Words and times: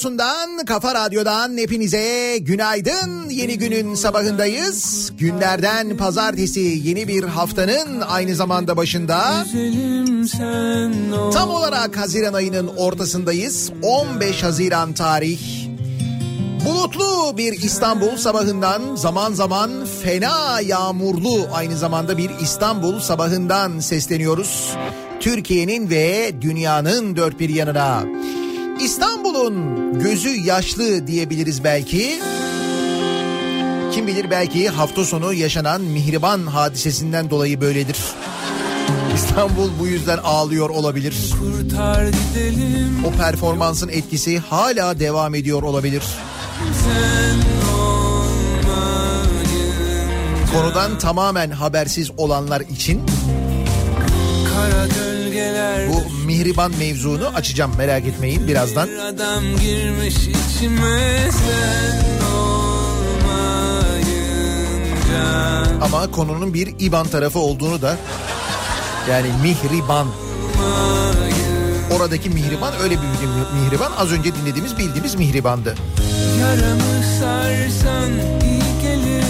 Radyosu'ndan, 0.00 0.64
Kafa 0.64 0.94
Radyo'dan 0.94 1.56
hepinize 1.56 2.38
günaydın. 2.38 3.30
Yeni 3.30 3.58
günün 3.58 3.94
sabahındayız. 3.94 5.12
Günlerden 5.18 5.96
pazartesi 5.96 6.60
yeni 6.60 7.08
bir 7.08 7.24
haftanın 7.24 8.00
aynı 8.00 8.34
zamanda 8.34 8.76
başında. 8.76 9.44
Tam 11.32 11.50
olarak 11.50 11.96
Haziran 11.96 12.32
ayının 12.32 12.66
ortasındayız. 12.66 13.72
15 13.82 14.42
Haziran 14.42 14.92
tarih. 14.92 15.68
Bulutlu 16.64 17.36
bir 17.36 17.52
İstanbul 17.52 18.16
sabahından 18.16 18.96
zaman 18.96 19.32
zaman 19.32 19.70
fena 20.02 20.60
yağmurlu 20.60 21.48
aynı 21.52 21.76
zamanda 21.76 22.18
bir 22.18 22.30
İstanbul 22.42 23.00
sabahından 23.00 23.78
sesleniyoruz. 23.78 24.74
Türkiye'nin 25.20 25.90
ve 25.90 26.32
dünyanın 26.40 27.16
dört 27.16 27.40
bir 27.40 27.48
yanına. 27.48 28.04
İstanbul 28.80 29.19
İstanbul'un 29.30 29.98
gözü 29.98 30.28
yaşlı 30.28 31.06
diyebiliriz 31.06 31.64
belki. 31.64 32.20
Kim 33.92 34.06
bilir 34.06 34.30
belki 34.30 34.68
hafta 34.68 35.04
sonu 35.04 35.32
yaşanan 35.32 35.80
mihriban 35.80 36.46
hadisesinden 36.46 37.30
dolayı 37.30 37.60
böyledir. 37.60 37.96
İstanbul 39.14 39.70
bu 39.80 39.86
yüzden 39.86 40.18
ağlıyor 40.24 40.70
olabilir. 40.70 41.14
O 43.06 43.10
performansın 43.18 43.88
etkisi 43.88 44.38
hala 44.38 45.00
devam 45.00 45.34
ediyor 45.34 45.62
olabilir. 45.62 46.02
Konudan 50.52 50.98
tamamen 50.98 51.50
habersiz 51.50 52.10
olanlar 52.16 52.60
için 52.60 53.02
Karadeniz 54.54 55.09
bu 55.88 56.26
mihriban 56.26 56.72
mevzunu 56.78 57.26
açacağım 57.26 57.72
merak 57.78 58.04
etmeyin. 58.04 58.48
Birazdan. 58.48 58.88
Bir 58.88 58.98
adam 58.98 59.44
girmiş 59.44 60.16
içime 60.16 61.30
sen 61.30 62.26
olmayınca. 62.36 63.60
Ama 65.80 66.10
konunun 66.10 66.54
bir 66.54 66.74
iban 66.78 67.06
tarafı 67.06 67.38
olduğunu 67.38 67.82
da 67.82 67.96
yani 69.10 69.28
mihriban. 69.42 70.06
Oradaki 71.96 72.30
mihriban 72.30 72.72
öyle 72.82 72.94
bir 72.94 73.06
mihriban. 73.60 73.92
Az 73.98 74.12
önce 74.12 74.34
dinlediğimiz 74.34 74.78
bildiğimiz 74.78 75.14
mihribandı. 75.14 75.74
Yaramı 76.40 77.04
sarsan 77.20 78.10
iyi 78.42 78.82
gelir. 78.82 79.24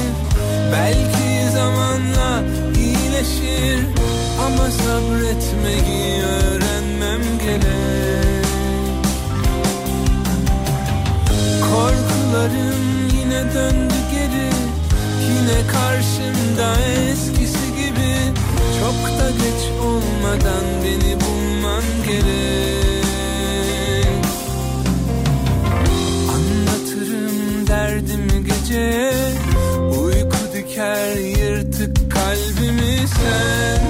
Belki 0.73 1.53
zamanla 1.53 2.43
iyileşir 2.77 3.81
Ama 4.47 4.71
sabretmeyi 4.71 6.23
öğrenmem 6.23 7.23
gerek. 7.45 8.47
Korkularım 11.63 13.09
yine 13.17 13.55
döndü 13.55 13.95
geri. 14.13 14.51
Yine 15.33 15.67
karşımda 15.73 16.81
eskisi 17.11 17.67
gibi. 17.77 18.15
Çok 18.81 19.19
da 19.21 19.31
geç 19.31 19.63
olmadan 19.87 20.65
beni 20.85 21.21
bulman 21.21 21.83
gerek. 22.07 22.65
Anlatırım 26.29 27.67
derdimi 27.67 28.45
gece. 28.45 29.13
Uyku 30.03 30.37
diker 30.55 31.17
yırtık 31.17 32.13
kalbimi 32.13 32.99
sen 33.09 33.90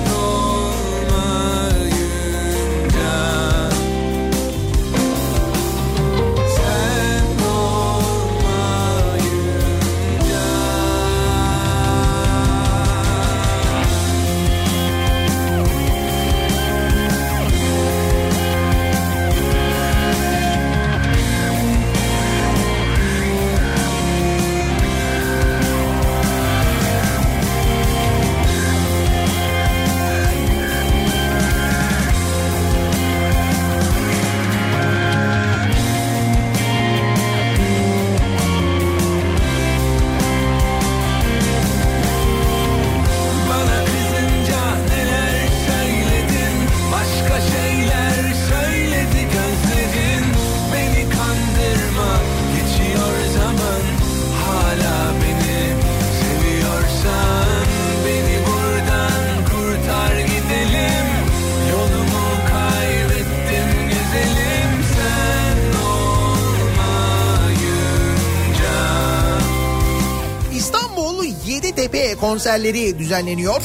konserleri 72.20 72.98
düzenleniyor. 72.98 73.62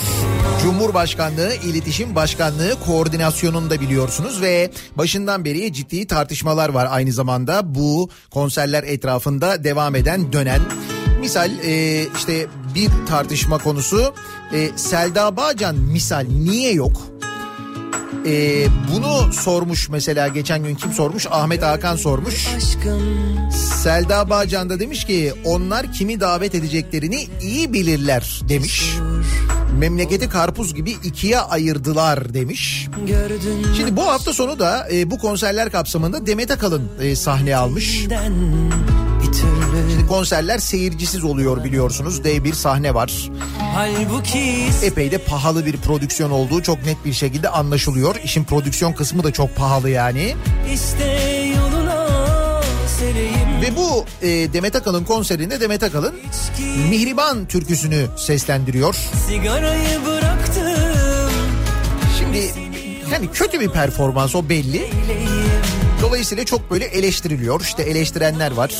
Cumhurbaşkanlığı 0.62 1.54
İletişim 1.54 2.16
Başkanlığı 2.16 2.76
koordinasyonunda 2.86 3.82
biliyorsunuz 3.82 4.42
ve 4.42 4.72
başından 4.98 5.46
beri 5.46 5.74
ciddi 5.74 6.08
tartışmalar 6.08 6.70
var 6.70 6.88
aynı 6.92 7.12
zamanda 7.12 7.76
bu 7.76 8.10
konserler 8.32 8.84
etrafında 8.84 9.64
devam 9.64 9.96
eden 9.96 10.34
dönen. 10.34 10.62
Misal 11.20 11.52
e, 11.66 12.04
işte 12.18 12.48
bir 12.76 12.90
tartışma 13.08 13.58
konusu 13.58 14.14
e, 14.54 14.70
Selda 14.76 15.38
Bağcan 15.38 15.76
misal 15.76 16.26
niye 16.30 16.74
yok? 16.74 17.02
E, 18.26 18.68
bunu 18.94 19.34
sormuş 19.34 19.90
mesela 19.90 20.28
geçen 20.28 20.64
gün 20.64 20.76
kim 20.76 20.92
sormuş? 20.92 21.28
Ahmet 21.32 21.64
Hakan 21.64 21.96
sormuş. 21.96 22.48
Selda 23.84 24.30
Bağcan 24.30 24.70
da 24.70 24.80
demiş 24.80 25.06
ki 25.06 25.34
onlar 25.46 25.94
kimi 25.94 26.20
davet 26.20 26.56
edeceklerini 26.56 27.28
iyi 27.42 27.74
bilirler 27.74 28.42
demiş. 28.50 28.96
Memleketi 29.80 30.30
karpuz 30.30 30.76
gibi 30.76 30.92
ikiye 30.92 31.40
ayırdılar 31.40 32.34
demiş. 32.34 32.88
Şimdi 33.78 33.98
bu 33.98 34.08
hafta 34.08 34.34
sonu 34.34 34.60
da 34.60 34.88
e, 34.92 35.12
bu 35.12 35.18
konserler 35.18 35.72
kapsamında 35.72 36.28
Demet 36.28 36.52
Akalın 36.52 36.90
e, 37.02 37.16
sahne 37.16 37.56
almış. 37.56 37.92
Şimdi 37.92 39.65
konserler 40.08 40.58
seyircisiz 40.58 41.24
oluyor 41.24 41.64
biliyorsunuz. 41.64 42.24
Dev 42.24 42.44
bir 42.44 42.54
sahne 42.54 42.94
var. 42.94 43.30
Halbuki 43.60 44.54
Epey 44.84 45.12
de 45.12 45.18
pahalı 45.18 45.66
bir 45.66 45.78
prodüksiyon 45.78 46.32
olduğu 46.32 46.62
çok 46.62 46.86
net 46.86 47.06
bir 47.06 47.14
şekilde 47.14 47.50
anlaşılıyor. 47.50 48.16
İşin 48.24 48.44
prodüksiyon 48.44 48.94
kısmı 48.94 49.24
da 49.24 49.34
çok 49.34 49.56
pahalı 49.56 49.90
yani. 49.90 50.36
iste 50.74 51.52
yoluna 51.58 52.08
sereyim 53.00 53.62
Ve 53.62 53.76
bu 53.76 54.06
e, 54.22 54.54
Demet 54.54 54.76
Akalın 54.76 55.04
konserinde 55.04 55.62
Demet 55.62 55.84
Akalın 55.84 56.16
Mihriban 56.90 57.46
türküsünü 57.46 58.06
seslendiriyor. 58.18 58.96
Sigarayı 59.28 60.06
bıraktım 60.06 61.32
Şimdi 62.20 62.52
yani 63.12 63.32
kötü 63.34 63.60
bir 63.60 63.70
performans 63.70 64.36
o 64.36 64.50
belli. 64.50 64.90
Dolayısıyla 66.06 66.46
çok 66.46 66.72
böyle 66.72 66.86
eleştiriliyor. 66.86 67.62
İşte 67.62 67.84
eleştirenler 67.84 68.52
var. 68.52 68.74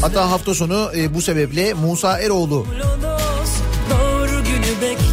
Hatta 0.00 0.30
hafta 0.30 0.54
sonu 0.54 0.90
e, 0.96 1.14
bu 1.14 1.22
sebeple 1.22 1.74
Musa 1.74 2.18
Eroğlu 2.18 2.66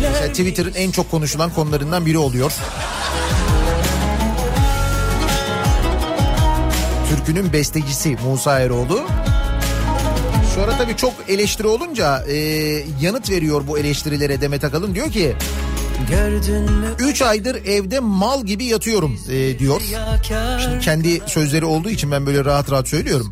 mesela 0.02 0.28
Twitter'ın 0.28 0.74
en 0.74 0.92
çok 0.92 1.12
konuşulan 1.12 1.54
konularından 1.54 2.06
biri 2.06 2.18
oluyor. 2.18 2.54
Türkünün 7.10 7.54
bestecisi 7.54 8.18
Musa 8.26 8.60
Eroğlu. 8.60 9.02
Sonra 10.56 10.78
tabii 10.78 10.96
çok 10.96 11.14
eleştiri 11.28 11.68
olunca 11.68 12.24
e, 12.28 12.36
yanıt 13.02 13.30
veriyor 13.30 13.68
bu 13.68 13.78
eleştirilere 13.78 14.42
Demet 14.42 14.64
Akalın. 14.64 14.96
Diyor 14.96 15.12
ki 15.12 15.36
3 17.00 17.22
aydır 17.22 17.56
evde 17.66 18.00
mal 18.00 18.46
gibi 18.46 18.66
yatıyorum 18.66 19.20
e, 19.30 19.60
diyor. 19.60 19.82
Şimdi 20.64 20.80
kendi 20.80 21.22
sözleri 21.28 21.66
olduğu 21.66 21.90
için 21.90 22.12
ben 22.12 22.26
böyle 22.26 22.46
rahat 22.46 22.72
rahat 22.72 22.88
söylüyorum. 22.88 23.32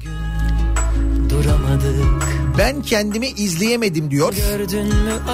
Ben 2.58 2.82
kendimi 2.82 3.28
izleyemedim 3.28 4.12
diyor. 4.12 4.34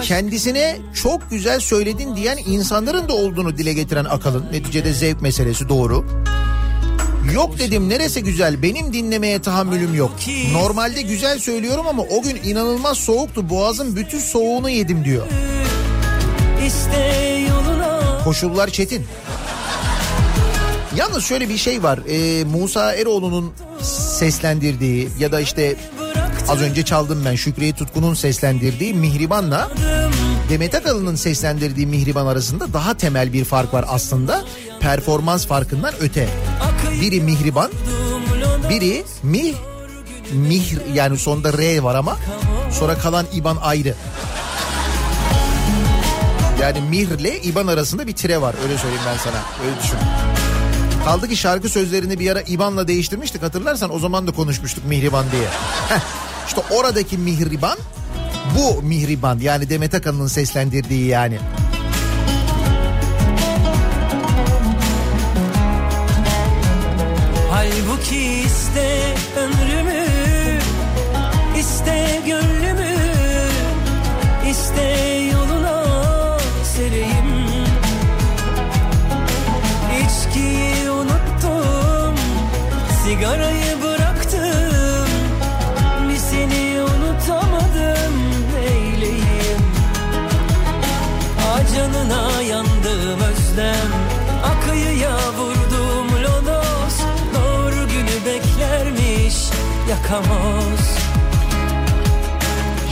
Kendisine 0.03 0.77
çok 1.03 1.29
güzel 1.29 1.59
söyledin 1.59 2.15
diyen 2.15 2.37
insanların 2.45 3.09
da 3.09 3.13
olduğunu 3.13 3.57
dile 3.57 3.73
getiren 3.73 4.05
Akalın. 4.05 4.45
Neticede 4.51 4.93
zevk 4.93 5.21
meselesi 5.21 5.69
doğru. 5.69 6.05
Yok 7.33 7.59
dedim 7.59 7.89
neresi 7.89 8.23
güzel 8.23 8.61
benim 8.61 8.93
dinlemeye 8.93 9.41
tahammülüm 9.41 9.93
yok. 9.93 10.11
Normalde 10.53 11.01
güzel 11.01 11.39
söylüyorum 11.39 11.87
ama 11.87 12.03
o 12.03 12.21
gün 12.21 12.39
inanılmaz 12.43 12.97
soğuktu 12.97 13.49
boğazın 13.49 13.95
bütün 13.95 14.19
soğuğunu 14.19 14.69
yedim 14.69 15.05
diyor. 15.05 15.27
Koşullar 18.23 18.67
çetin. 18.67 19.05
Yalnız 20.95 21.25
şöyle 21.25 21.49
bir 21.49 21.57
şey 21.57 21.83
var. 21.83 21.99
Ee, 22.09 22.43
Musa 22.43 22.93
Eroğlu'nun 22.93 23.53
seslendirdiği 23.81 25.09
ya 25.19 25.31
da 25.31 25.41
işte 25.41 25.75
az 26.47 26.61
önce 26.61 26.85
çaldım 26.85 27.21
ben 27.25 27.35
Şükriye 27.35 27.73
Tutkun'un 27.73 28.13
seslendirdiği 28.13 28.93
Mihriban'la 28.93 29.71
Demet 30.49 30.75
Akalın'ın 30.75 31.15
seslendirdiği 31.15 31.87
Mihriban 31.87 32.25
arasında 32.25 32.73
daha 32.73 32.93
temel 32.93 33.33
bir 33.33 33.45
fark 33.45 33.73
var 33.73 33.85
aslında. 33.87 34.43
Performans 34.79 35.45
farkından 35.47 35.93
öte. 35.99 36.29
Biri 37.01 37.21
Mihriban, 37.21 37.71
biri 38.69 39.03
Mih, 39.23 39.53
Mihr 40.33 40.93
yani 40.93 41.17
sonunda 41.17 41.57
R 41.57 41.79
var 41.79 41.95
ama 41.95 42.17
sonra 42.71 42.97
kalan 42.97 43.25
İban 43.33 43.57
ayrı. 43.61 43.95
Yani 46.61 46.81
Mihr'le 46.81 47.43
İban 47.43 47.67
arasında 47.67 48.07
bir 48.07 48.13
tire 48.13 48.41
var 48.41 48.55
öyle 48.63 48.77
söyleyeyim 48.77 49.03
ben 49.07 49.17
sana. 49.17 49.37
Öyle 49.65 49.79
düşün. 49.83 49.97
Kaldı 51.05 51.27
ki 51.27 51.37
şarkı 51.37 51.69
sözlerini 51.69 52.19
bir 52.19 52.31
ara 52.31 52.41
İban'la 52.41 52.87
değiştirmiştik 52.87 53.43
hatırlarsan 53.43 53.95
o 53.95 53.99
zaman 53.99 54.27
da 54.27 54.31
konuşmuştuk 54.31 54.85
Mihriban 54.85 55.25
diye. 55.31 55.47
Heh, 55.89 55.99
işte 56.47 56.61
oradaki 56.71 57.17
Mihriban 57.17 57.77
bu 58.57 58.81
Mihriban 58.81 59.39
yani 59.39 59.69
Demet 59.69 59.93
Akalın'ın 59.93 60.27
seslendirdiği 60.27 61.07
yani. 61.07 61.39
Halbuki 67.51 68.25
iste 68.45 69.15
ömrümü 69.37 70.05
iste 71.59 72.19
gönlümü 72.25 72.95
iste 74.49 75.18
Sigarayı 83.19 83.81
bıraktım. 83.83 85.09
Bir 86.09 86.17
seni 86.17 86.81
unutamadım 86.81 88.13
Neyleyim 88.53 89.61
Acanına 91.53 92.41
yandım 92.41 93.19
özlem. 93.21 93.89
Akıyıya 94.43 95.17
vurdum 95.37 96.23
lodos. 96.23 96.99
Doğru 97.33 97.87
günü 97.89 98.25
beklermiş 98.25 99.35
Yakamoz 99.89 100.79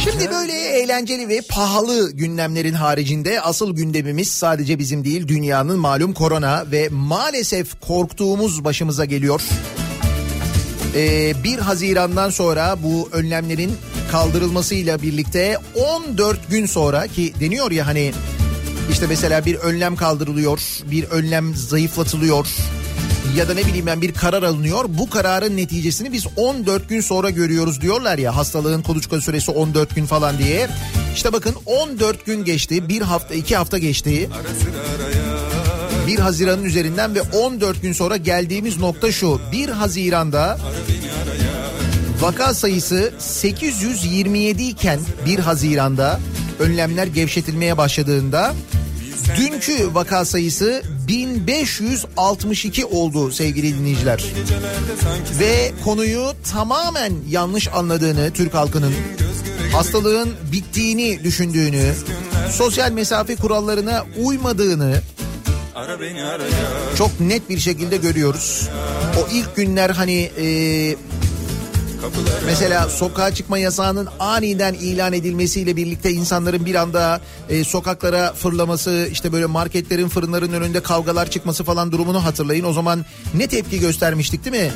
Şimdi 0.03 0.31
böyle 0.31 0.53
eğlenceli 0.53 1.29
ve 1.29 1.41
pahalı 1.49 2.11
gündemlerin 2.11 2.73
haricinde 2.73 3.41
asıl 3.41 3.75
gündemimiz 3.75 4.27
sadece 4.27 4.79
bizim 4.79 5.03
değil 5.03 5.27
dünyanın 5.27 5.79
malum 5.79 6.13
korona 6.13 6.71
ve 6.71 6.89
maalesef 6.91 7.81
korktuğumuz 7.81 8.63
başımıza 8.63 9.05
geliyor. 9.05 9.41
Ee, 10.95 11.33
1 11.43 11.57
Haziran'dan 11.57 12.29
sonra 12.29 12.75
bu 12.83 13.09
önlemlerin 13.11 13.77
kaldırılmasıyla 14.11 15.01
birlikte 15.01 15.57
14 15.75 16.49
gün 16.49 16.65
sonra 16.65 17.07
ki 17.07 17.33
deniyor 17.39 17.71
ya 17.71 17.87
hani 17.87 18.11
işte 18.91 19.07
mesela 19.07 19.45
bir 19.45 19.55
önlem 19.55 19.95
kaldırılıyor, 19.95 20.59
bir 20.91 21.03
önlem 21.03 21.55
zayıflatılıyor 21.55 22.47
ya 23.37 23.49
da 23.49 23.53
ne 23.53 23.65
bileyim 23.65 23.85
ben 23.85 24.01
bir 24.01 24.13
karar 24.13 24.43
alınıyor. 24.43 24.85
Bu 24.87 25.09
kararın 25.09 25.57
neticesini 25.57 26.11
biz 26.11 26.25
14 26.35 26.89
gün 26.89 27.01
sonra 27.01 27.29
görüyoruz 27.29 27.81
diyorlar 27.81 28.17
ya 28.17 28.35
hastalığın 28.35 28.81
kuluçka 28.81 29.21
süresi 29.21 29.51
14 29.51 29.95
gün 29.95 30.05
falan 30.05 30.37
diye. 30.37 30.67
İşte 31.15 31.33
bakın 31.33 31.55
14 31.65 32.25
gün 32.25 32.45
geçti, 32.45 32.89
bir 32.89 33.01
hafta 33.01 33.33
iki 33.33 33.55
hafta 33.55 33.77
geçti. 33.77 34.29
1 36.07 36.19
Haziran'ın 36.19 36.63
üzerinden 36.63 37.15
ve 37.15 37.21
14 37.21 37.81
gün 37.81 37.93
sonra 37.93 38.17
geldiğimiz 38.17 38.77
nokta 38.77 39.11
şu. 39.11 39.41
1 39.51 39.69
Haziran'da 39.69 40.57
vaka 42.21 42.53
sayısı 42.53 43.13
827 43.19 44.63
iken 44.63 44.99
1 45.25 45.39
Haziran'da 45.39 46.19
önlemler 46.59 47.07
gevşetilmeye 47.07 47.77
başladığında 47.77 48.53
dünkü 49.37 49.95
vaka 49.95 50.25
sayısı 50.25 50.81
1562 51.07 52.85
oldu 52.85 53.31
sevgili 53.31 53.79
dinleyiciler. 53.79 54.25
Ve 55.39 55.71
konuyu 55.83 56.33
tamamen 56.51 57.13
yanlış 57.29 57.67
anladığını 57.67 58.31
Türk 58.31 58.53
halkının 58.53 58.93
hastalığın 59.73 60.29
bittiğini 60.51 61.23
düşündüğünü, 61.23 61.93
sosyal 62.51 62.91
mesafe 62.91 63.35
kurallarına 63.35 64.05
uymadığını 64.23 65.01
çok 66.97 67.19
net 67.19 67.49
bir 67.49 67.59
şekilde 67.59 67.97
görüyoruz. 67.97 68.69
O 69.19 69.27
ilk 69.33 69.55
günler 69.55 69.89
hani 69.89 70.31
e, 70.41 70.95
mesela 72.45 72.89
sokağa 72.89 73.33
çıkma 73.33 73.57
yasağının 73.57 74.07
aniden 74.19 74.73
ilan 74.73 75.13
edilmesiyle 75.13 75.75
birlikte 75.75 76.11
insanların 76.11 76.65
bir 76.65 76.75
anda 76.75 77.21
e, 77.49 77.63
sokaklara 77.63 78.33
fırlaması, 78.33 79.09
işte 79.11 79.31
böyle 79.31 79.45
marketlerin, 79.45 80.09
fırınların 80.09 80.53
önünde 80.53 80.79
kavgalar 80.79 81.31
çıkması 81.31 81.63
falan 81.63 81.91
durumunu 81.91 82.25
hatırlayın. 82.25 82.63
O 82.63 82.73
zaman 82.73 83.05
ne 83.33 83.47
tepki 83.47 83.79
göstermiştik 83.79 84.45
değil 84.45 84.63
mi? 84.63 84.71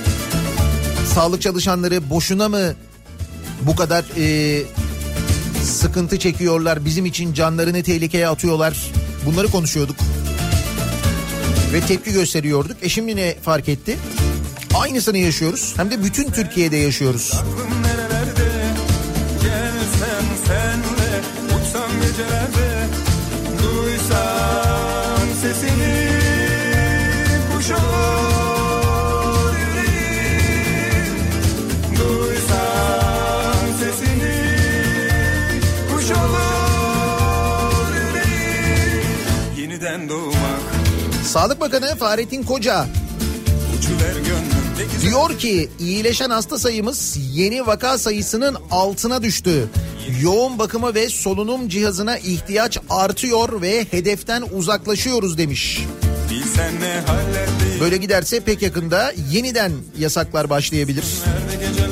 Sağlık 1.16 1.42
çalışanları 1.42 2.10
boşuna 2.10 2.50
mı 2.50 2.74
bu 3.62 3.76
kadar 3.76 4.06
e, 4.18 4.64
sıkıntı 5.64 6.20
çekiyorlar, 6.20 6.86
bizim 6.86 7.06
için 7.06 7.34
canlarını 7.34 7.84
tehlikeye 7.84 8.28
atıyorlar. 8.28 8.78
Bunları 9.26 9.48
konuşuyorduk 9.48 9.96
ve 11.74 11.82
tepki 11.82 12.12
gösteriyorduk. 12.14 12.78
E 12.82 12.90
şimdi 12.90 13.16
ne 13.16 13.36
fark 13.44 13.70
etti? 13.70 13.98
Aynısını 14.74 15.18
yaşıyoruz. 15.18 15.74
Hem 15.78 15.92
de 15.92 16.04
bütün 16.04 16.32
Türkiye'de 16.32 16.78
yaşıyoruz. 16.78 17.32
Senle 20.48 21.22
gecelerde 22.02 22.88
Duysam 23.64 25.28
sesini 25.42 25.91
Sağlık 41.26 41.62
Bakanı 41.62 41.96
Fahrettin 41.96 42.44
Koca 42.44 42.86
diyor 45.02 45.38
ki 45.40 45.70
iyileşen 45.80 46.30
hasta 46.30 46.60
sayımız 46.60 47.18
yeni 47.34 47.68
vaka 47.68 47.98
sayısının 47.98 48.58
altına 48.72 49.24
düştü. 49.24 49.68
Yoğun 50.22 50.60
bakıma 50.60 50.94
ve 50.96 51.10
solunum 51.10 51.70
cihazına 51.70 52.18
ihtiyaç 52.18 52.78
artıyor 52.90 53.62
ve 53.62 53.86
hedeften 53.92 54.44
uzaklaşıyoruz 54.54 55.38
demiş. 55.38 55.86
Böyle 57.80 57.98
giderse 57.98 58.40
pek 58.40 58.62
yakında 58.62 59.14
yeniden 59.32 59.72
yasaklar 60.00 60.50
başlayabilir. 60.50 61.06
Nerede 61.26 61.91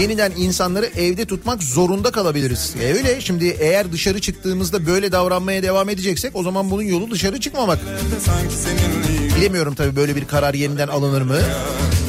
Yeniden 0.00 0.32
insanları 0.36 0.86
evde 0.86 1.24
tutmak 1.24 1.62
zorunda 1.62 2.10
kalabiliriz. 2.10 2.74
E 2.82 2.92
öyle 2.94 3.20
şimdi 3.20 3.56
eğer 3.60 3.92
dışarı 3.92 4.20
çıktığımızda 4.20 4.86
böyle 4.86 5.12
davranmaya 5.12 5.62
devam 5.62 5.88
edeceksek 5.88 6.36
o 6.36 6.42
zaman 6.42 6.70
bunun 6.70 6.82
yolu 6.82 7.10
dışarı 7.10 7.40
çıkmamak. 7.40 7.78
Bilemiyorum 9.36 9.74
tabii 9.74 9.96
böyle 9.96 10.16
bir 10.16 10.24
karar 10.24 10.54
yeniden 10.54 10.88
alınır 10.88 11.22
mı? 11.22 11.36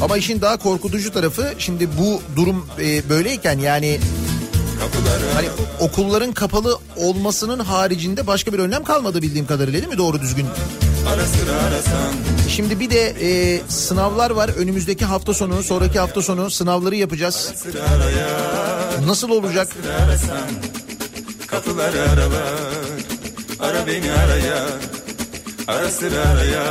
Ama 0.02 0.18
işin 0.18 0.42
daha 0.42 0.58
korkutucu 0.58 1.12
tarafı 1.14 1.54
şimdi 1.58 1.88
bu 2.00 2.22
durum 2.36 2.66
e, 2.82 3.10
böyleyken 3.10 3.60
yani 3.60 4.00
hani 5.34 5.48
okulların 5.80 6.32
kapalı 6.32 6.78
olmasının 6.98 7.60
haricinde 7.60 8.28
başka 8.28 8.54
bir 8.54 8.60
önlem 8.60 8.84
kalmadı 8.84 9.22
bildiğim 9.22 9.46
kadarıyla 9.48 9.80
değil 9.82 9.92
mi 9.94 9.98
doğru 9.98 10.22
düzgün? 10.22 10.46
Ara 11.08 11.26
sıra 11.26 11.52
arasan 11.68 12.14
Şimdi 12.50 12.80
bir 12.80 12.90
de 12.90 13.14
e, 13.22 13.62
sınavlar 13.70 14.32
var 14.32 14.50
önümüzdeki 14.50 15.06
hafta 15.06 15.34
sonu 15.34 15.64
sonraki 15.64 16.00
hafta 16.00 16.22
sonu 16.22 16.50
sınavları 16.50 16.96
yapacağız. 16.96 17.54
Nasıl 19.06 19.30
olacak? 19.30 19.68
arasan 20.06 20.48
Kapıları 21.48 22.02
aralar 22.02 22.54
Ara 23.60 23.88
beni 23.88 24.12
araya 24.12 24.68
Ara 25.68 25.90
sıra 25.90 26.20
araya 26.20 26.64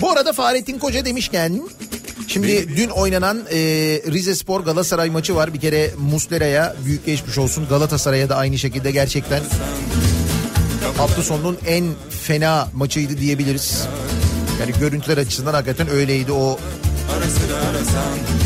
Bu 0.00 0.10
arada 0.10 0.32
Fahrettin 0.32 0.78
Koca 0.78 1.04
demişken 1.04 1.62
şimdi 2.28 2.76
dün 2.76 2.88
oynanan 2.88 3.38
e, 3.50 3.58
Rize 4.12 4.34
Spor 4.34 4.60
Galatasaray 4.60 5.10
maçı 5.10 5.34
var. 5.36 5.54
Bir 5.54 5.60
kere 5.60 5.90
Muslera'ya 5.98 6.76
büyük 6.84 7.06
geçmiş 7.06 7.38
olsun. 7.38 7.66
Galatasaray'a 7.68 8.28
da 8.28 8.36
aynı 8.36 8.58
şekilde 8.58 8.90
gerçekten 8.90 9.42
hafta 10.96 11.22
sonunun 11.22 11.58
en 11.66 11.84
fena 12.22 12.68
maçıydı 12.74 13.18
diyebiliriz. 13.18 13.86
Yani 14.60 14.72
görüntüler 14.80 15.18
açısından 15.18 15.54
hakikaten 15.54 15.88
öyleydi 15.88 16.32
o 16.32 16.58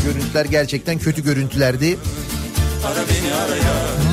görüntüler 0.05 0.45
gerçekten 0.45 0.99
kötü 0.99 1.23
görüntülerdi. 1.23 1.97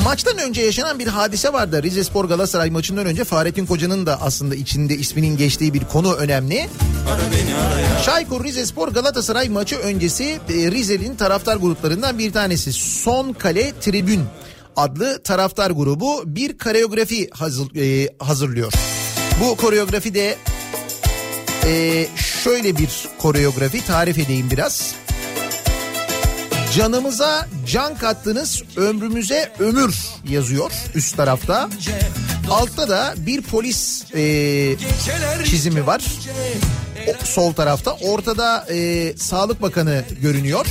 Maçtan 0.04 0.38
önce 0.38 0.62
yaşanan 0.62 0.98
bir 0.98 1.06
hadise 1.06 1.52
vardı. 1.52 1.82
Rize 1.82 2.04
Spor 2.04 2.24
Galatasaray 2.24 2.70
maçından 2.70 3.06
önce 3.06 3.24
Fahrettin 3.24 3.66
Koca'nın 3.66 4.06
da 4.06 4.22
aslında 4.22 4.54
içinde 4.54 4.94
isminin 4.94 5.36
geçtiği 5.36 5.74
bir 5.74 5.84
konu 5.84 6.14
önemli. 6.14 6.68
Araya 7.08 8.02
Çaykur 8.02 8.44
Rizespor 8.44 8.88
Galatasaray 8.88 9.48
maçı 9.48 9.76
öncesi 9.76 10.24
e, 10.24 10.70
Rize'nin 10.70 11.16
taraftar 11.16 11.56
gruplarından 11.56 12.18
bir 12.18 12.32
tanesi 12.32 12.72
Son 12.72 13.32
Kale 13.32 13.72
Tribün 13.80 14.24
adlı 14.78 15.22
taraftar 15.22 15.70
grubu 15.70 16.22
bir 16.26 16.58
koreografi 16.58 17.30
hazır, 17.30 17.76
e, 17.76 18.08
hazırlıyor. 18.18 18.72
Bu 19.40 19.56
koreografi 19.56 20.14
de 20.14 20.36
e, 21.66 22.06
şöyle 22.44 22.76
bir 22.76 23.08
koreografi 23.18 23.86
tarif 23.86 24.18
edeyim 24.18 24.50
biraz. 24.50 24.94
Canımıza 26.76 27.48
can 27.66 27.98
kattınız 27.98 28.62
ömrümüze 28.76 29.52
ömür 29.58 29.96
yazıyor 30.28 30.72
üst 30.94 31.16
tarafta. 31.16 31.68
Altta 32.50 32.88
da 32.88 33.14
bir 33.16 33.42
polis 33.42 34.04
e, 34.14 34.76
çizimi 35.44 35.86
var. 35.86 36.04
O, 37.06 37.24
sol 37.24 37.52
tarafta. 37.52 37.92
Ortada 37.92 38.66
e, 38.70 39.12
Sağlık 39.16 39.62
Bakanı 39.62 40.04
görünüyor. 40.22 40.66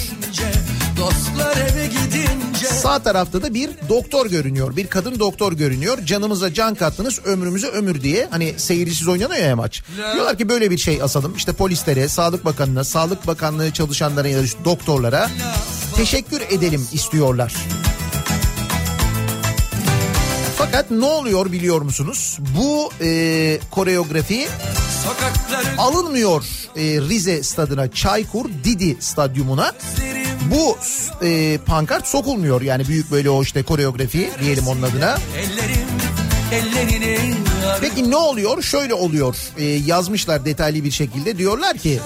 Dostlar 0.98 1.58
eve 1.58 1.88
gidince 1.88 2.66
Sağ 2.66 3.00
tarafta 3.00 3.42
da 3.42 3.54
bir 3.54 3.70
doktor 3.90 4.26
görünüyor. 4.26 4.76
Bir 4.76 4.88
kadın 4.88 5.20
doktor 5.20 5.54
görünüyor. 5.54 6.06
Canımıza 6.06 6.54
can 6.54 6.76
kattınız, 6.76 7.20
ömrümüze 7.26 7.68
ömür 7.68 8.02
diye. 8.02 8.28
Hani 8.32 8.54
seyircisiz 8.58 9.08
oynanıyor 9.08 9.46
ya 9.46 9.56
maç. 9.56 9.84
Diyorlar 10.14 10.38
ki 10.38 10.50
böyle 10.50 10.72
bir 10.72 10.78
şey 10.78 11.02
asalım. 11.02 11.34
İşte 11.36 11.54
polislere, 11.54 12.08
Sağlık 12.08 12.46
Bakanı'na, 12.46 12.84
Sağlık 12.84 13.28
Bakanlığı 13.28 13.72
çalışanlarına 13.72 14.30
ya 14.30 14.40
da 14.40 14.44
işte 14.44 14.66
doktorlara 14.66 15.30
teşekkür 15.96 16.42
edelim 16.42 16.88
istiyorlar. 16.94 17.54
Fakat 20.58 20.92
ne 20.92 21.06
oluyor 21.06 21.52
biliyor 21.52 21.82
musunuz? 21.82 22.38
Bu 22.58 22.92
e, 23.02 23.60
koreografi 23.72 24.48
alınmıyor 25.78 26.44
e, 26.76 26.82
Rize 26.82 27.44
stadına, 27.44 27.92
Çaykur 27.92 28.50
Didi 28.64 28.98
stadyumuna. 29.00 29.74
Bu 30.52 30.78
e, 31.26 31.58
pankart 31.66 32.08
sokulmuyor 32.08 32.62
yani 32.62 32.88
büyük 32.88 33.12
böyle 33.12 33.30
o 33.30 33.44
işte 33.44 33.64
koreografi 33.64 34.30
diyelim 34.42 34.68
onun 34.68 34.82
adına. 34.82 35.18
ellerim 36.52 37.36
Peki 37.82 38.12
ne 38.12 38.16
oluyor? 38.16 38.62
Şöyle 38.62 38.94
oluyor 38.94 39.36
E, 39.58 39.64
yazmışlar 39.66 40.46
detaylı 40.46 40.84
bir 40.84 40.92
şekilde 40.92 41.38
diyorlar 41.38 41.78
ki 41.78 42.00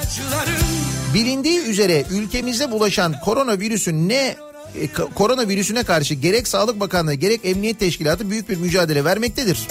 bilindiği 1.14 1.60
üzere 1.60 2.06
ülkemize 2.12 2.72
bulaşan 2.72 3.16
koronavirüsün 3.20 4.10
ne 4.10 4.36
e, 4.82 4.88
koronavirüsüne 5.16 5.84
karşı 5.84 6.14
gerek 6.14 6.48
Sağlık 6.48 6.80
Bakanlığı 6.80 7.14
gerek 7.14 7.42
Emniyet 7.44 7.80
Teşkilatı 7.80 8.30
büyük 8.30 8.50
bir 8.50 8.58
mücadele 8.58 9.06
vermektedir. 9.06 9.68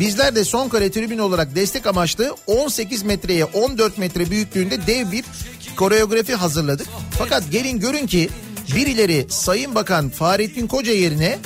Bizler 0.00 0.34
de 0.34 0.44
son 0.44 0.68
kare 0.68 0.90
tribün 0.90 1.18
olarak 1.18 1.54
destek 1.54 1.86
amaçlı 1.86 2.36
18 2.46 3.02
metreye 3.02 3.44
14 3.44 3.98
metre 3.98 4.30
büyüklüğünde 4.30 4.86
dev 4.86 5.12
bir 5.12 5.24
koreografi 5.76 6.34
hazırladık. 6.34 6.86
Fakat 7.18 7.50
gelin 7.50 7.80
görün 7.80 8.06
ki 8.06 8.30
birileri 8.74 9.26
Sayın 9.28 9.74
Bakan 9.74 10.08
Fahrettin 10.08 10.66
Koca 10.66 10.92
yerine 10.92 11.38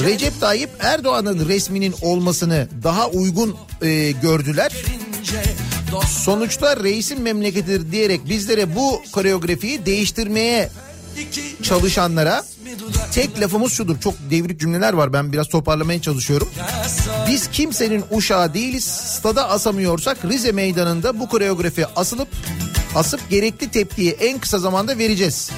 Recep 0.00 0.40
Tayyip 0.40 0.70
Erdoğan'ın 0.80 1.48
resminin 1.48 1.94
olmasını 2.02 2.68
daha 2.82 3.08
uygun 3.08 3.56
e, 3.82 4.10
gördüler. 4.10 4.72
Sonuçta 6.08 6.84
reisin 6.84 7.22
memleketidir 7.22 7.92
diyerek 7.92 8.28
bizlere 8.28 8.76
bu 8.76 9.02
koreografiyi 9.12 9.86
değiştirmeye 9.86 10.70
çalışanlara 11.62 12.44
tek 13.12 13.40
lafımız 13.40 13.72
şudur. 13.72 14.00
Çok 14.00 14.14
devrik 14.30 14.60
cümleler 14.60 14.92
var 14.92 15.12
ben 15.12 15.32
biraz 15.32 15.48
toparlamaya 15.48 16.02
çalışıyorum. 16.02 16.48
Biz 17.28 17.50
kimsenin 17.50 18.04
uşağı 18.10 18.54
değiliz. 18.54 18.84
Stada 18.84 19.50
asamıyorsak 19.50 20.24
Rize 20.24 20.52
meydanında 20.52 21.20
bu 21.20 21.28
koreografi 21.28 21.86
asılıp 21.86 22.28
asıp 22.94 23.30
gerekli 23.30 23.70
tepkiyi 23.70 24.10
en 24.10 24.38
kısa 24.38 24.58
zamanda 24.58 24.98
vereceğiz. 24.98 25.50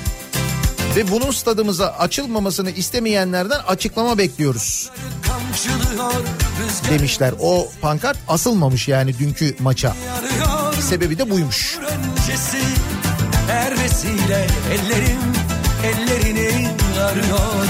Ve 0.97 1.11
bunun 1.11 1.31
stadımıza 1.31 1.87
açılmamasını 1.87 2.71
istemeyenlerden 2.71 3.59
açıklama 3.67 4.19
bekliyoruz 4.19 4.91
demişler. 6.91 7.35
O 7.41 7.69
pankart 7.81 8.19
asılmamış 8.29 8.89
yani 8.89 9.19
dünkü 9.19 9.57
maça. 9.61 9.97
Sebebi 10.81 11.19
de 11.19 11.31
buymuş. 11.31 11.79
her 13.49 13.79
vesile 13.79 14.47
ellerim 14.73 15.21
ellerini 15.85 16.69
arıyor 17.01 17.67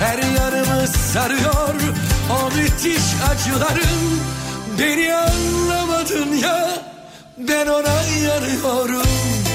her 0.00 0.18
yanımı 0.18 0.86
sarıyor 1.12 1.74
o 2.30 2.56
müthiş 2.56 3.02
acılarım 3.30 4.20
beni 4.78 5.14
anlamadın 5.14 6.36
ya 6.36 6.82
ben 7.48 7.66
ona 7.66 8.02
yanıyorum 8.24 9.49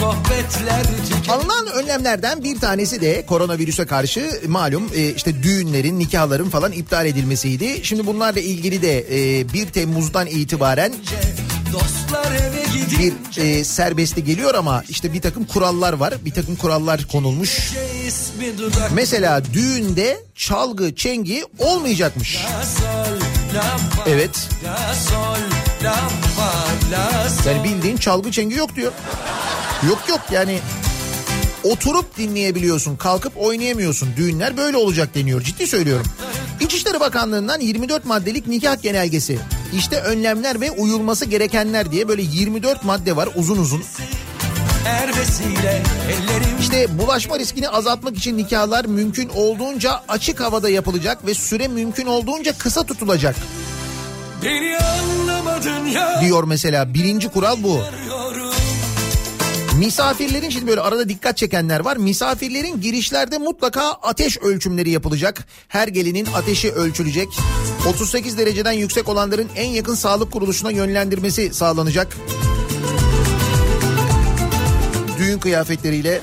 sohbetler 0.00 0.86
Alınan 1.28 1.66
önlemlerden 1.66 2.44
bir 2.44 2.60
tanesi 2.60 3.00
de 3.00 3.26
koronavirüse 3.26 3.86
karşı 3.86 4.40
malum 4.48 4.90
e, 4.94 5.08
işte 5.08 5.42
düğünlerin, 5.42 5.98
nikahların 5.98 6.50
falan 6.50 6.72
iptal 6.72 7.06
edilmesiydi. 7.06 7.80
Şimdi 7.82 8.06
bunlarla 8.06 8.40
ilgili 8.40 8.82
de 8.82 8.98
e, 9.38 9.52
1 9.52 9.66
Temmuz'dan 9.66 10.26
itibaren 10.26 10.92
bir 12.98 13.42
e, 13.42 13.64
serbestli 13.64 14.24
geliyor 14.24 14.54
ama 14.54 14.82
işte 14.88 15.12
bir 15.12 15.20
takım 15.20 15.44
kurallar 15.44 15.92
var. 15.92 16.14
Bir 16.24 16.30
takım 16.30 16.56
kurallar 16.56 17.04
konulmuş. 17.12 17.72
Mesela 18.94 19.42
düğünde 19.52 20.20
çalgı, 20.34 20.94
çengi 20.94 21.44
olmayacakmış. 21.58 22.38
Evet. 24.06 24.48
Yani 27.46 27.64
bildiğin 27.64 27.96
çalgı 27.96 28.30
çengi 28.30 28.54
yok 28.54 28.76
diyor. 28.76 28.92
Yok 29.82 29.98
yok. 30.08 30.20
Yani 30.30 30.58
oturup 31.64 32.16
dinleyebiliyorsun 32.18 32.96
kalkıp 32.96 33.32
oynayamıyorsun. 33.36 34.08
Düğünler 34.16 34.56
böyle 34.56 34.76
olacak 34.76 35.14
deniyor. 35.14 35.40
Ciddi 35.42 35.66
söylüyorum. 35.66 36.06
İçişleri 36.60 37.00
Bakanlığı'ndan 37.00 37.60
24 37.60 38.04
maddelik 38.04 38.46
nikah 38.46 38.82
genelgesi. 38.82 39.38
İşte 39.76 40.00
önlemler 40.00 40.60
ve 40.60 40.70
uyulması 40.70 41.24
gerekenler 41.24 41.92
diye 41.92 42.08
böyle 42.08 42.22
24 42.22 42.84
madde 42.84 43.16
var 43.16 43.28
uzun 43.34 43.58
uzun. 43.58 43.82
İşte 46.60 46.98
bulaşma 46.98 47.38
riskini 47.38 47.68
azaltmak 47.68 48.16
için 48.16 48.38
nikahlar 48.38 48.84
mümkün 48.84 49.28
olduğunca 49.28 50.00
açık 50.08 50.40
havada 50.40 50.68
yapılacak 50.68 51.26
ve 51.26 51.34
süre 51.34 51.68
mümkün 51.68 52.06
olduğunca 52.06 52.58
kısa 52.58 52.82
tutulacak. 52.82 53.36
Diyor 56.20 56.44
mesela 56.44 56.94
birinci 56.94 57.28
kural 57.28 57.56
bu. 57.62 57.80
Misafirlerin 59.78 60.50
şimdi 60.50 60.66
böyle 60.66 60.80
arada 60.80 61.08
dikkat 61.08 61.36
çekenler 61.36 61.80
var. 61.80 61.96
Misafirlerin 61.96 62.80
girişlerde 62.80 63.38
mutlaka 63.38 63.90
ateş 63.90 64.38
ölçümleri 64.38 64.90
yapılacak. 64.90 65.46
Her 65.68 65.88
gelinin 65.88 66.26
ateşi 66.34 66.72
ölçülecek. 66.72 67.28
38 67.88 68.38
dereceden 68.38 68.72
yüksek 68.72 69.08
olanların 69.08 69.48
en 69.56 69.68
yakın 69.68 69.94
sağlık 69.94 70.32
kuruluşuna 70.32 70.70
yönlendirmesi 70.70 71.54
sağlanacak. 71.54 72.16
Düğün 75.18 75.38
kıyafetleriyle 75.38 76.20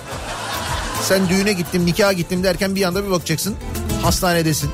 sen 1.04 1.30
düğüne 1.30 1.54
gittim, 1.54 1.86
nikaha 1.86 2.14
gittim 2.14 2.44
derken 2.44 2.76
bir 2.76 2.84
anda 2.84 3.06
bir 3.06 3.12
bakacaksın. 3.12 3.56
Hastanedesin. 4.02 4.70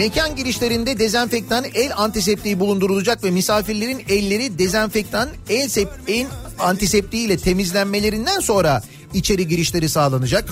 Mekan 0.00 0.36
girişlerinde 0.36 0.98
dezenfektan 0.98 1.64
el 1.74 1.96
antiseptiği 1.96 2.60
bulundurulacak 2.60 3.24
ve 3.24 3.30
misafirlerin 3.30 4.02
elleri 4.08 4.58
dezenfektan 4.58 5.28
el, 5.48 5.68
sep, 5.68 5.88
el 6.08 6.26
antiseptiği 6.58 7.26
ile 7.26 7.36
temizlenmelerinden 7.36 8.40
sonra 8.40 8.82
içeri 9.14 9.48
girişleri 9.48 9.88
sağlanacak. 9.88 10.48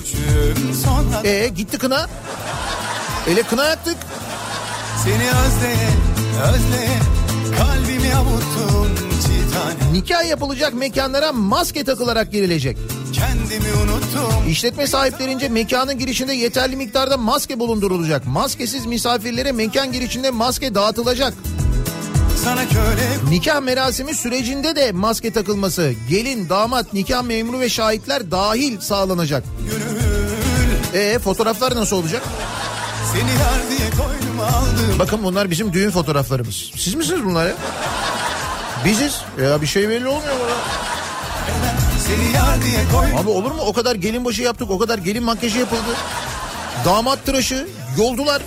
E 1.23 1.47
gitti 1.47 1.77
kına. 1.77 2.09
Ele 3.27 3.43
kına 3.43 3.65
yaktık. 3.65 3.97
seni 5.03 5.15
özleye 5.15 5.89
özleye 6.53 6.99
kalbimi 7.57 8.15
avuttun 8.15 9.09
Nikah 9.91 10.29
yapılacak 10.29 10.73
mekanlara 10.73 11.31
maske 11.31 11.83
takılarak 11.83 12.31
girilecek. 12.31 12.77
Kendimi 13.13 13.73
unuttum 13.73 14.47
İşletme 14.49 14.87
sahiplerince 14.87 15.49
mekanın 15.49 15.97
girişinde 15.99 16.33
yeterli 16.33 16.75
miktarda 16.75 17.17
maske 17.17 17.59
bulundurulacak. 17.59 18.27
Maskesiz 18.27 18.85
misafirlere 18.85 19.51
mekan 19.51 19.91
girişinde 19.91 20.31
maske 20.31 20.75
dağıtılacak. 20.75 21.33
Nikah 23.29 23.61
merasimi 23.61 24.15
sürecinde 24.15 24.75
de 24.75 24.91
maske 24.91 25.31
takılması, 25.31 25.93
gelin, 26.09 26.49
damat, 26.49 26.93
nikah 26.93 27.23
memuru 27.23 27.59
ve 27.59 27.69
şahitler 27.69 28.31
dahil 28.31 28.79
sağlanacak. 28.79 29.43
E 30.93 31.19
fotoğraflar 31.19 31.75
nasıl 31.75 31.95
olacak? 31.95 32.23
Seni 33.13 33.29
yar 33.29 33.69
diye 33.69 33.89
koynuma 33.89 34.43
aldım 34.43 34.99
Bakın 34.99 35.23
bunlar 35.23 35.49
bizim 35.49 35.73
düğün 35.73 35.91
fotoğraflarımız. 35.91 36.71
Siz 36.75 36.93
misiniz 36.93 37.21
bunlar 37.25 37.47
ya? 37.47 37.53
Biziz. 38.85 39.21
Ya 39.43 39.61
bir 39.61 39.67
şey 39.67 39.89
belli 39.89 40.07
olmuyor 40.07 40.35
bana. 40.39 40.88
Seni 42.09 42.35
yar 42.35 42.61
diye 42.63 42.79
koynuma 42.93 43.19
Abi 43.19 43.29
olur 43.29 43.51
mu? 43.51 43.61
O 43.65 43.73
kadar 43.73 43.95
gelin 43.95 44.25
başı 44.25 44.41
yaptık, 44.41 44.71
o 44.71 44.79
kadar 44.79 44.97
gelin 44.97 45.23
makyajı 45.23 45.59
yapıldı. 45.59 45.95
Damat 46.85 47.25
tıraşı, 47.25 47.67
yoldular. 47.97 48.41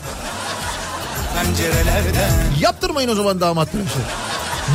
pencerelerden 1.35 2.31
Yaptırmayın 2.61 3.09
o 3.09 3.15
zaman 3.15 3.41
damat 3.41 3.73
tıraşı. 3.73 3.99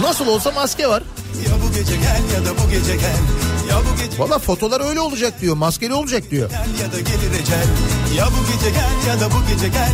Nasıl 0.01 0.27
olsa 0.27 0.51
maske 0.51 0.87
var. 0.87 1.03
Ya 1.47 1.51
bu 1.63 1.73
gece 1.73 1.95
gel 1.95 2.21
ya 2.35 2.45
da 2.45 2.57
bu 2.57 2.69
gece 2.69 2.95
gel 2.95 3.17
Ya 3.69 3.77
bu 3.77 4.03
gece 4.03 4.19
Valla 4.19 4.39
fotolar 4.39 4.89
öyle 4.89 4.99
olacak 4.99 5.41
diyor. 5.41 5.55
Maskeli 5.55 5.93
olacak 5.93 6.31
diyor. 6.31 6.49
gel 6.49 6.85
ya 6.85 6.91
da 6.93 6.99
gelir 6.99 7.39
ecel 7.41 7.67
Ya 8.17 8.25
bu 8.27 8.53
gece 8.53 8.69
gel 8.69 9.07
ya 9.07 9.19
da 9.19 9.31
bu 9.31 9.53
gece 9.53 9.67
gel 9.67 9.91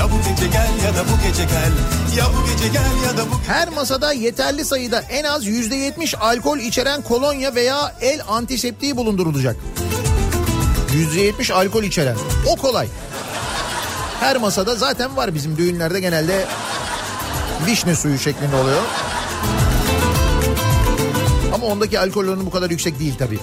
Ya 0.00 0.06
bu 0.10 0.16
gece 0.28 0.46
gel 0.46 0.84
ya 0.84 0.96
da 0.96 1.04
bu 1.08 1.28
gece 1.28 1.44
gel 1.44 1.72
Ya 2.16 2.24
bu 2.26 2.46
gece 2.46 2.68
gel 2.68 3.06
ya 3.06 3.16
da 3.16 3.30
bu 3.30 3.34
Her 3.46 3.68
masada 3.68 4.12
yeterli 4.12 4.64
sayıda 4.64 5.00
en 5.00 5.24
az 5.24 5.46
%70 5.46 6.16
alkol 6.16 6.58
içeren 6.58 7.02
kolonya 7.02 7.54
veya 7.54 7.94
el 8.00 8.20
antiseptiği 8.28 8.96
bulundurulacak. 8.96 9.56
%70 10.92 11.52
alkol 11.52 11.82
içeren. 11.82 12.16
O 12.46 12.56
kolay. 12.56 12.88
Her 14.20 14.36
masada 14.36 14.74
zaten 14.74 15.16
var 15.16 15.34
bizim 15.34 15.56
düğünlerde 15.56 16.00
genelde 16.00 16.46
vişne 17.66 17.96
suyu 17.96 18.18
şeklinde 18.18 18.56
oluyor. 18.56 18.82
Ama 21.54 21.66
ondaki 21.66 22.00
alkol 22.00 22.28
oranı 22.28 22.46
bu 22.46 22.50
kadar 22.50 22.70
yüksek 22.70 23.00
değil 23.00 23.14
tabii. 23.18 23.38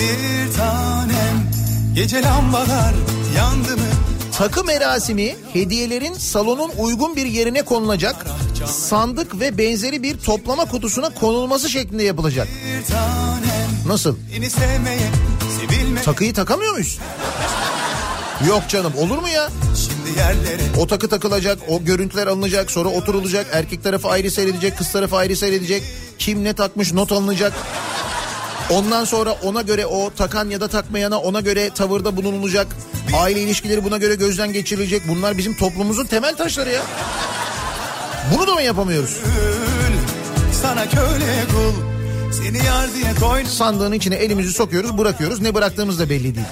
Bir 0.00 0.52
tanem 0.56 1.50
Gece 1.94 2.22
lambalar 2.22 2.94
yandı 3.36 3.76
mı 3.76 4.15
Takı 4.38 4.64
merasimi 4.64 5.36
hediyelerin 5.52 6.14
salonun 6.14 6.70
uygun 6.78 7.16
bir 7.16 7.26
yerine 7.26 7.62
konulacak. 7.62 8.26
Sandık 8.66 9.40
ve 9.40 9.58
benzeri 9.58 10.02
bir 10.02 10.18
toplama 10.18 10.64
kutusuna 10.64 11.10
konulması 11.10 11.68
şeklinde 11.70 12.02
yapılacak. 12.02 12.48
Nasıl? 13.86 14.16
Takıyı 16.04 16.34
takamıyor 16.34 16.72
muyuz? 16.72 16.98
Yok 18.48 18.62
canım 18.68 18.92
olur 18.98 19.18
mu 19.18 19.28
ya? 19.28 19.48
O 20.78 20.86
takı 20.86 21.08
takılacak, 21.08 21.58
o 21.68 21.84
görüntüler 21.84 22.26
alınacak, 22.26 22.70
sonra 22.70 22.88
oturulacak, 22.88 23.46
erkek 23.52 23.84
tarafı 23.84 24.08
ayrı 24.08 24.30
seyredecek, 24.30 24.78
kız 24.78 24.92
tarafı 24.92 25.16
ayrı 25.16 25.36
seyredecek. 25.36 25.82
Kim 26.18 26.44
ne 26.44 26.52
takmış 26.52 26.92
not 26.92 27.12
alınacak. 27.12 27.52
Ondan 28.70 29.04
sonra 29.04 29.32
ona 29.32 29.62
göre 29.62 29.86
o 29.86 30.10
takan 30.10 30.50
ya 30.50 30.60
da 30.60 30.68
takmayana 30.68 31.18
ona 31.18 31.40
göre 31.40 31.70
tavırda 31.70 32.16
bulunulacak. 32.16 32.66
Aile 33.16 33.40
ilişkileri 33.40 33.84
buna 33.84 33.96
göre 33.96 34.14
gözden 34.14 34.52
geçirilecek. 34.52 35.02
Bunlar 35.08 35.38
bizim 35.38 35.56
toplumumuzun 35.56 36.06
temel 36.06 36.36
taşları 36.36 36.70
ya. 36.70 36.82
Bunu 38.34 38.46
da 38.46 38.54
mı 38.54 38.62
yapamıyoruz? 38.62 39.16
Sana 40.62 40.88
köle 40.88 41.44
kul 41.50 41.72
Seni 42.32 42.66
yar 42.66 42.94
diye 42.94 43.14
koydum 43.20 43.50
Sandığın 43.50 43.92
içine 43.92 44.14
elimizi 44.14 44.52
sokuyoruz, 44.52 44.98
bırakıyoruz. 44.98 45.40
Ne 45.40 45.54
bıraktığımız 45.54 45.98
da 45.98 46.10
belli 46.10 46.34
değil. 46.34 46.46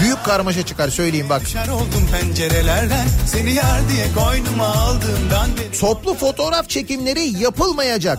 Büyük 0.00 0.24
karmaşa 0.24 0.66
çıkar 0.66 0.88
söyleyeyim 0.88 1.28
bak. 1.30 1.42
Oldum 1.72 2.08
pencerelerden 2.12 3.06
Seni 3.26 3.54
yar 3.54 3.80
diye 3.88 4.06
koynuma 4.24 4.66
aldığımdan 4.66 5.50
beri 5.56 5.80
Toplu 5.80 6.14
fotoğraf 6.14 6.68
çekimleri 6.68 7.42
yapılmayacak. 7.42 8.18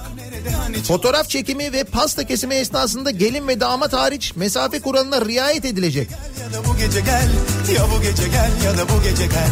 Fotoğraf 0.88 1.30
çekimi 1.30 1.73
ve 1.73 1.84
pasta 1.84 2.23
kesimi 2.23 2.56
esnasında 2.56 3.12
gelin 3.12 3.47
ve 3.47 3.60
damat 3.60 3.93
hariç 3.93 4.36
mesafe 4.36 4.80
kuralına 4.80 5.25
riayet 5.25 5.65
edilecek. 5.65 6.10
ya 6.41 6.54
da 6.60 6.65
bu 6.67 6.77
gece 6.77 6.99
gel 6.99 7.30
Ya 7.75 7.84
bu 7.95 8.01
gece 8.01 8.23
gel 8.27 8.51
ya 8.65 8.77
da 8.77 8.89
bu 8.89 9.04
gece 9.04 9.25
gel 9.25 9.49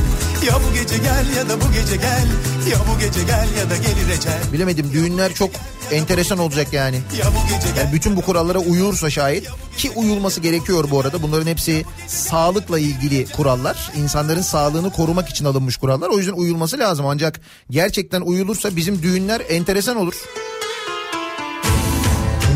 Ya 0.48 0.54
bu 0.56 0.74
gece 0.74 0.98
gel 0.98 1.26
ya 1.38 1.50
da 1.50 1.62
bu 1.62 1.72
gece 1.74 1.96
gel 1.96 2.28
Ya 2.72 2.78
bu 2.94 3.00
gece 3.00 3.24
gel 3.24 3.48
ya 3.60 3.70
da 3.70 3.76
gelir 3.76 4.18
ecel 4.18 4.40
Bilemedim 4.54 4.92
düğünler 4.94 5.34
çok 5.34 5.50
enteresan 5.92 6.40
olacak 6.40 6.74
yani. 6.74 6.96
Ya 6.96 7.26
bu 7.26 7.56
gece 7.56 7.70
gel 7.76 7.78
Yani 7.84 7.94
bütün 7.94 8.16
bu 8.16 8.22
kurallara 8.22 8.60
uyulursa 8.60 9.10
şayet 9.10 9.48
ki 9.78 9.92
uyulması 9.96 10.42
gerekiyor 10.42 10.86
bu 10.92 11.00
arada. 11.00 11.22
Bunların 11.22 11.48
hepsi 11.48 11.86
sağlıkla 12.08 12.80
ilgili 12.80 13.26
kurallar. 13.26 13.92
İnsanların 13.98 14.42
sağlığını 14.42 14.92
korumak 14.92 15.30
için 15.30 15.46
alınmış 15.46 15.78
kurallar. 15.78 16.10
O 16.10 16.18
yüzden 16.18 16.34
uyulması 16.34 16.80
lazım. 16.80 17.06
Ancak 17.06 17.40
gerçekten 17.70 18.22
uyulursa 18.22 18.76
bizim 18.76 19.02
düğünler 19.04 19.42
enteresan 19.50 19.98
olur. 19.98 20.14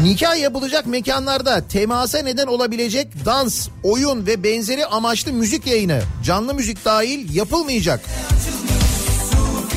Nikah 0.04 0.38
yapılacak 0.38 0.86
mekanlarda 0.86 1.68
temasa 1.68 2.20
neden 2.20 2.48
olabilecek 2.48 3.26
dans, 3.26 3.68
oyun 3.84 4.26
ve 4.26 4.44
benzeri 4.44 4.86
amaçlı 4.86 5.34
müzik 5.34 5.68
yayını, 5.68 6.02
canlı 6.24 6.54
müzik 6.54 6.86
dahil 6.86 7.36
yapılmayacak. 7.36 8.00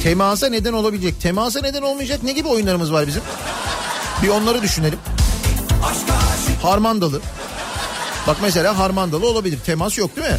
Temasa 0.03 0.49
neden 0.49 0.73
olabilecek. 0.73 1.21
Temasa 1.21 1.61
neden 1.61 1.83
olmayacak 1.83 2.23
ne 2.23 2.33
gibi 2.33 2.49
oyunlarımız 2.49 2.93
var 2.93 3.07
bizim? 3.07 3.23
Bir 4.23 4.29
onları 4.29 4.63
düşünelim. 4.63 4.99
Harmandalı. 6.63 7.21
Bak 8.27 8.37
mesela 8.43 8.79
harmandalı 8.79 9.29
olabilir. 9.29 9.59
Temas 9.67 9.99
yok 9.99 10.17
değil 10.17 10.29
mi? 10.29 10.39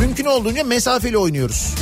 Mümkün 0.00 0.24
olduğunca 0.24 0.64
mesafeli 0.64 1.18
oynuyoruz. 1.18 1.74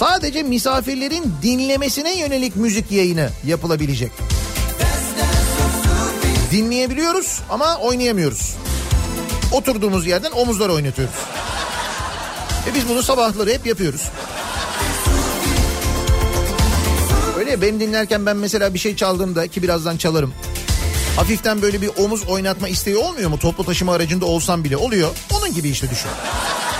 Sadece 0.00 0.42
misafirlerin 0.42 1.34
dinlemesine 1.42 2.18
yönelik 2.18 2.56
müzik 2.56 2.92
yayını 2.92 3.30
yapılabilecek. 3.46 4.12
Dinleyebiliyoruz 6.50 7.40
ama 7.50 7.76
oynayamıyoruz. 7.76 8.54
Oturduğumuz 9.52 10.06
yerden 10.06 10.30
omuzlar 10.30 10.68
oynatıyoruz. 10.68 11.14
E 12.70 12.74
biz 12.74 12.88
bunu 12.88 13.02
sabahları 13.02 13.50
hep 13.50 13.66
yapıyoruz. 13.66 14.02
Öyle 17.38 17.50
ya, 17.50 17.62
beni 17.62 17.80
dinlerken 17.80 18.26
ben 18.26 18.36
mesela 18.36 18.74
bir 18.74 18.78
şey 18.78 18.96
çaldığımda 18.96 19.48
ki 19.48 19.62
birazdan 19.62 19.96
çalarım. 19.96 20.34
Hafiften 21.16 21.62
böyle 21.62 21.82
bir 21.82 21.90
omuz 21.98 22.24
oynatma 22.28 22.68
isteği 22.68 22.96
olmuyor 22.96 23.30
mu? 23.30 23.38
Toplu 23.38 23.64
taşıma 23.64 23.94
aracında 23.94 24.26
olsam 24.26 24.64
bile 24.64 24.76
oluyor. 24.76 25.10
Onun 25.38 25.54
gibi 25.54 25.68
işte 25.68 25.90
düşün. 25.90 26.10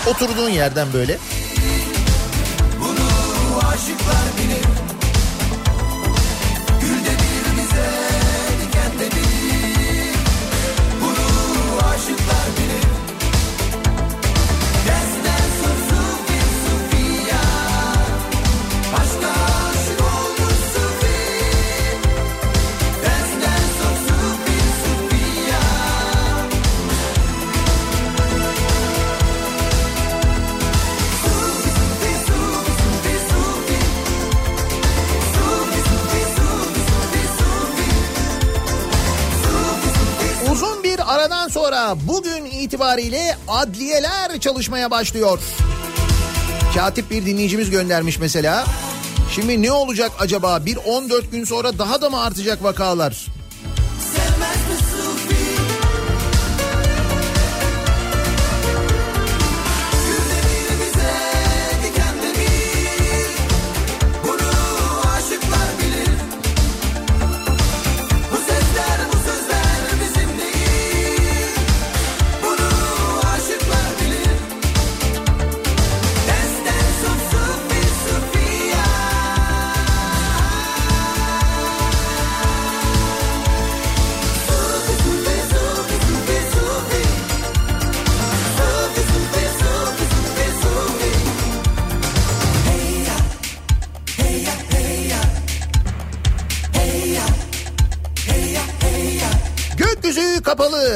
Oturduğun 0.07 0.51
yerden 0.51 0.93
böyle. 0.93 1.19
İtibariyle 42.91 43.37
adliyeler 43.49 44.41
çalışmaya 44.41 44.91
başlıyor. 44.91 45.39
Katip 46.75 47.11
bir 47.11 47.27
dinleyicimiz 47.27 47.71
göndermiş 47.71 48.19
mesela. 48.19 48.65
Şimdi 49.35 49.63
ne 49.63 49.73
olacak 49.73 50.13
acaba? 50.19 50.67
Bir 50.67 50.77
14 50.77 51.33
gün 51.33 51.45
sonra 51.45 51.79
daha 51.79 52.03
da 52.03 52.11
mı 52.11 52.21
artacak 52.21 52.63
vakalar? 52.63 53.27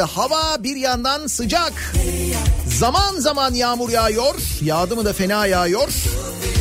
Hava 0.04 0.64
bir 0.64 0.76
yandan 0.76 1.26
sıcak. 1.26 1.72
Zaman 2.78 3.20
zaman 3.20 3.54
yağmur 3.54 3.90
yağıyor, 3.90 4.34
yağdı 4.62 4.96
mı 4.96 5.04
da 5.04 5.12
fena 5.12 5.46
yağıyor. 5.46 5.88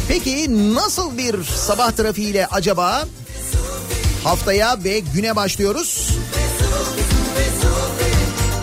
Peki 0.08 0.74
nasıl 0.76 1.18
bir 1.18 1.44
sabah 1.44 1.92
trafiğiyle 1.92 2.48
acaba? 2.48 3.04
Haftaya 4.24 4.84
ve 4.84 5.00
güne 5.00 5.36
başlıyoruz. 5.36 6.10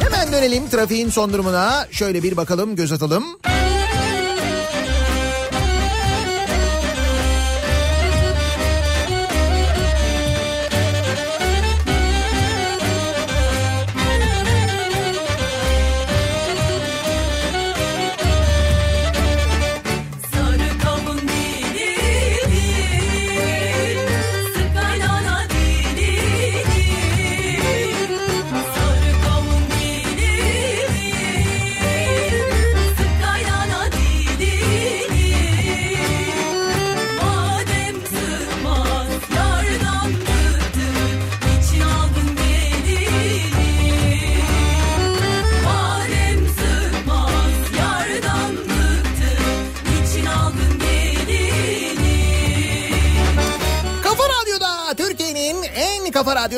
Hemen 0.01 0.33
dönelim 0.33 0.71
trafiğin 0.71 1.11
son 1.11 1.33
durumuna. 1.33 1.89
Şöyle 1.91 2.23
bir 2.23 2.37
bakalım, 2.37 2.77
göz 2.77 2.93
atalım. 2.93 3.25
Kafa 3.43 3.60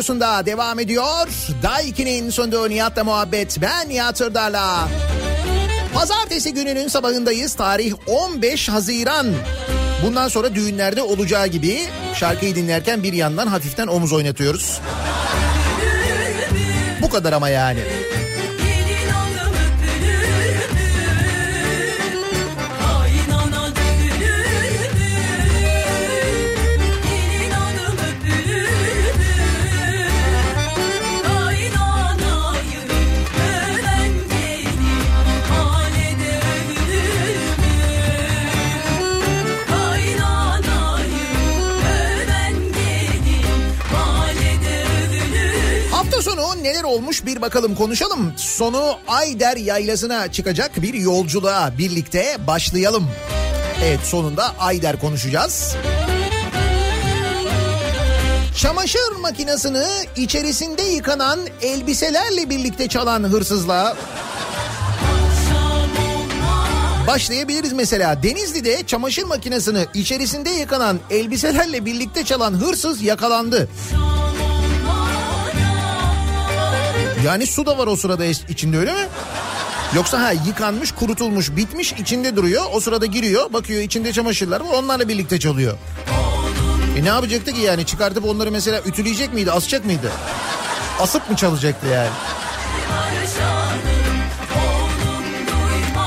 Radyosu'nda 0.02 0.46
devam 0.46 0.78
ediyor. 0.80 1.28
Daiki'nin 1.62 2.30
sunduğu 2.30 2.70
Nihat'la 2.70 3.04
muhabbet. 3.04 3.58
Ben 3.62 3.88
Nihat 3.88 4.18
Sırdar'la. 4.18 4.88
Pazartesi 5.94 6.54
gününün 6.54 6.88
sabahındayız. 6.88 7.54
Tarih 7.54 7.94
15 8.06 8.68
Haziran. 8.68 9.26
Bundan 10.06 10.28
sonra 10.28 10.54
düğünlerde 10.54 11.02
olacağı 11.02 11.46
gibi 11.46 11.80
şarkıyı 12.14 12.54
dinlerken 12.54 13.02
bir 13.02 13.12
yandan 13.12 13.46
hafiften 13.46 13.86
omuz 13.86 14.12
oynatıyoruz. 14.12 14.80
Bu 17.02 17.10
kadar 17.10 17.32
ama 17.32 17.48
yani. 17.48 17.80
Olmuş 46.92 47.26
bir 47.26 47.40
bakalım 47.40 47.74
konuşalım. 47.74 48.32
Sonu 48.36 48.98
Ayder 49.08 49.56
Yaylası'na 49.56 50.32
çıkacak 50.32 50.82
bir 50.82 50.94
yolculuğa 50.94 51.78
birlikte 51.78 52.36
başlayalım. 52.46 53.10
Evet 53.84 54.00
sonunda 54.00 54.54
Ayder 54.58 55.00
konuşacağız. 55.00 55.76
Çamaşır 58.56 59.12
makinesini 59.20 59.84
içerisinde 60.16 60.82
yıkanan 60.82 61.40
elbiselerle 61.62 62.50
birlikte 62.50 62.88
çalan 62.88 63.22
hırsızla 63.22 63.96
başlayabiliriz 67.06 67.72
mesela. 67.72 68.22
Denizli'de 68.22 68.86
çamaşır 68.86 69.24
makinesini 69.24 69.86
içerisinde 69.94 70.50
yıkanan 70.50 70.98
elbiselerle 71.10 71.84
birlikte 71.84 72.24
çalan 72.24 72.52
hırsız 72.52 73.02
yakalandı. 73.02 73.68
Yani 77.24 77.46
su 77.46 77.66
da 77.66 77.78
var 77.78 77.86
o 77.86 77.96
sırada 77.96 78.24
içinde 78.24 78.78
öyle 78.78 78.92
mi? 78.92 79.08
Yoksa 79.94 80.20
ha 80.20 80.32
yıkanmış, 80.32 80.92
kurutulmuş, 80.92 81.56
bitmiş 81.56 81.92
içinde 81.92 82.36
duruyor. 82.36 82.64
O 82.72 82.80
sırada 82.80 83.06
giriyor, 83.06 83.52
bakıyor 83.52 83.82
içinde 83.82 84.12
çamaşırlar 84.12 84.60
var 84.60 84.74
onlarla 84.74 85.08
birlikte 85.08 85.40
çalıyor. 85.40 85.78
E 86.98 87.04
ne 87.04 87.08
yapacaktı 87.08 87.52
ki 87.52 87.60
yani 87.60 87.86
çıkartıp 87.86 88.24
onları 88.24 88.50
mesela 88.50 88.80
ütüleyecek 88.86 89.34
miydi, 89.34 89.52
asacak 89.52 89.84
mıydı? 89.84 90.12
Asıp 91.00 91.30
mı 91.30 91.36
çalacaktı 91.36 91.86
yani? 91.86 92.08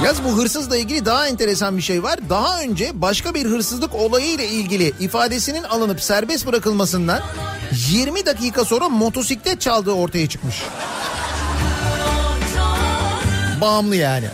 Yaz 0.06 0.24
bu 0.24 0.38
hırsızla 0.38 0.78
ilgili 0.78 1.06
daha 1.06 1.28
enteresan 1.28 1.78
bir 1.78 1.82
şey 1.82 2.04
var. 2.04 2.20
Daha 2.30 2.62
önce 2.62 2.92
başka 2.94 3.34
bir 3.34 3.46
hırsızlık 3.46 3.96
olayı 3.96 4.28
ile 4.28 4.48
ilgili 4.48 4.94
ifadesinin 5.00 5.64
alınıp 5.64 6.02
serbest 6.02 6.48
bırakılmasından 6.48 7.22
20 7.90 8.26
dakika 8.26 8.66
sonra 8.66 8.90
motosiklet 8.90 9.62
çaldığı 9.62 9.92
ortaya 9.92 10.30
çıkmış. 10.30 10.56
Bağımlı 13.66 13.96
yani. 13.96 14.28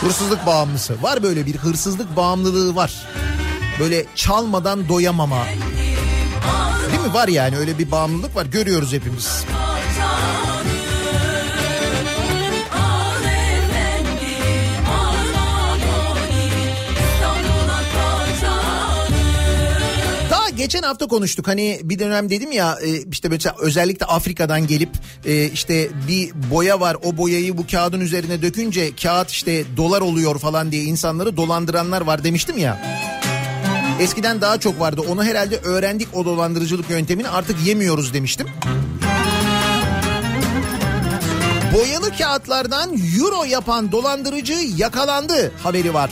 Hırsızlık 0.00 0.46
bağımlısı. 0.46 1.02
Var 1.02 1.22
böyle 1.22 1.46
bir 1.46 1.56
hırsızlık 1.56 2.16
bağımlılığı 2.16 2.76
var. 2.76 3.06
Böyle 3.80 4.06
çalmadan 4.14 4.88
doyamama. 4.88 5.44
Değil 6.92 7.02
mi? 7.02 7.14
Var 7.14 7.28
yani 7.28 7.56
öyle 7.56 7.78
bir 7.78 7.90
bağımlılık 7.90 8.36
var. 8.36 8.46
Görüyoruz 8.46 8.92
hepimiz. 8.92 9.44
Geçen 20.62 20.82
hafta 20.82 21.06
konuştuk 21.06 21.48
hani 21.48 21.80
bir 21.82 21.98
dönem 21.98 22.30
dedim 22.30 22.52
ya 22.52 22.78
e, 22.82 23.02
işte 23.10 23.28
mesela 23.28 23.56
özellikle 23.58 24.06
Afrika'dan 24.06 24.66
gelip 24.66 24.90
e, 25.24 25.44
işte 25.44 25.88
bir 26.08 26.32
boya 26.50 26.80
var 26.80 26.96
o 27.02 27.16
boyayı 27.16 27.58
bu 27.58 27.66
kağıdın 27.66 28.00
üzerine 28.00 28.42
dökünce 28.42 28.96
kağıt 28.96 29.30
işte 29.30 29.64
dolar 29.76 30.00
oluyor 30.00 30.38
falan 30.38 30.72
diye 30.72 30.82
insanları 30.82 31.36
dolandıranlar 31.36 32.00
var 32.00 32.24
demiştim 32.24 32.58
ya. 32.58 32.80
Eskiden 34.00 34.40
daha 34.40 34.60
çok 34.60 34.80
vardı 34.80 35.00
onu 35.08 35.24
herhalde 35.24 35.56
öğrendik 35.56 36.08
o 36.14 36.24
dolandırıcılık 36.24 36.90
yöntemini 36.90 37.28
artık 37.28 37.66
yemiyoruz 37.66 38.14
demiştim. 38.14 38.46
Boyalı 41.74 42.16
kağıtlardan 42.18 42.90
euro 43.18 43.44
yapan 43.44 43.92
dolandırıcı 43.92 44.56
yakalandı 44.76 45.52
haberi 45.62 45.94
var. 45.94 46.10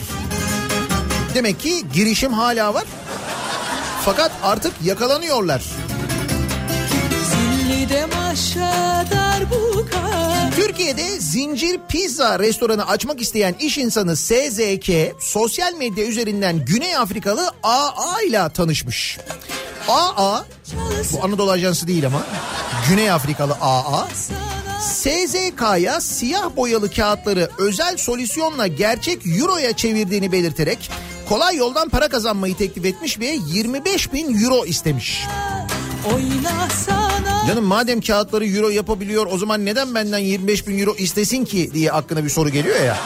Demek 1.33 1.59
ki 1.59 1.83
girişim 1.93 2.33
hala 2.33 2.73
var. 2.73 2.83
Fakat 4.05 4.31
artık 4.43 4.73
yakalanıyorlar. 4.83 5.63
Türkiye'de 10.55 11.19
zincir 11.19 11.79
pizza 11.89 12.39
restoranı 12.39 12.87
açmak 12.87 13.21
isteyen 13.21 13.55
iş 13.59 13.77
insanı 13.77 14.15
SZK 14.15 14.89
sosyal 15.19 15.73
medya 15.73 16.05
üzerinden 16.05 16.65
Güney 16.65 16.97
Afrikalı 16.97 17.51
AA 17.63 18.21
ile 18.27 18.49
tanışmış. 18.53 19.19
AA 19.87 20.45
bu 21.13 21.25
Anadolu 21.25 21.51
Ajansı 21.51 21.87
değil 21.87 22.05
ama 22.05 22.23
Güney 22.89 23.11
Afrikalı 23.11 23.53
AA 23.61 24.07
SZK'ya 24.81 26.01
siyah 26.01 26.55
boyalı 26.55 26.91
kağıtları 26.91 27.49
özel 27.57 27.97
solüsyonla 27.97 28.67
gerçek 28.67 29.27
euroya 29.27 29.73
çevirdiğini 29.75 30.31
belirterek 30.31 30.91
kolay 31.31 31.55
yoldan 31.55 31.89
para 31.89 32.09
kazanmayı 32.09 32.57
teklif 32.57 32.85
etmiş 32.85 33.19
ve 33.19 33.39
25 33.47 34.13
bin 34.13 34.43
euro 34.43 34.65
istemiş. 34.65 35.25
Canım 37.47 37.65
madem 37.65 38.01
kağıtları 38.01 38.45
euro 38.45 38.69
yapabiliyor 38.69 39.27
o 39.31 39.37
zaman 39.37 39.65
neden 39.65 39.95
benden 39.95 40.17
25 40.17 40.67
bin 40.67 40.79
euro 40.79 40.95
istesin 40.95 41.45
ki 41.45 41.71
diye 41.73 41.91
aklına 41.91 42.23
bir 42.23 42.29
soru 42.29 42.49
geliyor 42.49 42.79
ya. 42.79 42.97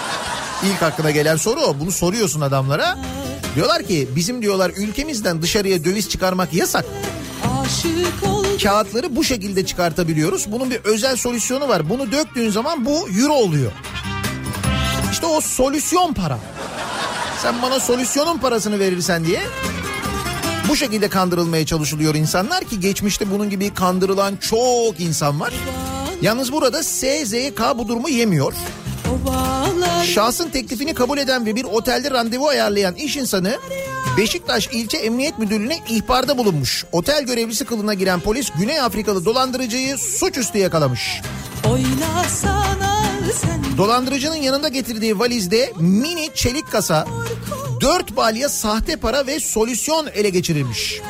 İlk 0.63 0.83
aklına 0.83 1.11
gelen 1.11 1.35
soru 1.35 1.59
o. 1.59 1.79
Bunu 1.79 1.91
soruyorsun 1.91 2.41
adamlara. 2.41 2.97
Diyorlar 3.55 3.83
ki 3.83 4.07
bizim 4.15 4.41
diyorlar 4.41 4.71
ülkemizden 4.77 5.41
dışarıya 5.41 5.83
döviz 5.83 6.09
çıkarmak 6.09 6.53
yasak. 6.53 6.85
Kağıtları 8.63 9.15
bu 9.15 9.23
şekilde 9.23 9.65
çıkartabiliyoruz. 9.65 10.51
Bunun 10.51 10.71
bir 10.71 10.79
özel 10.83 11.15
solüsyonu 11.15 11.67
var. 11.67 11.89
Bunu 11.89 12.11
döktüğün 12.11 12.49
zaman 12.49 12.85
bu 12.85 13.09
euro 13.21 13.33
oluyor. 13.33 13.71
İşte 15.11 15.25
o 15.25 15.41
solüsyon 15.41 16.13
para. 16.13 16.39
Sen 17.41 17.61
bana 17.61 17.79
solüsyonun 17.79 18.37
parasını 18.37 18.79
verirsen 18.79 19.25
diye 19.25 19.41
bu 20.69 20.75
şekilde 20.75 21.09
kandırılmaya 21.09 21.65
çalışılıyor 21.65 22.15
insanlar 22.15 22.63
ki 22.63 22.79
geçmişte 22.79 23.31
bunun 23.31 23.49
gibi 23.49 23.73
kandırılan 23.73 24.35
çok 24.35 24.99
insan 24.99 25.39
var. 25.39 25.53
Yalnız 26.21 26.51
burada 26.51 26.83
SZK 26.83 27.61
bu 27.77 27.87
durumu 27.87 28.09
yemiyor. 28.09 28.53
Şahsın 30.13 30.49
teklifini 30.49 30.93
kabul 30.93 31.17
eden 31.17 31.45
ve 31.45 31.55
bir 31.55 31.63
otelde 31.63 32.11
randevu 32.11 32.47
ayarlayan 32.47 32.95
iş 32.95 33.17
insanı 33.17 33.57
Beşiktaş 34.17 34.67
İlçe 34.67 34.97
Emniyet 34.97 35.39
Müdürlüğü'ne 35.39 35.79
ihbarda 35.89 36.37
bulunmuş. 36.37 36.85
Otel 36.91 37.23
görevlisi 37.23 37.65
kılına 37.65 37.93
giren 37.93 38.19
polis 38.19 38.49
Güney 38.59 38.79
Afrikalı 38.79 39.25
dolandırıcıyı 39.25 39.97
suçüstü 39.97 40.57
yakalamış. 40.57 41.21
Oynasana 41.69 42.94
Dolandırıcının 43.77 44.35
yanında 44.35 44.67
getirdiği 44.67 45.19
valizde 45.19 45.73
mini 45.79 46.29
çelik 46.35 46.71
kasa, 46.71 47.07
4 47.81 48.15
balya 48.15 48.49
sahte 48.49 48.95
para 48.95 49.27
ve 49.27 49.39
solüsyon 49.39 50.07
ele 50.13 50.29
geçirilmiş. 50.29 51.01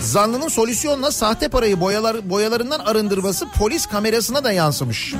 Zanlının 0.00 0.48
solüsyonla 0.48 1.12
sahte 1.12 1.48
parayı 1.48 1.80
boyalar, 1.80 2.30
boyalarından 2.30 2.78
arındırması 2.78 3.46
polis 3.58 3.86
kamerasına 3.86 4.44
da 4.44 4.52
yansımış. 4.52 5.14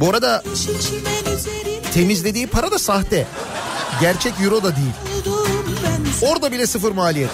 Bu 0.00 0.10
arada 0.10 0.42
temizlediği 1.94 2.46
para 2.46 2.70
da 2.70 2.78
sahte. 2.78 3.26
Gerçek 4.00 4.32
euro 4.44 4.62
da 4.62 4.76
değil. 4.76 4.92
Orada 6.22 6.52
bile 6.52 6.66
sıfır 6.66 6.92
maliyet. 6.92 7.30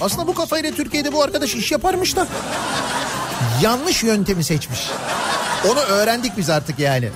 Aslında 0.00 0.26
bu 0.26 0.34
kafayla 0.34 0.70
Türkiye'de 0.70 1.12
bu 1.12 1.22
arkadaş 1.22 1.54
iş 1.54 1.72
yaparmış 1.72 2.16
da. 2.16 2.26
Yanlış 3.62 4.02
yöntemi 4.02 4.44
seçmiş. 4.44 4.90
Onu 5.70 5.78
öğrendik 5.80 6.36
biz 6.36 6.50
artık 6.50 6.78
yani. 6.78 7.10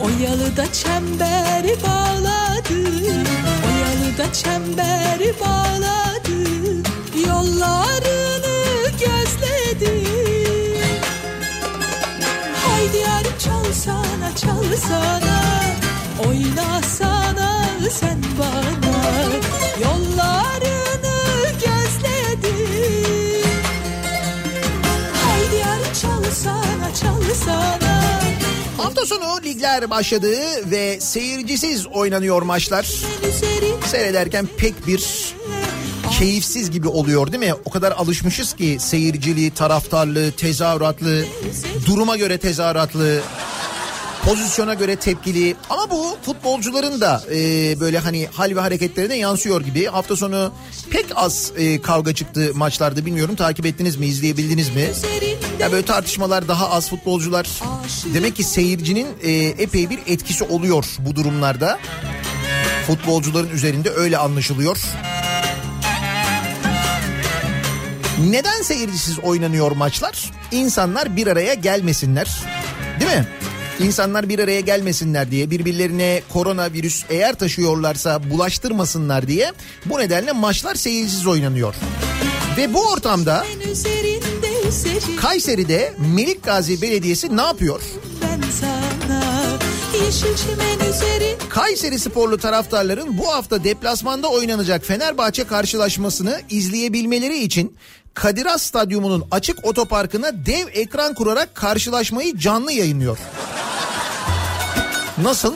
Oyalı 0.00 0.56
da 0.56 0.72
çember 0.72 1.64
bağladı 1.82 2.74
Oyalı 3.66 4.18
da 4.18 4.32
çember 4.32 4.93
sonu 29.06 29.42
ligler 29.44 29.90
başladı 29.90 30.36
ve 30.70 31.00
seyircisiz 31.00 31.86
oynanıyor 31.86 32.42
maçlar. 32.42 32.86
Seyrederken 33.86 34.48
pek 34.56 34.86
bir 34.86 35.34
keyifsiz 36.18 36.70
gibi 36.70 36.88
oluyor 36.88 37.32
değil 37.32 37.44
mi? 37.44 37.54
O 37.64 37.70
kadar 37.70 37.92
alışmışız 37.92 38.52
ki 38.52 38.76
seyirciliği, 38.80 39.50
taraftarlığı, 39.50 40.32
tezahüratlı, 40.32 41.24
duruma 41.86 42.16
göre 42.16 42.38
tezahüratlı, 42.38 43.20
pozisyona 44.24 44.74
göre 44.74 44.96
tepkili. 44.96 45.56
Ama 45.70 45.90
bu 45.90 46.16
futbolcuların 46.22 47.00
da 47.00 47.22
e, 47.34 47.36
böyle 47.80 47.98
hani 47.98 48.26
hal 48.26 48.56
ve 48.56 48.60
hareketlerine 48.60 49.16
yansıyor 49.16 49.60
gibi. 49.60 49.86
Hafta 49.86 50.16
sonu 50.16 50.52
pek 50.90 51.06
az 51.14 51.52
e, 51.56 51.82
kavga 51.82 52.14
çıktı 52.14 52.50
maçlarda 52.54 53.06
bilmiyorum 53.06 53.36
takip 53.36 53.66
ettiniz 53.66 53.96
mi, 53.96 54.06
izleyebildiniz 54.06 54.74
mi? 54.74 54.90
Ya 55.60 55.72
böyle 55.72 55.86
tartışmalar 55.86 56.48
daha 56.48 56.70
az 56.70 56.90
futbolcular. 56.90 57.48
Demek 58.14 58.36
ki 58.36 58.44
seyircinin 58.44 59.06
e, 59.22 59.32
epey 59.32 59.90
bir 59.90 59.98
etkisi 60.06 60.44
oluyor 60.44 60.84
bu 60.98 61.16
durumlarda. 61.16 61.78
Futbolcuların 62.86 63.50
üzerinde 63.50 63.90
öyle 63.90 64.18
anlaşılıyor. 64.18 64.78
Neden 68.30 68.62
seyircisiz 68.62 69.18
oynanıyor 69.18 69.72
maçlar? 69.72 70.30
İnsanlar 70.52 71.16
bir 71.16 71.26
araya 71.26 71.54
gelmesinler. 71.54 72.42
Değil 73.00 73.10
mi? 73.10 73.26
İnsanlar 73.80 74.28
bir 74.28 74.38
araya 74.38 74.60
gelmesinler 74.60 75.30
diye 75.30 75.50
birbirlerine 75.50 76.22
koronavirüs 76.32 77.04
eğer 77.08 77.34
taşıyorlarsa 77.34 78.30
bulaştırmasınlar 78.30 79.28
diye 79.28 79.52
bu 79.86 79.98
nedenle 79.98 80.32
maçlar 80.32 80.74
seyircisiz 80.74 81.26
oynanıyor. 81.26 81.74
Ve 82.56 82.74
bu 82.74 82.90
ortamda 82.90 83.46
Kayseri'de 85.20 85.94
Melik 86.14 86.42
Gazi 86.42 86.82
Belediyesi 86.82 87.36
ne 87.36 87.42
yapıyor? 87.42 87.80
Kayseri 91.48 91.98
sporlu 91.98 92.38
taraftarların 92.38 93.18
bu 93.18 93.32
hafta 93.32 93.64
deplasmanda 93.64 94.28
oynanacak 94.28 94.84
Fenerbahçe 94.84 95.44
karşılaşmasını 95.44 96.40
izleyebilmeleri 96.50 97.38
için 97.38 97.76
Kadir 98.14 98.46
Has 98.46 98.62
Stadyumu'nun 98.62 99.24
açık 99.30 99.64
otoparkına 99.64 100.46
dev 100.46 100.66
ekran 100.72 101.14
kurarak 101.14 101.54
karşılaşmayı 101.54 102.38
canlı 102.38 102.72
yayınlıyor. 102.72 103.18
Nasıl? 105.22 105.54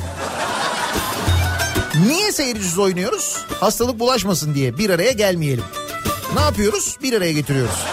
Niye 2.06 2.32
seyircisiz 2.32 2.78
oynuyoruz? 2.78 3.36
Hastalık 3.60 3.98
bulaşmasın 3.98 4.54
diye 4.54 4.78
bir 4.78 4.90
araya 4.90 5.12
gelmeyelim. 5.12 5.64
Ne 6.34 6.40
yapıyoruz? 6.40 6.96
Bir 7.02 7.12
araya 7.12 7.32
getiriyoruz. 7.32 7.84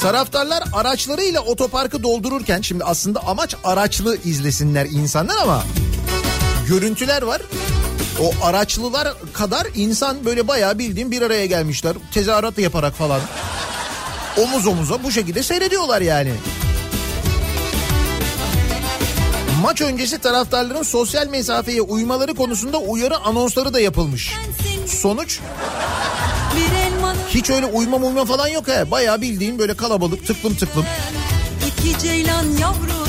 Taraftarlar 0.00 0.62
araçlarıyla 0.72 1.40
otoparkı 1.40 2.02
doldururken 2.02 2.60
şimdi 2.60 2.84
aslında 2.84 3.20
amaç 3.26 3.54
araçlı 3.64 4.16
izlesinler 4.24 4.86
insanlar 4.86 5.36
ama 5.42 5.62
görüntüler 6.68 7.22
var. 7.22 7.42
O 8.20 8.32
araçlılar 8.42 9.14
kadar 9.32 9.66
insan 9.74 10.24
böyle 10.24 10.48
bayağı 10.48 10.78
bildiğim 10.78 11.10
bir 11.10 11.22
araya 11.22 11.46
gelmişler. 11.46 11.96
Tezahürat 12.14 12.58
yaparak 12.58 12.94
falan. 12.94 13.20
Omuz 14.38 14.66
omuza 14.66 15.02
bu 15.02 15.12
şekilde 15.12 15.42
seyrediyorlar 15.42 16.00
yani. 16.00 16.32
Maç 19.62 19.80
öncesi 19.80 20.18
taraftarların 20.18 20.82
sosyal 20.82 21.28
mesafeye 21.28 21.82
uymaları 21.82 22.34
konusunda 22.34 22.78
uyarı 22.78 23.16
anonsları 23.16 23.74
da 23.74 23.80
yapılmış. 23.80 24.34
Sonuç 24.86 25.40
hiç 27.28 27.50
öyle 27.50 27.66
uyma 27.66 27.96
uyma 27.96 28.24
falan 28.24 28.48
yok 28.48 28.68
he. 28.68 28.90
Bayağı 28.90 29.20
bildiğin 29.20 29.58
böyle 29.58 29.74
kalabalık 29.74 30.26
tıklım 30.26 30.54
tıklım. 30.54 30.86
iki 31.66 31.98
ceylan 31.98 32.44
yavrusu 32.44 32.99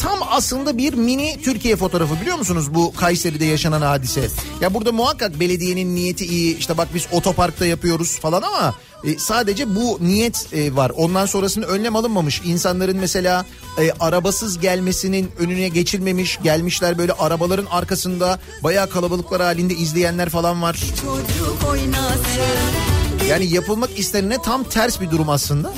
Tam 0.00 0.18
aslında 0.30 0.78
bir 0.78 0.94
mini 0.94 1.42
Türkiye 1.42 1.76
fotoğrafı 1.76 2.20
biliyor 2.20 2.38
musunuz 2.38 2.74
bu 2.74 2.94
Kayseri'de 2.94 3.44
yaşanan 3.44 3.82
hadise? 3.82 4.28
Ya 4.60 4.74
burada 4.74 4.92
muhakkak 4.92 5.40
belediyenin 5.40 5.94
niyeti 5.94 6.26
iyi 6.26 6.58
işte 6.58 6.78
bak 6.78 6.88
biz 6.94 7.06
otoparkta 7.12 7.66
yapıyoruz 7.66 8.18
falan 8.20 8.42
ama 8.42 8.74
e, 9.04 9.18
sadece 9.18 9.76
bu 9.76 9.98
niyet 10.00 10.48
e, 10.52 10.76
var. 10.76 10.92
Ondan 10.96 11.26
sonrasında 11.26 11.66
önlem 11.66 11.96
alınmamış. 11.96 12.42
İnsanların 12.44 12.96
mesela 12.96 13.46
e, 13.78 13.90
arabasız 14.00 14.58
gelmesinin 14.58 15.30
önüne 15.38 15.68
geçilmemiş. 15.68 16.38
Gelmişler 16.42 16.98
böyle 16.98 17.12
arabaların 17.12 17.66
arkasında 17.70 18.38
bayağı 18.62 18.90
kalabalıklar 18.90 19.42
halinde 19.42 19.74
izleyenler 19.74 20.28
falan 20.28 20.62
var. 20.62 20.74
çocuk 20.74 21.70
oynasın 21.70 23.05
Yani 23.28 23.46
yapılmak 23.46 23.98
istenene 23.98 24.42
tam 24.42 24.64
ters 24.64 25.00
bir 25.00 25.10
durum 25.10 25.28
aslında. 25.28 25.72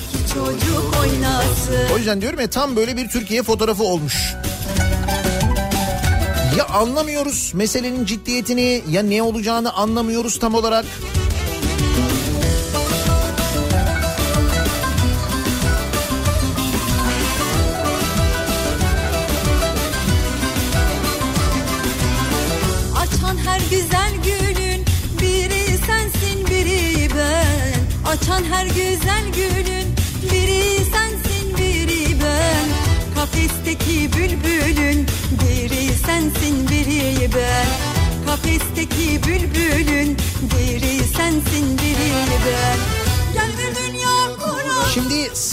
O 1.94 1.98
yüzden 1.98 2.20
diyorum 2.20 2.40
ya 2.40 2.50
tam 2.50 2.76
böyle 2.76 2.96
bir 2.96 3.08
Türkiye 3.08 3.42
fotoğrafı 3.42 3.82
olmuş. 3.84 4.34
Ya 6.58 6.66
anlamıyoruz 6.66 7.52
meselenin 7.54 8.04
ciddiyetini 8.04 8.82
ya 8.90 9.02
ne 9.02 9.22
olacağını 9.22 9.72
anlamıyoruz 9.72 10.38
tam 10.38 10.54
olarak. 10.54 10.84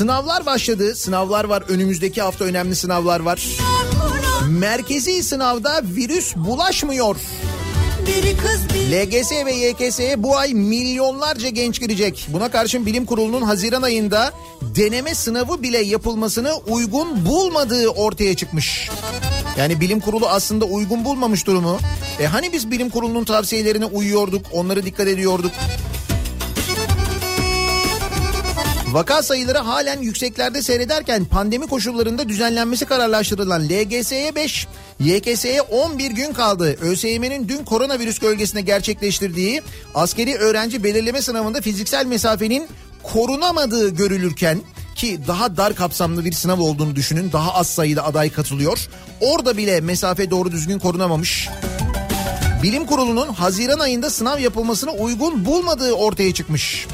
Sınavlar 0.05 0.45
başladı. 0.45 0.95
Sınavlar 0.95 1.45
var. 1.45 1.63
Önümüzdeki 1.69 2.21
hafta 2.21 2.45
önemli 2.45 2.75
sınavlar 2.75 3.19
var. 3.19 3.47
Merkezi 4.49 5.23
sınavda 5.23 5.81
virüs 5.83 6.35
bulaşmıyor. 6.35 7.15
LGS 8.91 9.31
ve 9.31 9.53
YKS'ye 9.53 10.23
bu 10.23 10.37
ay 10.37 10.53
milyonlarca 10.53 11.49
genç 11.49 11.79
girecek. 11.79 12.27
Buna 12.33 12.51
karşın 12.51 12.85
bilim 12.85 13.05
kurulunun 13.05 13.41
Haziran 13.41 13.81
ayında 13.81 14.31
deneme 14.61 15.15
sınavı 15.15 15.63
bile 15.63 15.77
yapılmasını 15.77 16.53
uygun 16.67 17.25
bulmadığı 17.25 17.89
ortaya 17.89 18.35
çıkmış. 18.35 18.89
Yani 19.57 19.81
bilim 19.81 19.99
kurulu 19.99 20.27
aslında 20.27 20.65
uygun 20.65 21.05
bulmamış 21.05 21.47
durumu. 21.47 21.77
E 22.19 22.25
hani 22.25 22.53
biz 22.53 22.71
bilim 22.71 22.89
kurulunun 22.89 23.23
tavsiyelerine 23.23 23.85
uyuyorduk, 23.85 24.45
onları 24.53 24.85
dikkat 24.85 25.07
ediyorduk. 25.07 25.51
Vaka 28.91 29.23
sayıları 29.23 29.57
halen 29.57 30.01
yükseklerde 30.01 30.61
seyrederken 30.61 31.25
pandemi 31.25 31.67
koşullarında 31.67 32.29
düzenlenmesi 32.29 32.85
kararlaştırılan 32.85 33.69
LGS'ye 33.69 34.35
5, 34.35 34.67
YKS'ye 34.99 35.61
11 35.61 36.11
gün 36.11 36.33
kaldı. 36.33 36.77
ÖSYM'nin 36.81 37.49
dün 37.49 37.63
koronavirüs 37.63 38.19
gölgesinde 38.19 38.61
gerçekleştirdiği 38.61 39.61
askeri 39.95 40.35
öğrenci 40.35 40.83
belirleme 40.83 41.21
sınavında 41.21 41.61
fiziksel 41.61 42.05
mesafenin 42.05 42.67
korunamadığı 43.03 43.89
görülürken 43.89 44.61
ki 44.95 45.19
daha 45.27 45.57
dar 45.57 45.75
kapsamlı 45.75 46.25
bir 46.25 46.31
sınav 46.31 46.59
olduğunu 46.59 46.95
düşünün. 46.95 47.31
Daha 47.31 47.53
az 47.53 47.67
sayıda 47.67 48.05
aday 48.05 48.29
katılıyor. 48.29 48.87
Orada 49.21 49.57
bile 49.57 49.81
mesafe 49.81 50.31
doğru 50.31 50.51
düzgün 50.51 50.79
korunamamış. 50.79 51.49
Bilim 52.63 52.85
Kurulu'nun 52.85 53.27
Haziran 53.27 53.79
ayında 53.79 54.09
sınav 54.09 54.39
yapılmasını 54.39 54.91
uygun 54.91 55.45
bulmadığı 55.45 55.93
ortaya 55.93 56.33
çıkmış. 56.33 56.87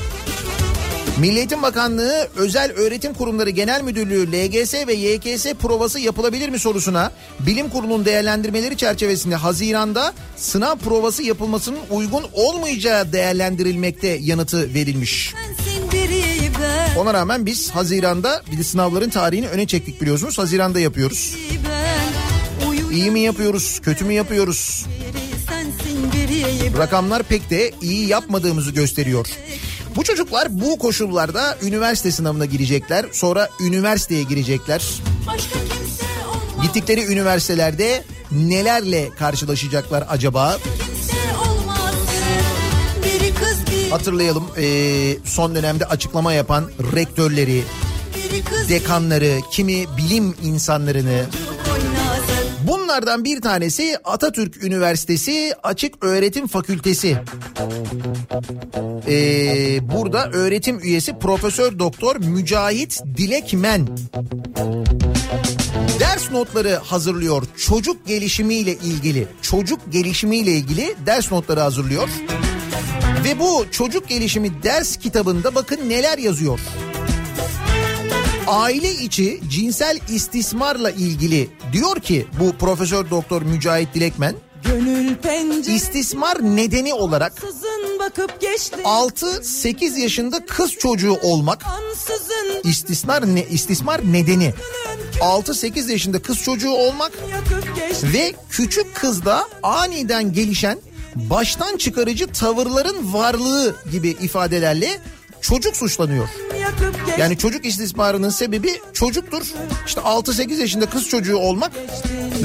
Milli 1.21 1.37
Eğitim 1.37 1.61
Bakanlığı 1.61 2.27
Özel 2.35 2.71
Öğretim 2.71 3.13
Kurumları 3.13 3.49
Genel 3.49 3.81
Müdürlüğü 3.81 4.27
LGS 4.27 4.73
ve 4.73 4.93
YKS 4.93 5.45
provası 5.53 5.99
yapılabilir 5.99 6.49
mi 6.49 6.59
sorusuna 6.59 7.11
Bilim 7.39 7.69
Kurulu'nun 7.69 8.05
değerlendirmeleri 8.05 8.77
çerçevesinde 8.77 9.35
Haziran'da 9.35 10.13
sınav 10.37 10.75
provası 10.75 11.23
yapılmasının 11.23 11.79
uygun 11.89 12.23
olmayacağı 12.33 13.13
değerlendirilmekte 13.13 14.07
yanıtı 14.07 14.73
verilmiş. 14.73 15.33
Ona 16.97 17.13
rağmen 17.13 17.45
biz 17.45 17.71
Haziran'da 17.71 18.41
bir 18.51 18.57
de 18.57 18.63
sınavların 18.63 19.09
tarihini 19.09 19.47
öne 19.47 19.67
çektik 19.67 20.01
biliyorsunuz. 20.01 20.37
Haziran'da 20.37 20.79
yapıyoruz. 20.79 21.35
İyi 22.91 23.11
mi 23.11 23.19
yapıyoruz, 23.19 23.79
kötü 23.79 24.05
mü 24.05 24.13
yapıyoruz? 24.13 24.85
Rakamlar 26.77 27.23
pek 27.23 27.49
de 27.49 27.71
iyi 27.81 28.07
yapmadığımızı 28.07 28.71
gösteriyor. 28.71 29.27
Bu 29.95 30.03
çocuklar 30.03 30.47
bu 30.61 30.77
koşullarda 30.77 31.57
üniversite 31.61 32.11
sınavına 32.11 32.45
girecekler. 32.45 33.05
Sonra 33.11 33.49
üniversiteye 33.59 34.23
girecekler. 34.23 34.83
Başka 35.27 35.59
kimse 35.59 36.05
olmaz 36.29 36.63
Gittikleri 36.63 37.05
üniversitelerde 37.05 38.03
nelerle 38.31 39.09
karşılaşacaklar 39.19 40.03
acaba? 40.09 40.57
Hatırlayalım 43.89 44.47
eee, 44.57 45.17
son 45.25 45.55
dönemde 45.55 45.85
açıklama 45.85 46.33
yapan 46.33 46.71
rektörleri, 46.95 47.63
dekanları, 48.69 49.39
kimi 49.51 49.85
bilim 49.97 50.35
insanlarını. 50.43 51.25
Bunlardan 52.91 53.25
bir 53.25 53.41
tanesi 53.41 53.97
Atatürk 54.03 54.63
Üniversitesi 54.63 55.53
Açık 55.63 56.03
Öğretim 56.03 56.47
Fakültesi. 56.47 57.17
Ee, 59.07 59.79
burada 59.93 60.29
öğretim 60.31 60.79
üyesi 60.79 61.19
Profesör 61.19 61.79
Doktor 61.79 62.15
Mücahit 62.15 63.01
Dilekmen. 63.17 63.87
Ders 65.99 66.31
notları 66.31 66.75
hazırlıyor. 66.75 67.43
Çocuk 67.57 68.07
gelişimiyle 68.07 68.73
ilgili, 68.73 69.27
çocuk 69.41 69.79
gelişimiyle 69.91 70.51
ilgili 70.51 70.95
ders 71.05 71.31
notları 71.31 71.59
hazırlıyor. 71.59 72.09
Ve 73.23 73.39
bu 73.39 73.65
çocuk 73.71 74.07
gelişimi 74.07 74.63
ders 74.63 74.97
kitabında 74.97 75.55
bakın 75.55 75.89
neler 75.89 76.17
yazıyor. 76.17 76.59
Aile 78.47 78.91
içi 78.91 79.39
cinsel 79.49 79.99
istismarla 80.09 80.91
ilgili 80.91 81.49
diyor 81.73 81.99
ki 81.99 82.27
bu 82.39 82.51
Profesör 82.57 83.09
Doktor 83.09 83.41
Mücahit 83.41 83.93
Dilekmen 83.93 84.35
istismar 85.67 86.41
nedeni 86.55 86.93
olarak 86.93 87.33
bakıp 87.99 88.41
geçti. 88.41 88.75
6-8 88.83 89.99
yaşında 89.99 90.45
kız 90.45 90.71
çocuğu 90.71 91.17
olmak 91.21 91.63
istismar 92.63 93.35
ne 93.35 93.43
istismar 93.43 94.13
nedeni. 94.13 94.53
6-8 95.19 95.91
yaşında 95.91 96.21
kız 96.21 96.37
çocuğu 96.43 96.71
olmak 96.71 97.11
ve 98.03 98.33
küçük 98.49 98.95
kızda 98.95 99.47
aniden 99.63 100.33
gelişen 100.33 100.79
baştan 101.15 101.77
çıkarıcı 101.77 102.27
tavırların 102.27 103.13
varlığı 103.13 103.75
gibi 103.91 104.09
ifadelerle 104.09 104.99
çocuk 105.41 105.77
suçlanıyor. 105.77 106.29
Yani 107.17 107.37
çocuk 107.37 107.65
istismarının 107.65 108.29
sebebi 108.29 108.81
çocuktur. 108.93 109.53
İşte 109.87 110.01
6-8 110.01 110.61
yaşında 110.61 110.89
kız 110.89 111.07
çocuğu 111.07 111.37
olmak 111.37 111.71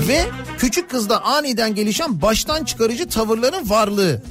ve 0.08 0.24
küçük 0.58 0.90
kızda 0.90 1.24
aniden 1.24 1.74
gelişen 1.74 2.22
baştan 2.22 2.64
çıkarıcı 2.64 3.08
tavırların 3.08 3.70
varlığı. 3.70 4.22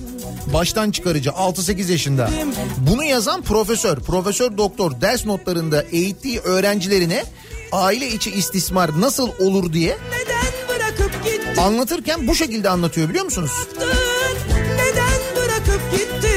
Baştan 0.53 0.91
çıkarıcı 0.91 1.29
6-8 1.29 1.91
yaşında. 1.91 2.29
Bunu 2.77 3.03
yazan 3.03 3.41
profesör, 3.41 3.99
profesör 3.99 4.57
doktor 4.57 5.01
ders 5.01 5.25
notlarında 5.25 5.81
eğittiği 5.81 6.39
öğrencilerine 6.39 7.23
aile 7.71 8.07
içi 8.07 8.31
istismar 8.31 9.01
nasıl 9.01 9.29
olur 9.39 9.73
diye 9.73 9.97
anlatırken 11.59 12.27
bu 12.27 12.35
şekilde 12.35 12.69
anlatıyor 12.69 13.09
biliyor 13.09 13.25
musunuz? 13.25 13.51
Neden 14.75 15.35
bırakıp 15.35 15.81
gittin? 15.91 16.34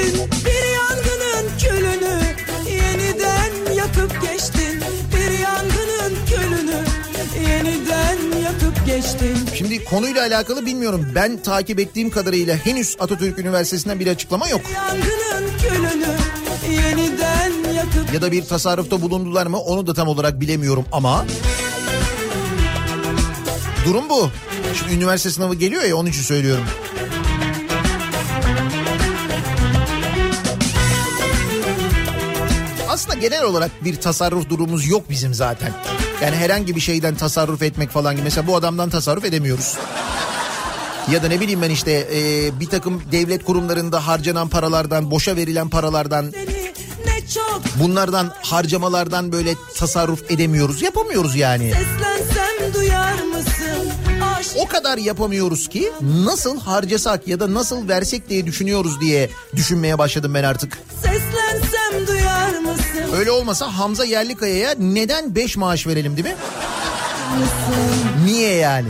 Şimdi 9.55 9.85
konuyla 9.85 10.23
alakalı 10.23 10.67
bilmiyorum. 10.67 11.07
Ben 11.15 11.43
takip 11.43 11.81
ettiğim 11.81 12.11
kadarıyla 12.11 12.57
henüz 12.57 12.97
Atatürk 12.99 13.39
Üniversitesi'nden 13.39 14.01
bir 14.01 14.07
açıklama 14.07 14.49
yok. 14.49 14.61
Ya 18.15 18.23
da 18.23 18.33
bir 18.33 18.45
tasarrufta 18.45 19.03
bulundular 19.03 19.47
mı 19.47 19.59
onu 19.61 19.87
da 19.87 19.95
tam 19.95 20.09
olarak 20.09 20.41
bilemiyorum 20.41 20.85
ama 20.93 21.27
durum 23.85 24.09
bu. 24.09 24.31
Şimdi 24.79 24.95
üniversite 24.95 25.31
sınavı 25.31 25.55
geliyor 25.55 25.83
ya 25.83 25.97
onun 25.97 26.09
için 26.09 26.23
söylüyorum. 26.23 26.65
Aslında 32.89 33.19
genel 33.19 33.43
olarak 33.43 33.85
bir 33.85 33.97
tasarruf 33.97 34.49
durumumuz 34.49 34.89
yok 34.89 35.11
bizim 35.11 35.35
zaten. 35.35 35.73
Yani 36.23 36.37
herhangi 36.37 36.77
bir 36.77 36.81
şeyden 36.81 37.15
tasarruf 37.15 37.63
etmek 37.63 37.91
falan 37.91 38.15
gibi. 38.15 38.25
Mesela 38.25 38.47
bu 38.47 38.57
adamdan 38.57 38.91
tasarruf 38.91 39.25
edemiyoruz. 39.25 39.77
Ya 41.13 41.23
da 41.23 41.29
ne 41.29 41.41
bileyim 41.41 41.63
ben 41.63 41.71
işte 41.71 42.09
e, 42.13 42.51
bir 42.61 42.67
takım 42.67 43.03
devlet 43.13 43.45
kurumlarında 43.45 44.07
harcanan 44.07 44.49
paralardan, 44.49 45.11
boşa 45.11 45.37
verilen 45.37 45.69
paralardan 45.69 46.33
bunlardan 47.81 48.33
harcamalardan 48.43 49.33
böyle 49.33 49.55
tasarruf 49.77 50.31
edemiyoruz. 50.31 50.83
Yapamıyoruz 50.83 51.37
yani. 51.37 51.73
O 54.57 54.67
kadar 54.67 54.99
yapamıyoruz 54.99 55.69
ki 55.69 55.93
nasıl 56.25 56.61
harcasak 56.61 57.29
ya 57.29 57.41
da 57.41 57.55
nasıl 57.55 57.89
versek 57.89 58.29
diye 58.29 58.47
düşünüyoruz 58.47 59.01
diye 59.01 59.31
düşünmeye 59.57 59.99
başladım 59.99 60.35
ben 60.35 60.45
artık. 60.45 60.79
seslensem? 61.03 61.88
Öyle 63.19 63.31
olmasa 63.31 63.79
Hamza 63.79 64.05
Yerlikaya'ya 64.05 64.75
neden 64.79 65.35
5 65.35 65.57
maaş 65.57 65.87
verelim 65.87 66.17
değil 66.17 66.29
mi? 66.29 66.37
Niye 68.25 68.55
yani? 68.55 68.89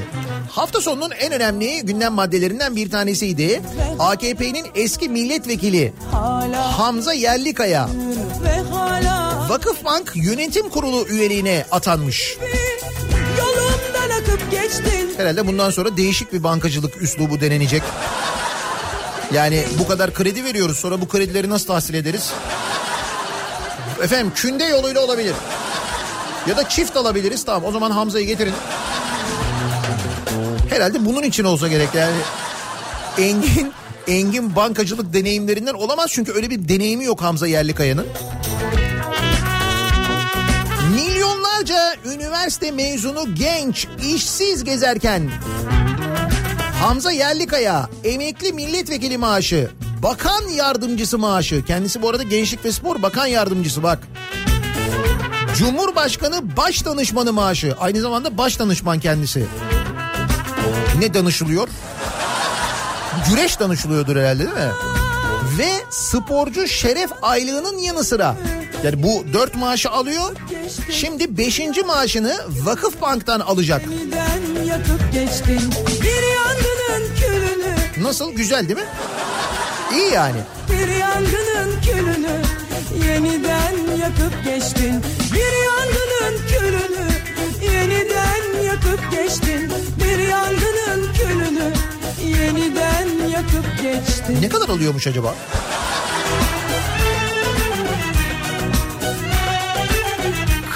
Hafta 0.51 0.81
sonunun 0.81 1.11
en 1.11 1.33
önemli 1.33 1.81
gündem 1.83 2.13
maddelerinden 2.13 2.77
bir 2.77 2.91
tanesiydi. 2.91 3.63
AKP'nin 3.99 4.67
eski 4.75 5.09
milletvekili 5.09 5.93
Hamza 6.77 7.13
Yerlikaya 7.13 7.89
Vakıfbank 9.49 10.13
Yönetim 10.15 10.69
Kurulu 10.69 11.07
üyeliğine 11.09 11.65
atanmış. 11.71 12.39
Herhalde 15.17 15.47
bundan 15.47 15.71
sonra 15.71 15.97
değişik 15.97 16.33
bir 16.33 16.45
bankacılık 16.45 17.03
üslubu 17.03 17.41
denenecek. 17.41 17.83
Yani 19.33 19.65
bu 19.79 19.89
kadar 19.89 20.15
kredi 20.15 20.45
veriyoruz 20.45 20.79
sonra 20.79 21.01
bu 21.01 21.09
kredileri 21.09 21.51
nasıl 21.51 21.67
tahsil 21.67 21.95
ederiz? 21.95 22.33
Efendim 24.03 24.33
künde 24.35 24.65
yoluyla 24.65 25.01
olabilir. 25.01 25.35
Ya 26.47 26.57
da 26.57 26.69
çift 26.69 26.97
alabiliriz 26.97 27.45
tamam 27.45 27.65
o 27.65 27.73
zaman 27.73 27.91
Hamza'yı 27.91 28.27
getirin. 28.27 28.55
Herhalde 30.71 31.05
bunun 31.05 31.23
için 31.23 31.45
olsa 31.45 31.69
gerek 31.69 31.89
yani. 31.95 32.17
Engin 33.19 33.73
Engin 34.09 34.57
bankacılık 34.57 35.13
deneyimlerinden 35.15 35.75
olamaz 35.75 36.11
çünkü 36.13 36.33
öyle 36.33 36.51
bir 36.51 36.69
deneyimi 36.69 37.05
yok 37.05 37.23
Hamza 37.23 37.47
Yerlikaya'nın. 37.47 38.07
Milyonlarca 40.95 41.95
üniversite 42.05 42.71
mezunu 42.71 43.35
genç 43.35 43.87
işsiz 44.15 44.65
gezerken 44.65 45.31
Hamza 46.81 47.13
Yerlikaya 47.13 47.89
emekli 48.05 48.53
milletvekili 48.53 49.19
maaşı, 49.19 49.71
bakan 50.03 50.49
yardımcısı 50.49 51.19
maaşı. 51.19 51.65
Kendisi 51.65 52.03
bu 52.03 52.09
arada 52.09 52.23
Gençlik 52.23 52.65
ve 52.65 52.73
Spor 52.73 53.03
Bakan 53.03 53.27
Yardımcısı 53.27 53.83
bak. 53.83 53.99
Cumhurbaşkanı 55.59 56.57
baş 56.57 56.85
danışmanı 56.85 57.33
maaşı. 57.33 57.75
Aynı 57.81 58.01
zamanda 58.01 58.39
baş 58.39 58.59
danışman 58.59 59.01
kendisi. 59.01 59.47
Ne 60.99 61.15
danışılıyor? 61.15 61.69
Güreş 63.31 63.61
danışılıyordur 63.61 64.17
herhalde 64.17 64.39
değil 64.39 64.55
mi? 64.57 64.73
Ve 65.59 65.69
sporcu 65.91 66.69
şeref 66.69 67.11
aylığının 67.23 67.79
yanı 67.79 68.05
sıra 68.05 68.37
yani 68.85 69.03
bu 69.03 69.25
dört 69.33 69.55
maaşı 69.55 69.91
alıyor. 69.91 70.37
Şimdi 70.91 71.39
beşinci 71.39 71.83
maaşını 71.83 72.37
Vakıf 72.49 73.01
Bank'tan 73.01 73.41
alacak. 73.41 73.83
Nasıl? 78.03 78.33
Güzel 78.33 78.69
değil 78.69 78.79
mi? 78.79 78.87
İyi 79.93 80.13
yani. 80.13 80.41
bir 80.71 80.89
yangının 80.89 81.81
külünü 81.81 82.43
yeniden 83.07 83.97
yakıp 84.01 84.45
geçtin. 84.45 85.03
Bir 85.35 85.53
yangının 85.67 86.47
külünü 86.49 87.09
yeniden 87.75 88.63
yakıp 88.65 89.01
geçtin. 89.11 89.73
Bir 90.05 90.19
yangının 90.19 91.13
külünü 91.13 91.73
yeniden 92.39 93.29
yakıp 93.33 93.83
geçtin. 93.83 94.43
Ne 94.43 94.49
kadar 94.49 94.69
alıyormuş 94.69 95.07
acaba? 95.07 95.35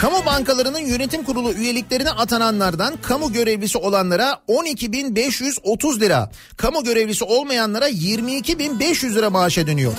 Kamu 0.03 0.27
bankalarının 0.27 0.79
yönetim 0.79 1.25
kurulu 1.25 1.53
üyeliklerine 1.53 2.11
atananlardan 2.11 2.95
kamu 3.03 3.33
görevlisi 3.33 3.79
olanlara 3.79 4.39
12.530 4.49 6.01
lira, 6.01 6.31
kamu 6.57 6.85
görevlisi 6.85 7.25
olmayanlara 7.25 7.89
22.500 7.89 9.15
lira 9.15 9.31
maaşa 9.31 9.67
dönüyor. 9.67 9.93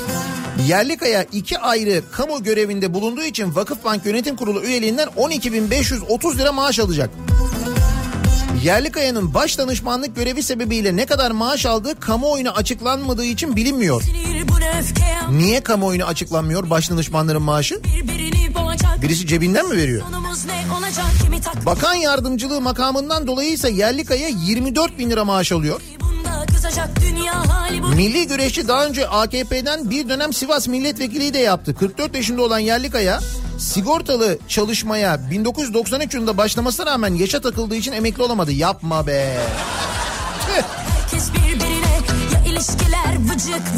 Yerlikaya 0.68 1.24
iki 1.24 1.60
ayrı 1.60 2.01
kamu 2.12 2.43
görevinde 2.43 2.93
bulunduğu 2.93 3.24
için 3.24 3.56
Vakıfbank 3.56 4.06
Yönetim 4.06 4.36
Kurulu 4.36 4.64
üyeliğinden 4.64 5.08
12.530 5.08 6.38
lira 6.38 6.51
maaş 6.51 6.80
alacak. 6.80 7.10
Yerlikaya'nın 8.64 9.34
baş 9.34 9.57
danışmanlık 9.57 10.16
görevi 10.16 10.43
sebebiyle 10.43 10.95
ne 10.95 11.05
kadar 11.05 11.32
maaş 11.32 11.66
aldığı 11.66 11.99
kamuoyuna 11.99 12.51
açıklanmadığı 12.51 13.26
için 13.26 13.55
bilinmiyor. 13.55 14.03
Niye 15.30 15.64
kamuoyuna 15.64 16.05
açıklanmıyor 16.05 16.70
baş 16.70 16.89
danışmanların 16.89 17.41
maaşı? 17.41 17.82
Birisi 19.01 19.28
cebinden 19.28 19.70
mi 19.70 19.78
veriyor? 19.78 20.01
Bakan 21.66 21.93
yardımcılığı 21.93 22.61
makamından 22.61 23.28
dolayı 23.28 23.51
ise 23.51 23.70
Yerlikaya 23.70 24.28
24 24.28 24.99
bin 24.99 25.09
lira 25.09 25.26
maaş 25.26 25.51
alıyor. 25.51 25.82
Milli 27.95 28.28
güreşçi 28.28 28.68
daha 28.68 28.86
önce 28.86 29.07
AKP'den 29.07 29.89
bir 29.89 30.09
dönem 30.09 30.34
Sivas 30.34 30.68
milletvekiliği 30.68 31.34
de 31.34 31.39
yaptı. 31.39 31.76
44 31.76 32.16
yaşında 32.16 32.41
olan 32.41 32.59
Yerlikaya 32.59 33.20
sigortalı 33.58 34.38
çalışmaya 34.47 35.30
1993 35.30 36.14
yılında 36.14 36.38
başlamasına 36.38 36.86
rağmen 36.86 37.14
yaşa 37.14 37.41
takıldığı 37.41 37.76
için 37.76 37.91
emekli 37.91 38.24
olamadı. 38.24 38.51
Yapma 38.51 39.08
be. 39.08 39.38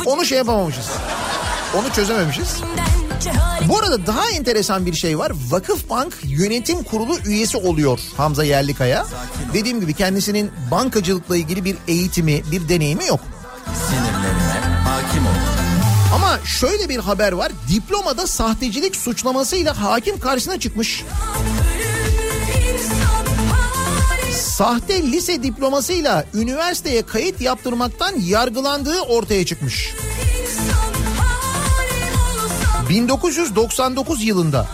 Onu 0.05 0.25
şey 0.25 0.37
yapamamışız. 0.37 0.85
Onu 1.77 1.93
çözememişiz. 1.93 2.55
Bu 3.67 3.79
arada 3.79 4.07
daha 4.07 4.29
enteresan 4.29 4.85
bir 4.85 4.93
şey 4.93 5.19
var. 5.19 5.31
Vakıfbank 5.49 6.17
yönetim 6.23 6.83
kurulu 6.83 7.17
üyesi 7.25 7.57
oluyor 7.57 7.99
Hamza 8.17 8.43
Yerlikaya. 8.43 9.05
Dediğim 9.53 9.81
gibi 9.81 9.93
kendisinin 9.93 10.51
bankacılıkla 10.71 11.37
ilgili 11.37 11.65
bir 11.65 11.77
eğitimi, 11.87 12.41
bir 12.51 12.69
deneyimi 12.69 13.05
yok. 13.05 13.19
Ol. 13.19 14.44
Ama 16.15 16.39
şöyle 16.45 16.89
bir 16.89 16.99
haber 16.99 17.31
var. 17.31 17.51
Diplomada 17.69 18.27
sahtecilik 18.27 18.95
suçlamasıyla 18.95 19.81
hakim 19.81 20.19
karşısına 20.19 20.59
çıkmış. 20.59 21.03
Sahte 24.31 25.01
lise 25.03 25.43
diplomasıyla 25.43 26.25
üniversiteye 26.33 27.01
kayıt 27.01 27.41
yaptırmaktan 27.41 28.13
yargılandığı 28.19 29.01
ortaya 29.01 29.45
çıkmış. 29.45 29.93
insan 30.41 30.93
hali 31.17 32.11
olsam 32.43 32.89
1999 32.89 34.23
yılında 34.23 34.67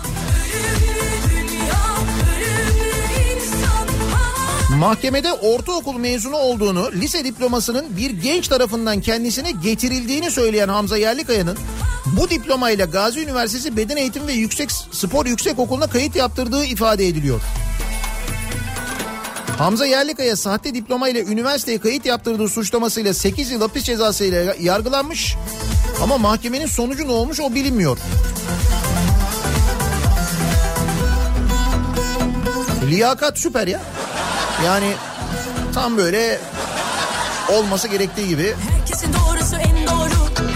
mahkemede 4.82 5.34
ortaokul 5.34 5.98
mezunu 5.98 6.36
olduğunu, 6.36 6.92
lise 6.92 7.24
diplomasının 7.24 7.98
bir 7.98 8.10
genç 8.10 8.48
tarafından 8.48 9.02
kendisine 9.02 9.52
getirildiğini 9.52 10.32
söyleyen 10.32 10.68
Hamza 10.68 10.98
Yerlikaya'nın 10.98 11.58
bu 12.06 12.30
diplomayla 12.30 12.86
Gazi 12.86 13.20
Üniversitesi 13.20 13.78
Beden 13.78 13.98
Eğitimi 13.98 14.28
ve 14.28 14.34
Yüksek 14.34 14.72
Spor 14.72 15.26
Yüksek 15.26 15.60
Okulu'na 15.60 15.88
kayıt 15.88 16.16
yaptırdığı 16.16 16.66
ifade 16.66 17.08
ediliyor. 17.08 17.42
Hamza 19.58 19.86
Yerlikaya 19.86 20.36
sahte 20.36 20.74
diplomayla 20.74 21.22
üniversiteye 21.22 21.78
kayıt 21.78 22.06
yaptırdığı 22.06 22.50
suçlamasıyla 22.50 23.14
8 23.14 23.52
yıl 23.52 23.62
hapis 23.62 23.84
cezasıyla 23.84 24.56
yargılanmış. 24.60 25.36
Ama 26.04 26.18
mahkemenin 26.18 26.68
sonucu 26.68 27.08
ne 27.08 27.12
olmuş 27.12 27.40
o 27.40 27.54
bilinmiyor. 27.54 27.98
Liyakat 32.90 33.40
süper 33.40 33.68
ya. 33.68 33.82
Yani 34.66 34.94
tam 35.74 35.98
böyle 35.98 36.40
olması 37.50 37.88
gerektiği 37.88 38.28
gibi. 38.28 38.56
Herkesin 38.72 39.14
doğrusu 39.14 39.56
en 39.56 39.88
doğru. 39.88 40.14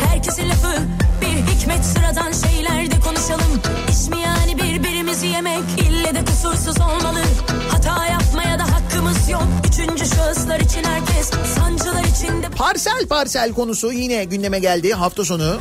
Herkesin 0.09 0.49
lafı 0.49 0.77
bir 1.21 1.51
hikmet 1.51 1.85
sıradan 1.85 2.31
şeylerde 2.31 2.99
konuşalım. 2.99 3.61
İş 3.89 4.09
mi 4.09 4.17
yani 4.19 4.57
birbirimizi 4.57 5.27
yemek? 5.27 5.63
İlle 5.77 6.15
de 6.15 6.25
kusursuz 6.25 6.81
olmalı. 6.81 7.19
Hata 7.71 8.05
yapmaya 8.05 8.59
da 8.59 8.63
hakkımız 8.63 9.29
yok. 9.29 9.47
Üçüncü 9.67 10.05
şahıslar 10.15 10.59
için 10.59 10.83
herkes 10.83 11.31
Sancılar 11.57 12.03
içinde. 12.03 12.49
Parsel 12.57 13.07
parsel 13.09 13.53
konusu 13.53 13.91
yine 13.91 14.23
gündeme 14.23 14.59
geldi 14.59 14.93
hafta 14.93 15.25
sonu. 15.25 15.59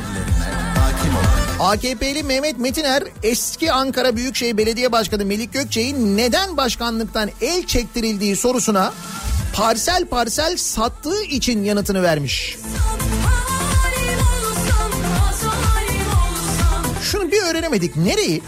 AKP'li 1.59 2.23
Mehmet 2.23 2.59
Metiner 2.59 3.03
eski 3.23 3.71
Ankara 3.71 4.15
Büyükşehir 4.15 4.57
Belediye 4.57 4.91
Başkanı 4.91 5.25
Melik 5.25 5.53
Gökçe'nin 5.53 6.17
neden 6.17 6.57
başkanlıktan 6.57 7.29
el 7.41 7.65
çektirildiği 7.65 8.35
sorusuna 8.35 8.93
parsel 9.53 10.05
parsel 10.05 10.57
sattığı 10.57 11.23
için 11.23 11.63
yanıtını 11.63 12.03
vermiş. 12.03 12.57
Şunu 17.01 17.31
bir 17.31 17.41
öğrenemedik 17.41 17.95
nereyi? 17.97 18.41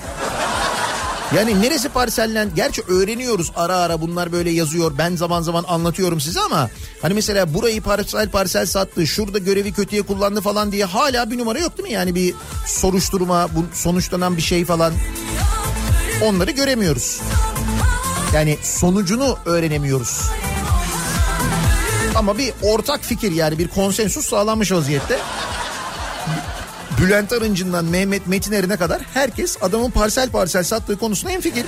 Yani 1.35 1.61
neresi 1.61 1.89
parsellen? 1.89 2.51
Gerçi 2.55 2.81
öğreniyoruz 2.81 3.51
ara 3.55 3.75
ara 3.77 4.01
bunlar 4.01 4.31
böyle 4.31 4.49
yazıyor. 4.49 4.91
Ben 4.97 5.15
zaman 5.15 5.41
zaman 5.41 5.65
anlatıyorum 5.67 6.19
size 6.19 6.39
ama 6.39 6.69
hani 7.01 7.13
mesela 7.13 7.53
burayı 7.53 7.81
parsel 7.81 8.29
parsel 8.29 8.65
sattı, 8.65 9.07
şurada 9.07 9.37
görevi 9.37 9.73
kötüye 9.73 10.01
kullandı 10.01 10.41
falan 10.41 10.71
diye 10.71 10.85
hala 10.85 11.31
bir 11.31 11.37
numara 11.37 11.59
yok 11.59 11.77
değil 11.77 11.89
mi? 11.89 11.93
Yani 11.93 12.15
bir 12.15 12.33
soruşturma, 12.65 13.47
bu 13.55 13.65
sonuçlanan 13.73 14.37
bir 14.37 14.41
şey 14.41 14.65
falan. 14.65 14.93
Onları 16.23 16.51
göremiyoruz. 16.51 17.21
Yani 18.33 18.57
sonucunu 18.63 19.37
öğrenemiyoruz. 19.45 20.21
Ama 22.15 22.37
bir 22.37 22.53
ortak 22.61 23.03
fikir 23.03 23.31
yani 23.31 23.57
bir 23.57 23.67
konsensus 23.67 24.25
sağlanmış 24.25 24.71
vaziyette. 24.71 25.19
Bülent 27.01 27.33
Arıncı'ndan 27.33 27.85
Mehmet 27.85 28.27
Metiner'ine 28.27 28.77
kadar 28.77 29.01
herkes 29.13 29.57
adamın 29.61 29.91
parsel 29.91 30.29
parsel 30.29 30.63
sattığı 30.63 30.97
konusunda 30.97 31.33
en 31.33 31.41
fikir. 31.41 31.65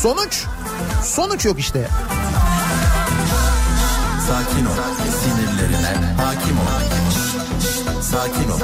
Sonuç? 0.00 0.44
Sonuç 1.04 1.44
yok 1.44 1.58
işte. 1.58 1.88
Sakin 4.28 4.66
ol. 4.66 4.70
Sinirlerine 5.22 6.14
hakim 6.16 6.58
ol. 6.58 6.64
Sakin 8.02 8.50
ol. 8.50 8.58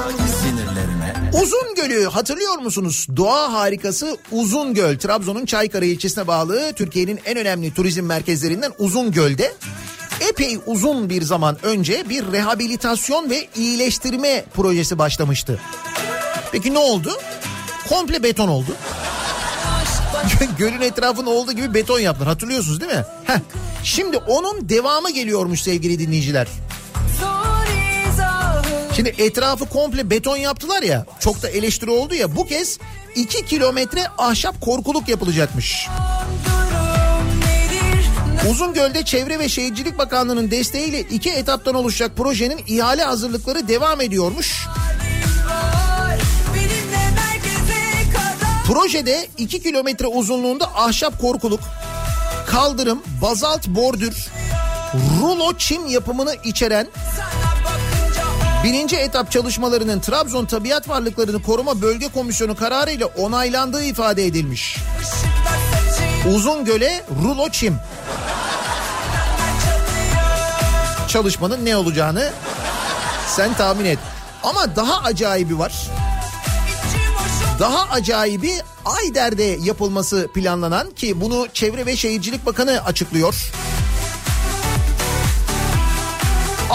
Uzun 1.42 1.74
Gölü 1.76 2.04
hatırlıyor 2.04 2.58
musunuz? 2.58 3.06
Doğa 3.16 3.52
harikası 3.52 4.16
Uzun 4.32 4.74
Göl. 4.74 4.98
Trabzon'un 4.98 5.46
Çaykara 5.46 5.84
ilçesine 5.84 6.26
bağlı 6.26 6.72
Türkiye'nin 6.72 7.20
en 7.24 7.36
önemli 7.38 7.74
turizm 7.74 8.02
merkezlerinden 8.04 8.72
Uzun 8.78 9.12
Göl'de 9.12 9.52
epey 10.28 10.58
uzun 10.66 11.10
bir 11.10 11.22
zaman 11.22 11.56
önce 11.62 12.08
bir 12.08 12.32
rehabilitasyon 12.32 13.30
ve 13.30 13.48
iyileştirme 13.56 14.44
projesi 14.54 14.98
başlamıştı. 14.98 15.60
Peki 16.52 16.74
ne 16.74 16.78
oldu? 16.78 17.12
Komple 17.88 18.22
beton 18.22 18.48
oldu. 18.48 18.76
Gölün 20.58 20.80
etrafını 20.80 21.30
olduğu 21.30 21.52
gibi 21.52 21.74
beton 21.74 21.98
yaptılar. 22.00 22.28
Hatırlıyorsunuz 22.28 22.80
değil 22.80 22.92
mi? 22.92 23.04
Heh. 23.24 23.38
Şimdi 23.84 24.16
onun 24.16 24.68
devamı 24.68 25.10
geliyormuş 25.10 25.62
sevgili 25.62 25.98
dinleyiciler. 25.98 26.46
Şimdi 28.96 29.14
etrafı 29.18 29.68
komple 29.68 30.10
beton 30.10 30.36
yaptılar 30.36 30.82
ya. 30.82 31.06
Çok 31.20 31.42
da 31.42 31.48
eleştiri 31.48 31.90
oldu 31.90 32.14
ya. 32.14 32.36
Bu 32.36 32.46
kez 32.46 32.78
2 33.14 33.46
kilometre 33.46 34.06
ahşap 34.18 34.60
korkuluk 34.60 35.08
yapılacakmış. 35.08 35.88
Uzungöl'de 38.50 39.04
Çevre 39.04 39.38
ve 39.38 39.48
Şehircilik 39.48 39.98
Bakanlığı'nın 39.98 40.50
desteğiyle 40.50 41.00
iki 41.00 41.30
etaptan 41.30 41.74
oluşacak 41.74 42.16
projenin 42.16 42.60
ihale 42.66 43.02
hazırlıkları 43.02 43.68
devam 43.68 44.00
ediyormuş. 44.00 44.66
Projede 48.66 49.28
2 49.38 49.62
kilometre 49.62 50.06
uzunluğunda 50.06 50.74
ahşap 50.74 51.20
korkuluk, 51.20 51.60
kaldırım, 52.46 53.02
bazalt 53.22 53.68
bordür, 53.68 54.28
rulo 55.20 55.52
çim 55.58 55.86
yapımını 55.86 56.34
içeren 56.44 56.86
birinci 58.64 58.96
etap 58.96 59.30
çalışmalarının 59.30 60.00
Trabzon 60.00 60.44
Tabiat 60.44 60.88
Varlıklarını 60.88 61.42
Koruma 61.42 61.82
Bölge 61.82 62.08
Komisyonu 62.08 62.56
kararı 62.56 62.90
ile 62.90 63.04
onaylandığı 63.04 63.84
ifade 63.84 64.26
edilmiş. 64.26 64.78
Uzungöl'e 66.34 67.04
rulo 67.24 67.48
çim. 67.48 67.76
Çalışmanın 71.08 71.64
ne 71.64 71.76
olacağını 71.76 72.30
sen 73.28 73.54
tahmin 73.54 73.84
et. 73.84 73.98
Ama 74.42 74.76
daha 74.76 75.02
acayibi 75.02 75.58
var. 75.58 75.72
Daha 77.60 77.90
acayibi 77.90 78.52
Ayder'de 78.84 79.58
yapılması 79.62 80.28
planlanan 80.34 80.90
ki 80.90 81.20
bunu 81.20 81.46
Çevre 81.52 81.86
ve 81.86 81.96
Şehircilik 81.96 82.46
Bakanı 82.46 82.84
açıklıyor. 82.84 83.52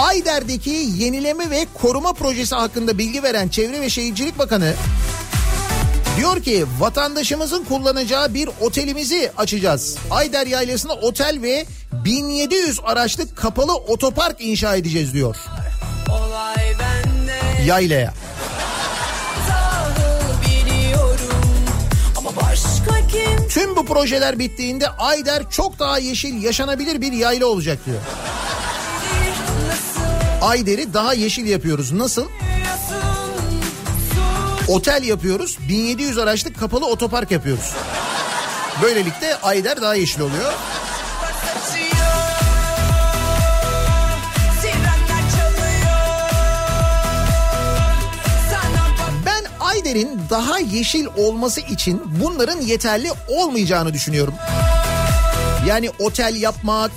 Ayder'deki 0.00 0.70
yenileme 0.70 1.50
ve 1.50 1.66
koruma 1.82 2.12
projesi 2.12 2.54
hakkında 2.54 2.98
bilgi 2.98 3.22
veren 3.22 3.48
Çevre 3.48 3.80
ve 3.80 3.90
Şehircilik 3.90 4.38
Bakanı 4.38 4.74
diyor 6.16 6.42
ki 6.42 6.66
vatandaşımızın 6.78 7.64
kullanacağı 7.64 8.34
bir 8.34 8.50
otelimizi 8.60 9.32
açacağız. 9.36 9.96
Ayder 10.10 10.46
Yaylası'na 10.46 10.92
otel 10.92 11.38
ve 11.42 11.66
1700 11.92 12.80
araçlık 12.84 13.36
kapalı 13.36 13.74
otopark 13.74 14.40
inşa 14.40 14.76
edeceğiz 14.76 15.14
diyor. 15.14 15.36
Yaylaya. 17.66 18.14
Tüm 23.48 23.76
bu 23.76 23.86
projeler 23.86 24.38
bittiğinde 24.38 24.88
Ayder 24.88 25.50
çok 25.50 25.78
daha 25.78 25.98
yeşil 25.98 26.42
yaşanabilir 26.42 27.00
bir 27.00 27.12
yayla 27.12 27.46
olacak 27.46 27.78
diyor. 27.86 28.00
Ayder'i 30.40 30.94
daha 30.94 31.14
yeşil 31.14 31.46
yapıyoruz. 31.46 31.92
Nasıl? 31.92 32.28
Otel 34.68 35.02
yapıyoruz. 35.02 35.58
1700 35.68 36.18
araçlık 36.18 36.58
kapalı 36.60 36.86
otopark 36.86 37.30
yapıyoruz. 37.30 37.74
Böylelikle 38.82 39.36
Ayder 39.36 39.80
daha 39.82 39.94
yeşil 39.94 40.20
oluyor. 40.20 40.52
Ben 49.26 49.44
Ayder'in 49.60 50.20
daha 50.30 50.58
yeşil 50.58 51.06
olması 51.16 51.60
için 51.60 52.02
bunların 52.22 52.60
yeterli 52.60 53.10
olmayacağını 53.28 53.94
düşünüyorum. 53.94 54.34
Yani 55.66 55.90
otel 55.98 56.36
yapmak, 56.36 56.90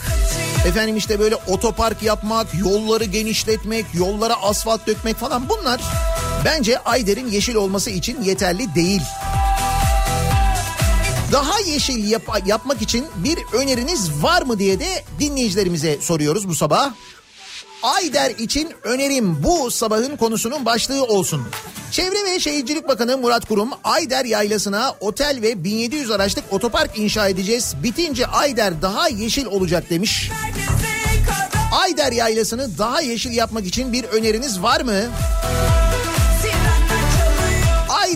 efendim 0.65 0.97
işte 0.97 1.19
böyle 1.19 1.35
otopark 1.35 2.03
yapmak, 2.03 2.47
yolları 2.59 3.03
genişletmek, 3.03 3.85
yollara 3.93 4.41
asfalt 4.41 4.87
dökmek 4.87 5.17
falan 5.17 5.49
bunlar 5.49 5.81
bence 6.45 6.79
Ayder'in 6.79 7.27
yeşil 7.31 7.55
olması 7.55 7.89
için 7.89 8.21
yeterli 8.23 8.75
değil. 8.75 9.01
Daha 11.31 11.59
yeşil 11.59 12.11
yap- 12.11 12.41
yapmak 12.47 12.81
için 12.81 13.05
bir 13.15 13.37
öneriniz 13.53 14.23
var 14.23 14.41
mı 14.41 14.59
diye 14.59 14.79
de 14.79 15.03
dinleyicilerimize 15.19 15.97
soruyoruz 16.01 16.47
bu 16.49 16.55
sabah. 16.55 16.91
Ayder 17.83 18.29
için 18.29 18.73
önerim 18.83 19.43
bu 19.43 19.71
sabahın 19.71 20.17
konusunun 20.17 20.65
başlığı 20.65 21.03
olsun. 21.03 21.47
Çevre 21.91 22.25
ve 22.25 22.39
Şehircilik 22.39 22.87
Bakanı 22.87 23.17
Murat 23.17 23.45
Kurum 23.45 23.69
Ayder 23.83 24.25
Yaylası'na 24.25 24.95
otel 24.99 25.39
ve 25.41 25.63
1700 25.63 26.11
araçlık 26.11 26.53
otopark 26.53 26.97
inşa 26.97 27.27
edeceğiz. 27.27 27.73
Bitince 27.83 28.27
Ayder 28.27 28.81
daha 28.81 29.07
yeşil 29.07 29.45
olacak 29.45 29.89
demiş. 29.89 30.31
Ayder 31.81 32.11
Yaylası'nı 32.11 32.77
daha 32.77 33.01
yeşil 33.01 33.31
yapmak 33.31 33.65
için 33.65 33.93
bir 33.93 34.03
öneriniz 34.03 34.61
var 34.61 34.81
mı? 34.81 35.01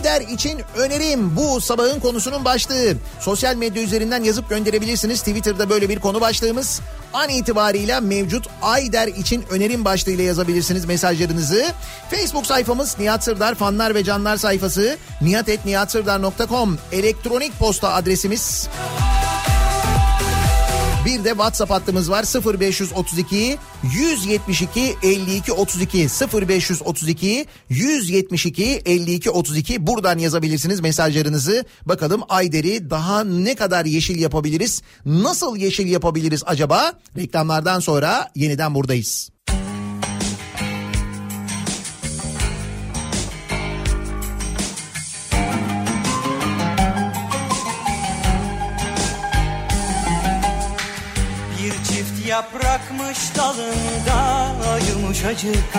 Ayder 0.07 0.27
için 0.27 0.61
önerim 0.75 1.35
bu 1.35 1.61
sabahın 1.61 1.99
konusunun 1.99 2.45
başlığı. 2.45 2.93
Sosyal 3.19 3.55
medya 3.55 3.83
üzerinden 3.83 4.23
yazıp 4.23 4.49
gönderebilirsiniz. 4.49 5.19
Twitter'da 5.19 5.69
böyle 5.69 5.89
bir 5.89 5.99
konu 5.99 6.21
başlığımız. 6.21 6.81
An 7.13 7.29
itibariyle 7.29 7.99
mevcut 7.99 8.47
Ayder 8.61 9.07
için 9.07 9.43
önerim 9.49 9.85
başlığıyla 9.85 10.23
yazabilirsiniz 10.23 10.85
mesajlarınızı. 10.85 11.65
Facebook 12.11 12.45
sayfamız 12.45 12.99
Nihat 12.99 13.23
Sırdar 13.23 13.55
fanlar 13.55 13.95
ve 13.95 14.03
canlar 14.03 14.37
sayfası 14.37 14.97
nihatetnihatsırdar.com 15.21 16.77
elektronik 16.91 17.59
posta 17.59 17.93
adresimiz. 17.93 18.69
Bir 21.07 21.23
de 21.23 21.29
WhatsApp 21.29 21.71
hattımız 21.71 22.11
var 22.11 22.25
0532 22.59 23.57
172 23.83 24.95
52 25.03 25.53
32 25.53 26.07
0532 26.49 27.45
172 27.69 28.81
52 28.85 29.29
32 29.31 29.87
buradan 29.87 30.17
yazabilirsiniz 30.17 30.79
mesajlarınızı. 30.79 31.65
Bakalım 31.85 32.21
Ayder'i 32.29 32.89
daha 32.89 33.23
ne 33.23 33.55
kadar 33.55 33.85
yeşil 33.85 34.19
yapabiliriz? 34.19 34.81
Nasıl 35.05 35.57
yeşil 35.57 35.87
yapabiliriz 35.87 36.43
acaba? 36.45 36.93
Reklamlardan 37.17 37.79
sonra 37.79 38.31
yeniden 38.35 38.75
buradayız. 38.75 39.36
Yaprakmış 52.37 53.17
dalında 53.37 54.79
yumuşacık 54.89 55.73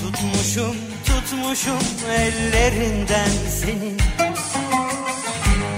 Tutmuşum 0.00 0.76
tutmuşum 1.06 1.78
ellerinden 2.10 3.30
seni 3.60 3.94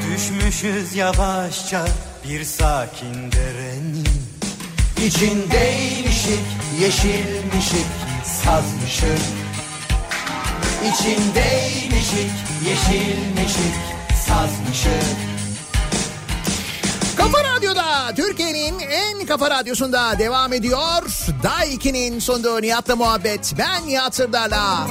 Düşmüşüz 0.07 0.95
yavaşça 0.95 1.87
bir 2.29 2.45
sakin 2.45 3.33
derenin 3.33 4.09
İçindeymişik, 5.07 6.47
yeşilmişik, 6.81 7.87
sazmışık. 8.25 9.21
İçindeymişik, 10.85 12.31
yeşilmişik, 12.67 13.75
sazmışık. 14.27 15.30
Kafa 17.17 17.45
Radyo'da 17.45 18.15
Türkiye'nin 18.17 18.79
en 18.79 19.27
kafa 19.27 19.51
radyosunda 19.51 20.19
devam 20.19 20.53
ediyor. 20.53 21.03
Daiki'nin 21.43 22.19
sunduğu 22.19 22.63
Nihat'la 22.63 22.97
muhabbet. 22.97 23.55
Ben 23.59 23.89
Nihat 23.89 24.15
Sırdar'la. 24.15 24.87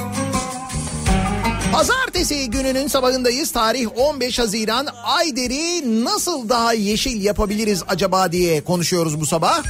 Pazartesi 1.72 2.50
gününün 2.50 2.86
sabahındayız. 2.86 3.52
Tarih 3.52 3.86
15 3.98 4.38
Haziran. 4.38 4.86
Ayder'i 5.04 6.04
nasıl 6.04 6.48
daha 6.48 6.72
yeşil 6.72 7.24
yapabiliriz 7.24 7.82
acaba 7.88 8.32
diye 8.32 8.64
konuşuyoruz 8.64 9.20
bu 9.20 9.26
sabah. 9.26 9.62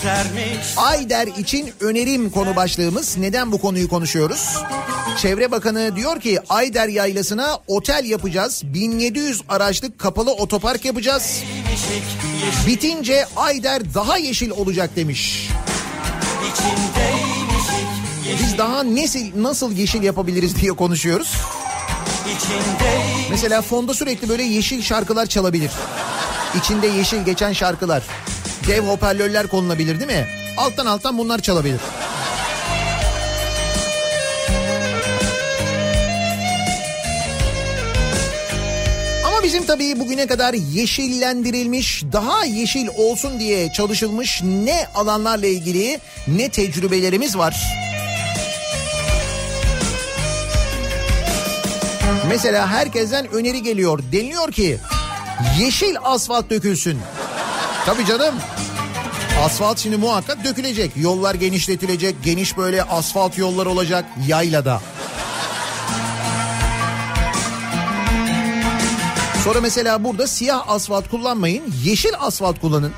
Yüzermiş 0.00 0.74
Ayder 0.76 1.26
için 1.26 1.72
önerim 1.80 2.30
konu 2.30 2.56
başlığımız. 2.56 3.16
Neden 3.16 3.52
bu 3.52 3.60
konuyu 3.60 3.88
konuşuyoruz? 3.88 4.56
Çevre 5.18 5.50
Bakanı 5.50 5.96
diyor 5.96 6.20
ki 6.20 6.38
Ayder 6.48 6.88
Yaylası'na 6.88 7.58
otel 7.66 8.04
yapacağız. 8.04 8.62
1700 8.64 9.42
araçlık 9.48 9.98
kapalı 9.98 10.32
otopark 10.32 10.84
yapacağız. 10.84 11.42
Bitince 12.66 13.26
Ayder 13.36 13.94
daha 13.94 14.16
yeşil 14.18 14.50
olacak 14.50 14.90
demiş. 14.96 15.48
Biz 18.42 18.58
daha 18.58 18.82
nesil, 18.82 19.42
nasıl 19.42 19.72
yeşil 19.72 20.02
yapabiliriz 20.02 20.56
diye 20.56 20.72
konuşuyoruz. 20.72 21.34
Mesela 23.30 23.62
fonda 23.62 23.94
sürekli 23.94 24.28
böyle 24.28 24.42
yeşil 24.42 24.82
şarkılar 24.82 25.26
çalabilir. 25.26 25.70
İçinde 26.58 26.86
yeşil 26.86 27.24
geçen 27.24 27.52
şarkılar. 27.52 28.02
Dev 28.66 28.80
hoparlörler 28.82 29.46
konulabilir 29.46 30.00
değil 30.00 30.10
mi? 30.20 30.26
Alttan 30.56 30.86
alttan 30.86 31.18
bunlar 31.18 31.38
çalabilir. 31.38 31.80
Ama 39.26 39.42
bizim 39.42 39.66
tabii 39.66 40.00
bugüne 40.00 40.26
kadar 40.26 40.54
yeşillendirilmiş, 40.54 42.02
daha 42.12 42.44
yeşil 42.44 42.88
olsun 42.96 43.40
diye 43.40 43.72
çalışılmış 43.72 44.42
ne 44.42 44.86
alanlarla 44.94 45.46
ilgili 45.46 46.00
ne 46.28 46.48
tecrübelerimiz 46.48 47.38
var. 47.38 47.80
Mesela 52.28 52.68
herkesten 52.68 53.28
öneri 53.32 53.62
geliyor. 53.62 53.98
Deniliyor 54.12 54.52
ki 54.52 54.78
yeşil 55.60 55.96
asfalt 56.02 56.50
dökülsün. 56.50 56.98
Tabii 57.86 58.06
canım. 58.06 58.34
Asfalt 59.44 59.78
şimdi 59.78 59.96
muhakkak 59.96 60.44
dökülecek. 60.44 60.92
Yollar 60.96 61.34
genişletilecek. 61.34 62.16
Geniş 62.24 62.56
böyle 62.56 62.82
asfalt 62.82 63.38
yollar 63.38 63.66
olacak 63.66 64.04
yaylada. 64.26 64.80
Sonra 69.44 69.60
mesela 69.60 70.04
burada 70.04 70.26
siyah 70.26 70.68
asfalt 70.68 71.08
kullanmayın. 71.08 71.64
Yeşil 71.84 72.12
asfalt 72.20 72.60
kullanın. 72.60 72.92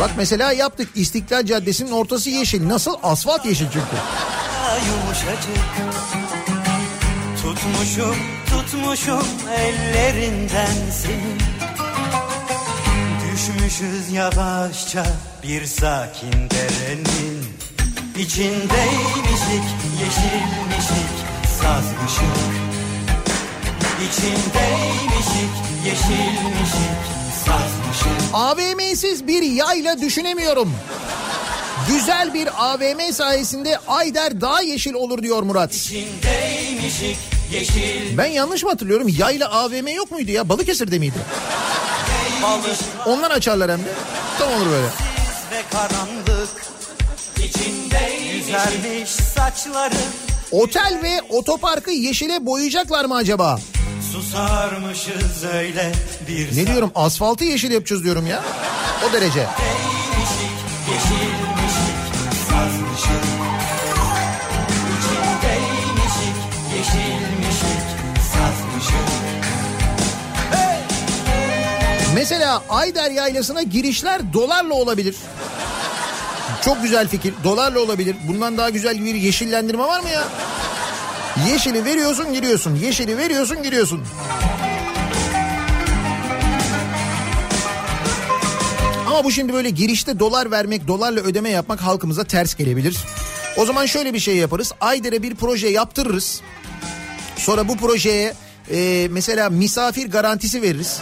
Bak 0.00 0.10
mesela 0.16 0.52
yaptık 0.52 0.88
İstiklal 0.94 1.46
Caddesi'nin 1.46 1.90
ortası 1.90 2.30
yeşil. 2.30 2.68
Nasıl? 2.68 2.94
Asfalt 3.02 3.46
yeşil 3.46 3.66
çünkü. 3.72 3.96
yumuşacık 4.86 5.64
Tutmuşum 7.42 8.16
tutmuşum 8.50 9.26
ellerinden 9.56 10.90
seni 11.02 11.49
Düşmüşüz 13.70 14.12
yavaşça 14.12 15.06
bir 15.42 15.66
sakin 15.66 16.32
derenin 16.32 17.44
İçindeymişik 18.18 19.66
yeşilmişik 20.00 21.10
sazmışık 21.60 22.36
İçindeymişik 24.08 25.54
yeşilmişik 25.86 27.00
sazmışık 27.44 28.34
AVM'siz 28.34 29.26
bir 29.26 29.42
yayla 29.42 30.00
düşünemiyorum. 30.00 30.72
Güzel 31.88 32.34
bir 32.34 32.48
AVM 32.58 33.12
sayesinde 33.12 33.78
Ayder 33.88 34.40
daha 34.40 34.62
yeşil 34.62 34.94
olur 34.94 35.22
diyor 35.22 35.42
Murat. 35.42 35.74
İçindeymişik 35.74 37.16
yeşil 37.52 38.18
Ben 38.18 38.26
yanlış 38.26 38.62
mı 38.62 38.70
hatırlıyorum? 38.70 39.08
Yayla 39.18 39.50
AVM 39.50 39.88
yok 39.88 40.10
muydu 40.10 40.30
ya? 40.30 40.48
Balıkesir'de 40.48 40.98
miydi? 40.98 41.18
Onlar 43.06 43.30
açarlar 43.30 43.70
hem 43.70 43.78
de. 43.78 43.88
Tam 44.38 44.48
olur 44.52 44.66
böyle. 44.70 44.86
Otel 50.50 50.98
ve 51.02 51.20
otoparkı 51.28 51.90
yeşile 51.90 52.46
boyayacaklar 52.46 53.04
mı 53.04 53.14
acaba? 53.16 53.58
Susarmışız 54.12 55.44
öyle 55.54 55.92
bir 56.28 56.56
Ne 56.56 56.66
diyorum 56.66 56.92
asfaltı 56.94 57.44
yeşil 57.44 57.70
yapacağız 57.70 58.04
diyorum 58.04 58.26
ya. 58.26 58.42
O 59.08 59.12
derece. 59.12 59.40
Yeşilmişik, 59.40 59.99
Mesela 72.20 72.62
Ayder 72.68 73.10
Yaylası'na 73.10 73.62
girişler 73.62 74.32
dolarla 74.32 74.74
olabilir. 74.74 75.16
Çok 76.64 76.82
güzel 76.82 77.08
fikir. 77.08 77.34
Dolarla 77.44 77.80
olabilir. 77.80 78.16
Bundan 78.28 78.58
daha 78.58 78.70
güzel 78.70 79.04
bir 79.04 79.14
yeşillendirme 79.14 79.82
var 79.82 80.00
mı 80.00 80.08
ya? 80.08 80.24
Yeşili 81.48 81.84
veriyorsun 81.84 82.32
giriyorsun. 82.32 82.74
Yeşili 82.74 83.18
veriyorsun 83.18 83.62
giriyorsun. 83.62 84.02
Ama 89.06 89.24
bu 89.24 89.30
şimdi 89.30 89.52
böyle 89.52 89.70
girişte 89.70 90.18
dolar 90.18 90.50
vermek, 90.50 90.88
dolarla 90.88 91.20
ödeme 91.20 91.50
yapmak 91.50 91.80
halkımıza 91.80 92.24
ters 92.24 92.54
gelebilir. 92.54 92.96
O 93.56 93.66
zaman 93.66 93.86
şöyle 93.86 94.14
bir 94.14 94.20
şey 94.20 94.36
yaparız. 94.36 94.72
Ayder'e 94.80 95.22
bir 95.22 95.34
proje 95.34 95.68
yaptırırız. 95.68 96.40
Sonra 97.36 97.68
bu 97.68 97.76
projeye 97.76 98.34
e, 98.70 99.08
mesela 99.10 99.50
misafir 99.50 100.10
garantisi 100.10 100.62
veririz. 100.62 101.00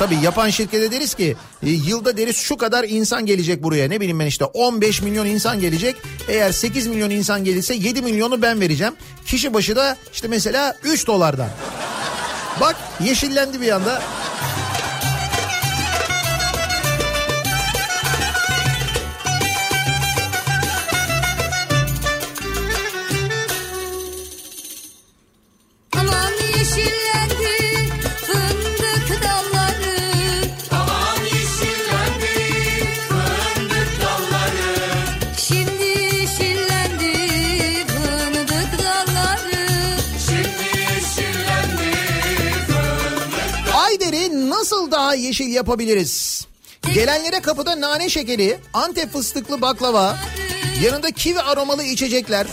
Tabii 0.00 0.16
yapan 0.22 0.50
şirkete 0.50 0.92
deriz 0.92 1.14
ki 1.14 1.36
e, 1.62 1.70
yılda 1.70 2.16
deriz 2.16 2.36
şu 2.36 2.56
kadar 2.56 2.84
insan 2.84 3.26
gelecek 3.26 3.62
buraya. 3.62 3.88
Ne 3.88 4.00
bileyim 4.00 4.18
ben 4.18 4.26
işte 4.26 4.44
15 4.44 5.02
milyon 5.02 5.26
insan 5.26 5.60
gelecek. 5.60 5.96
Eğer 6.28 6.52
8 6.52 6.86
milyon 6.86 7.10
insan 7.10 7.44
gelirse 7.44 7.74
7 7.74 8.02
milyonu 8.02 8.42
ben 8.42 8.60
vereceğim. 8.60 8.94
Kişi 9.26 9.54
başı 9.54 9.76
da 9.76 9.96
işte 10.12 10.28
mesela 10.28 10.76
3 10.84 11.06
dolardan. 11.06 11.48
Bak 12.60 12.76
yeşillendi 13.04 13.60
bir 13.60 13.70
anda. 13.70 14.02
Daha 45.10 45.14
yeşil 45.16 45.48
yapabiliriz? 45.52 46.46
Gelenlere 46.94 47.40
kapıda 47.40 47.80
nane 47.80 48.08
şekeri, 48.08 48.58
antep 48.72 49.12
fıstıklı 49.12 49.62
baklava, 49.62 50.16
yanında 50.82 51.10
kivi 51.10 51.40
aromalı 51.40 51.82
içecekler. 51.82 52.46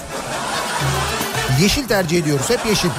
Yeşil 1.61 1.87
tercih 1.87 2.17
ediyoruz, 2.17 2.49
hep 2.49 2.65
yeşil. 2.65 2.89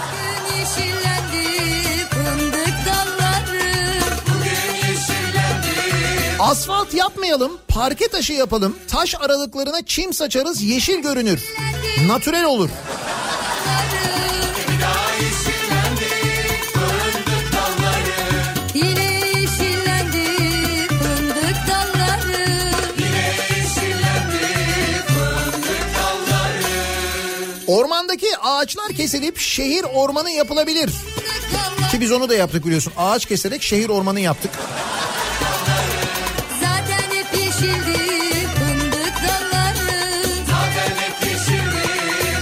Asfalt 6.38 6.94
yapmayalım, 6.94 7.58
parke 7.68 8.08
taşı 8.08 8.32
yapalım, 8.32 8.76
taş 8.88 9.14
aralıklarına 9.20 9.82
çim 9.86 10.12
saçarız, 10.12 10.62
yeşil 10.62 10.98
görünür. 10.98 11.44
Natürel 12.06 12.44
olur. 12.44 12.70
Ormandaki 27.68 28.26
ağaçlar 28.42 28.92
kesilip 28.92 29.38
şehir 29.38 29.84
ormanı 29.94 30.30
yapılabilir. 30.30 30.90
Ki 31.90 32.00
biz 32.00 32.12
onu 32.12 32.28
da 32.28 32.34
yaptık 32.34 32.64
biliyorsun. 32.64 32.92
Ağaç 32.96 33.26
keserek 33.26 33.62
şehir 33.62 33.88
ormanı 33.88 34.20
yaptık. 34.20 34.50
Zaten 36.60 37.02
hep 37.14 37.38
yeşildi 37.38 37.98
fındık 38.58 39.14
dalları. 39.22 39.98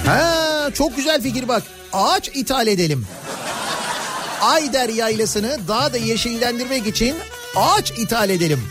Ha, 0.07 0.71
çok 0.75 0.97
güzel 0.97 1.23
fikir 1.23 1.49
bak. 1.49 1.63
Ağaç 1.93 2.29
ithal 2.35 2.67
edelim. 2.67 3.07
Ayder 4.43 4.89
yaylasını 4.89 5.59
daha 5.69 5.93
da 5.93 5.97
yeşillendirmek 5.97 6.87
için 6.87 7.17
ağaç 7.57 7.91
ithal 7.91 8.31
edelim. 8.31 8.63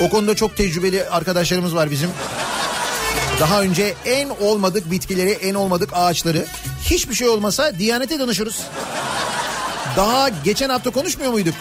O 0.00 0.10
konuda 0.10 0.36
çok 0.36 0.56
tecrübeli 0.56 1.04
arkadaşlarımız 1.04 1.74
var 1.74 1.90
bizim. 1.90 2.10
Daha 3.40 3.62
önce 3.62 3.94
en 4.06 4.28
olmadık 4.28 4.90
bitkileri, 4.90 5.30
en 5.30 5.54
olmadık 5.54 5.90
ağaçları 5.92 6.46
hiçbir 6.84 7.14
şey 7.14 7.28
olmasa 7.28 7.78
Diyanete 7.78 8.18
danışırız. 8.18 8.56
Daha 9.96 10.28
geçen 10.28 10.68
hafta 10.68 10.90
konuşmuyor 10.90 11.32
muyduk? 11.32 11.54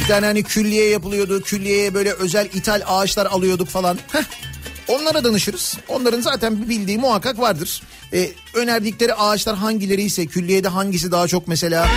Bir 0.00 0.06
tane 0.06 0.26
hani 0.26 0.42
külliye 0.42 0.88
yapılıyordu. 0.88 1.42
Külliyeye 1.42 1.94
böyle 1.94 2.12
özel 2.12 2.46
ithal 2.46 2.82
ağaçlar 2.86 3.26
alıyorduk 3.26 3.68
falan. 3.68 3.98
Heh, 4.12 4.22
onlara 4.88 5.24
danışırız. 5.24 5.76
Onların 5.88 6.20
zaten 6.20 6.62
bir 6.62 6.68
bildiği 6.68 6.98
muhakkak 6.98 7.38
vardır. 7.38 7.82
Ee, 8.12 8.30
önerdikleri 8.54 9.14
ağaçlar 9.14 9.56
hangileri 9.56 10.02
ise 10.02 10.26
külliyede 10.26 10.68
hangisi 10.68 11.12
daha 11.12 11.28
çok 11.28 11.48
mesela 11.48 11.88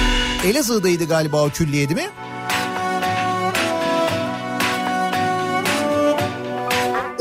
Elazığ'daydı 0.45 1.05
galiba 1.05 1.43
o 1.43 1.49
külliye 1.49 1.89
değil 1.89 2.01
mi? 2.01 2.09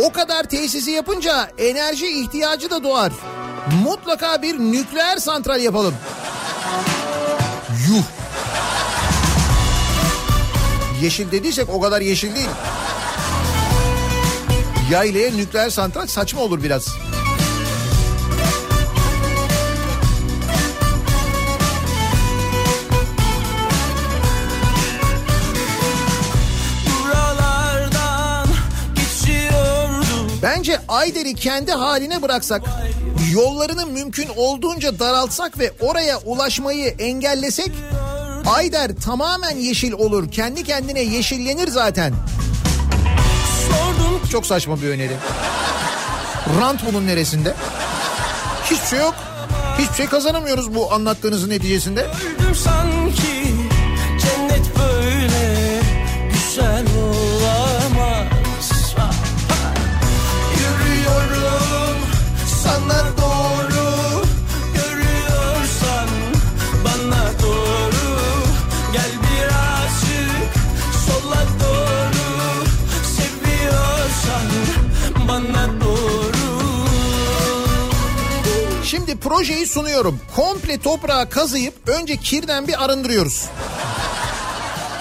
O 0.03 0.13
kadar 0.13 0.45
tesisi 0.45 0.91
yapınca 0.91 1.51
enerji 1.59 2.07
ihtiyacı 2.07 2.71
da 2.71 2.85
doğar. 2.85 3.13
Mutlaka 3.85 4.43
bir 4.43 4.59
nükleer 4.59 5.17
santral 5.17 5.61
yapalım. 5.61 5.95
Yuh. 7.89 8.03
Yeşil 11.03 11.31
dediysek 11.31 11.69
o 11.69 11.81
kadar 11.81 12.01
yeşil 12.01 12.35
değil. 12.35 12.49
Yaylaya 14.91 15.31
nükleer 15.31 15.71
santral 15.71 16.07
saçma 16.07 16.41
olur 16.41 16.63
biraz. 16.63 16.89
Bence 30.43 30.81
Ayder'i 30.89 31.35
kendi 31.35 31.73
haline 31.73 32.23
bıraksak, 32.23 32.63
yollarını 33.33 33.87
mümkün 33.87 34.29
olduğunca 34.37 34.99
daraltsak 34.99 35.59
ve 35.59 35.73
oraya 35.81 36.19
ulaşmayı 36.19 36.95
engellesek, 36.99 37.73
Ayder 38.47 38.91
tamamen 39.05 39.57
yeşil 39.57 39.93
olur. 39.93 40.31
Kendi 40.31 40.65
kendine 40.65 41.01
yeşillenir 41.01 41.69
zaten. 41.69 42.15
Sordum 43.69 44.29
Çok 44.33 44.47
saçma 44.47 44.83
bir 44.83 44.89
öneri. 44.89 45.17
Rant 46.61 46.81
bunun 46.87 47.07
neresinde? 47.07 47.55
Hiçbir 48.65 48.87
şey 48.87 48.99
yok. 48.99 49.15
Hiçbir 49.79 49.95
şey 49.95 50.07
kazanamıyoruz 50.07 50.75
bu 50.75 50.93
anlattığınızın 50.93 51.51
neticesinde. 51.51 52.01
öldüm 52.01 52.55
sanki 52.55 53.55
Cennet 54.21 54.79
böyle 54.79 55.81
güzel 56.33 56.85
Şimdi 79.11 79.23
projeyi 79.23 79.67
sunuyorum. 79.67 80.21
Komple 80.37 80.79
toprağı 80.79 81.31
kazıyıp 81.31 81.75
önce 81.89 82.17
kirden 82.17 82.69
bir 82.69 82.85
arındırıyoruz. 82.85 83.47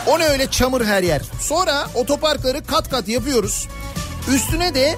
O 0.08 0.20
ne 0.20 0.26
öyle 0.26 0.52
çamur 0.52 0.86
her 0.86 1.04
yer. 1.04 1.22
Sonra 1.42 1.88
otoparkları 1.96 2.66
kat 2.66 2.90
kat 2.90 3.08
yapıyoruz. 3.08 3.68
Üstüne 4.34 4.74
de 4.74 4.96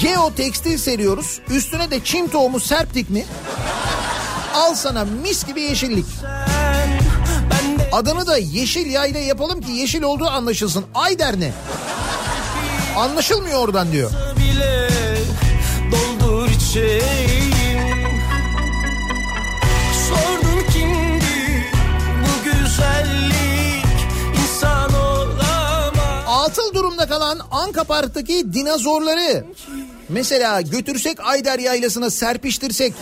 geotekstil 0.00 0.78
seriyoruz. 0.78 1.40
Üstüne 1.50 1.90
de 1.90 2.04
çim 2.04 2.28
tohumu 2.28 2.60
serptik 2.60 3.10
mi? 3.10 3.24
Al 4.54 4.74
sana 4.74 5.04
mis 5.04 5.46
gibi 5.46 5.60
yeşillik. 5.60 6.06
Adını 7.92 8.26
da 8.26 8.38
yeşil 8.38 8.90
yayla 8.90 9.20
yapalım 9.20 9.60
ki 9.60 9.72
yeşil 9.72 10.02
olduğu 10.02 10.28
anlaşılsın. 10.28 10.84
Ayder 10.94 11.40
ne? 11.40 11.52
Anlaşılmıyor 12.96 13.58
oradan 13.58 13.92
diyor. 13.92 14.10
bile 14.36 14.88
çiçeğim 16.58 17.57
kalan 27.18 27.40
Anka 27.50 27.84
Park'taki 27.84 28.52
dinozorları 28.52 29.44
mesela 30.08 30.60
götürsek 30.60 31.20
Ayder 31.20 31.58
Yaylası'na 31.58 32.10
serpiştirsek 32.10 32.94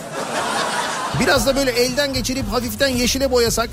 biraz 1.19 1.45
da 1.45 1.55
böyle 1.55 1.71
elden 1.71 2.13
geçirip 2.13 2.47
hafiften 2.51 2.87
yeşile 2.87 3.31
boyasak 3.31 3.69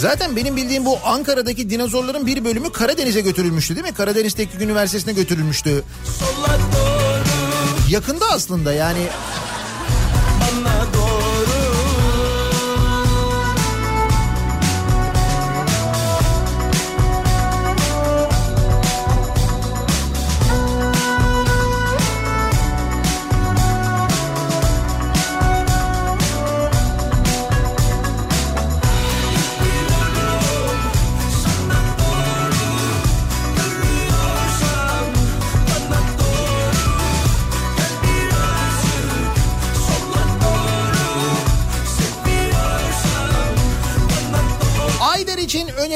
Zaten 0.00 0.36
benim 0.36 0.56
bildiğim 0.56 0.84
bu 0.84 0.98
Ankara'daki 1.04 1.70
dinozorların 1.70 2.26
bir 2.26 2.44
bölümü 2.44 2.72
Karadeniz'e 2.72 3.20
götürülmüştü 3.20 3.76
değil 3.76 3.86
mi? 3.86 3.94
Karadeniz 3.94 4.34
Teknik 4.34 4.62
Üniversitesi'ne 4.62 5.12
götürülmüştü. 5.12 5.84
Yakında 7.90 8.24
aslında 8.30 8.72
yani 8.72 9.06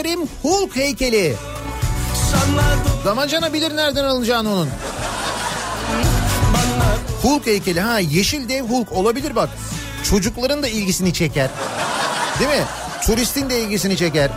önerim 0.01 0.21
Hulk 0.43 0.77
heykeli. 0.77 1.37
Damacana 3.05 3.53
bilir 3.53 3.77
nereden 3.77 4.05
alınacağını 4.05 4.53
onun. 4.53 4.69
Hulk 7.23 7.47
heykeli 7.47 7.81
ha 7.81 7.99
yeşil 7.99 8.49
dev 8.49 8.65
Hulk 8.65 8.93
olabilir 8.93 9.37
bak. 9.37 9.49
Çocukların 10.11 10.63
da 10.63 10.69
ilgisini 10.69 11.13
çeker. 11.13 11.51
Değil 12.39 12.51
mi? 12.51 12.65
Turistin 13.07 13.51
de 13.51 13.63
ilgisini 13.63 13.97
çeker. 13.97 14.31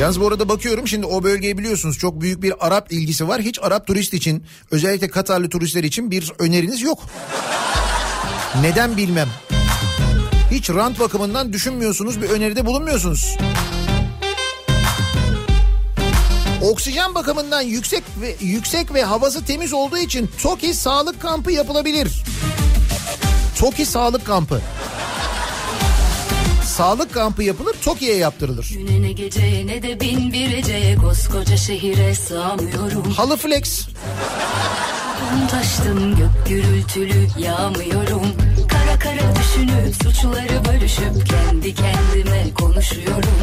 Yalnız 0.00 0.20
bu 0.20 0.26
arada 0.28 0.48
bakıyorum 0.48 0.88
şimdi 0.88 1.06
o 1.06 1.22
bölgeyi 1.22 1.58
biliyorsunuz 1.58 1.98
çok 1.98 2.20
büyük 2.20 2.42
bir 2.42 2.66
Arap 2.66 2.92
ilgisi 2.92 3.28
var. 3.28 3.40
Hiç 3.40 3.58
Arap 3.62 3.86
turist 3.86 4.14
için 4.14 4.44
özellikle 4.70 5.08
Katarlı 5.08 5.48
turistler 5.48 5.84
için 5.84 6.10
bir 6.10 6.32
öneriniz 6.38 6.82
yok. 6.82 7.02
Neden 8.60 8.96
bilmem. 8.96 9.28
Hiç 10.50 10.70
rant 10.70 11.00
bakımından 11.00 11.52
düşünmüyorsunuz 11.52 12.22
bir 12.22 12.28
öneride 12.28 12.66
bulunmuyorsunuz. 12.66 13.36
Oksijen 16.62 17.14
bakımından 17.14 17.60
yüksek 17.62 18.04
ve 18.20 18.36
yüksek 18.40 18.94
ve 18.94 19.02
havası 19.02 19.44
temiz 19.44 19.72
olduğu 19.72 19.98
için 19.98 20.30
Toki 20.42 20.74
sağlık 20.74 21.22
kampı 21.22 21.52
yapılabilir. 21.52 22.22
Toki 23.58 23.86
sağlık 23.86 24.26
kampı. 24.26 24.60
Sağlık 26.64 27.14
kampı 27.14 27.42
yapılır, 27.42 27.76
Toki'ye 27.84 28.16
yaptırılır. 28.16 28.70
Güne 28.72 29.02
ne 29.02 29.12
geceye 29.12 29.66
ne 29.66 29.82
de 29.82 30.00
bin 30.00 30.32
bir 30.32 30.52
eceye 30.58 30.96
koskoca 30.96 31.56
şehire 31.56 32.14
sığamıyorum. 32.14 33.10
Halı 33.10 33.36
flex. 33.36 33.86
Taştım 35.50 36.16
gök 36.16 36.48
gürültülü 36.48 37.26
yağmıyorum. 37.38 38.26
Düşünüp 39.56 39.94
suçları 40.02 40.64
bölüşüp 40.64 41.28
kendi 41.28 41.74
kendime 41.74 42.54
konuşuyorum. 42.54 43.34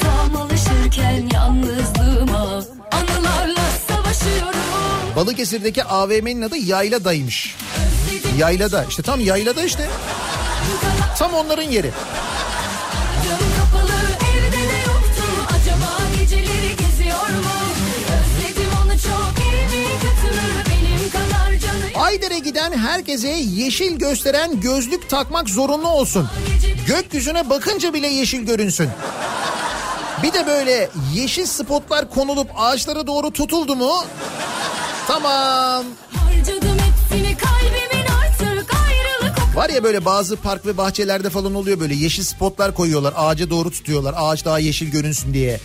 Tam 0.00 0.36
alışırken 0.36 1.28
yalnızlığıma 1.32 2.62
anılarla 2.92 3.60
savaşıyorum. 3.88 4.60
Balıkesir'deki 5.16 5.84
AVM'nin 5.84 6.42
adı 6.42 6.56
Yaylada'ymış. 6.56 7.56
Yaylada 8.38 8.84
işte 8.84 9.02
tam 9.02 9.20
yaylada 9.20 9.62
işte. 9.62 9.88
Tam 11.18 11.34
onların 11.34 11.62
yeri. 11.70 11.90
Ayder'e 22.10 22.38
giden 22.38 22.72
herkese 22.72 23.28
yeşil 23.28 23.96
gösteren 23.98 24.60
gözlük 24.60 25.10
takmak 25.10 25.48
zorunlu 25.48 25.88
olsun. 25.88 26.28
Gökyüzüne 26.86 27.50
bakınca 27.50 27.94
bile 27.94 28.06
yeşil 28.06 28.40
görünsün. 28.40 28.88
Bir 30.22 30.32
de 30.32 30.46
böyle 30.46 30.88
yeşil 31.14 31.46
spotlar 31.46 32.10
konulup 32.10 32.50
ağaçlara 32.56 33.06
doğru 33.06 33.30
tutuldu 33.30 33.76
mu? 33.76 34.04
Tamam. 35.06 35.84
Var 39.54 39.68
ya 39.70 39.84
böyle 39.84 40.04
bazı 40.04 40.36
park 40.36 40.66
ve 40.66 40.76
bahçelerde 40.76 41.30
falan 41.30 41.54
oluyor 41.54 41.80
böyle 41.80 41.94
yeşil 41.94 42.22
spotlar 42.22 42.74
koyuyorlar. 42.74 43.14
Ağaca 43.16 43.50
doğru 43.50 43.70
tutuyorlar. 43.70 44.14
Ağaç 44.16 44.44
daha 44.44 44.58
yeşil 44.58 44.90
görünsün 44.90 45.34
diye. 45.34 45.60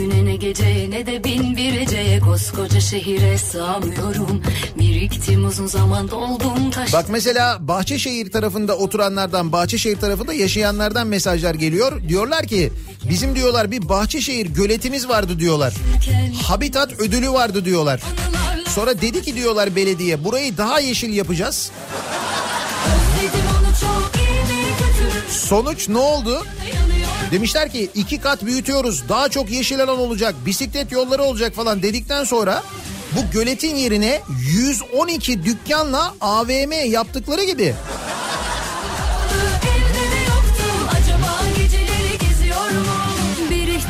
Güne 0.00 0.24
ne 0.24 0.36
geceye 0.36 0.90
ne 0.90 1.06
de 1.06 1.24
bin 1.24 1.56
bir 1.56 1.80
eceye 1.80 2.20
koskoca 2.20 2.80
şehire 2.80 3.38
sığamıyorum. 3.38 4.42
Biriktim 4.78 5.46
uzun 5.46 5.66
zaman 5.66 6.10
doldum 6.10 6.70
taş. 6.70 6.92
Bak 6.92 7.06
mesela 7.08 7.68
Bahçeşehir 7.68 8.30
tarafında 8.30 8.76
oturanlardan, 8.76 9.52
Bahçeşehir 9.52 9.96
tarafında 9.96 10.32
yaşayanlardan 10.32 11.06
mesajlar 11.06 11.54
geliyor. 11.54 12.08
Diyorlar 12.08 12.46
ki 12.46 12.72
bizim 13.08 13.36
diyorlar 13.36 13.70
bir 13.70 13.88
Bahçeşehir 13.88 14.46
göletimiz 14.46 15.08
vardı 15.08 15.38
diyorlar. 15.38 15.74
Habitat 16.42 17.00
ödülü 17.00 17.30
vardı 17.30 17.64
diyorlar. 17.64 18.00
Sonra 18.68 19.00
dedi 19.00 19.22
ki 19.22 19.34
diyorlar 19.34 19.76
belediye 19.76 20.24
burayı 20.24 20.56
daha 20.56 20.80
yeşil 20.80 21.12
yapacağız. 21.12 21.70
Sonuç 25.28 25.88
ne 25.88 25.98
oldu? 25.98 26.42
Demişler 27.30 27.72
ki 27.72 27.90
iki 27.94 28.20
kat 28.20 28.44
büyütüyoruz 28.44 29.08
daha 29.08 29.28
çok 29.28 29.50
yeşil 29.50 29.82
alan 29.82 29.98
olacak 29.98 30.34
bisiklet 30.46 30.92
yolları 30.92 31.22
olacak 31.22 31.54
falan 31.54 31.82
dedikten 31.82 32.24
sonra 32.24 32.62
bu 33.12 33.30
göletin 33.32 33.76
yerine 33.76 34.22
112 34.52 35.44
dükkanla 35.44 36.14
AVM 36.20 36.90
yaptıkları 36.90 37.44
gibi 37.44 37.74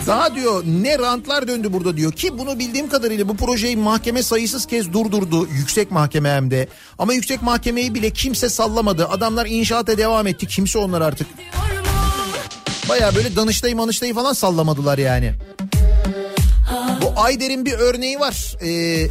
Daha 0.07 0.35
diyor 0.35 0.65
ne 0.67 0.99
rantlar 0.99 1.49
döndü 1.49 1.73
burada 1.73 1.97
diyor 1.97 2.13
ki 2.13 2.39
bunu 2.39 2.59
bildiğim 2.59 2.89
kadarıyla 2.89 3.29
bu 3.29 3.37
projeyi 3.37 3.77
mahkeme 3.77 4.23
sayısız 4.23 4.67
kez 4.67 4.93
durdurdu 4.93 5.47
yüksek 5.47 5.91
mahkeme 5.91 6.29
hem 6.31 6.51
de. 6.51 6.69
Ama 6.99 7.13
yüksek 7.13 7.43
mahkemeyi 7.43 7.95
bile 7.95 8.11
kimse 8.11 8.49
sallamadı. 8.49 9.09
Adamlar 9.09 9.47
inşaata 9.47 9.99
devam 9.99 10.27
etti. 10.27 10.47
Kimse 10.47 10.79
onlar 10.79 11.01
artık. 11.01 11.27
diyor 11.39 11.49
mu? 11.75 11.80
Baya 12.91 13.15
böyle 13.15 13.37
danıştayı 13.37 13.77
manıştayı 13.77 14.15
falan 14.15 14.33
sallamadılar 14.33 14.99
yani. 14.99 15.35
Bu 17.03 17.21
Ayder'in 17.21 17.67
bir 17.67 17.73
örneği 17.73 18.21
var. 18.21 18.57
Ee, 18.63 19.09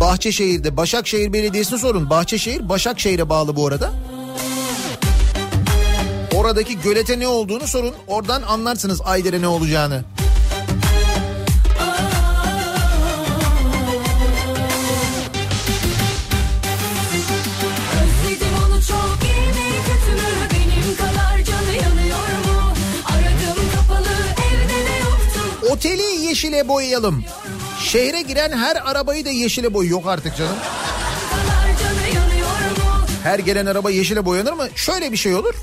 Bahçeşehir'de 0.00 0.76
Başakşehir 0.76 1.32
Belediyesi'ne 1.32 1.78
sorun. 1.78 2.10
Bahçeşehir 2.10 2.68
Başakşehir'e 2.68 3.28
bağlı 3.28 3.56
bu 3.56 3.66
arada. 3.66 3.92
Oradaki 6.34 6.80
gölete 6.80 7.18
ne 7.18 7.28
olduğunu 7.28 7.66
sorun. 7.66 7.94
Oradan 8.06 8.42
anlarsınız 8.42 9.00
Ayder'e 9.04 9.40
ne 9.40 9.48
olacağını. 9.48 10.04
Oteli 25.82 26.26
yeşile 26.26 26.68
boyayalım. 26.68 27.24
Şehre 27.80 28.22
giren 28.22 28.52
her 28.52 28.76
arabayı 28.90 29.24
da 29.24 29.30
yeşile 29.30 29.74
boy. 29.74 29.88
Yok 29.88 30.06
artık 30.06 30.36
canım. 30.36 30.56
Her 33.22 33.38
gelen 33.38 33.66
araba 33.66 33.90
yeşile 33.90 34.24
boyanır 34.24 34.52
mı? 34.52 34.68
Şöyle 34.74 35.12
bir 35.12 35.16
şey 35.16 35.34
olur. 35.34 35.54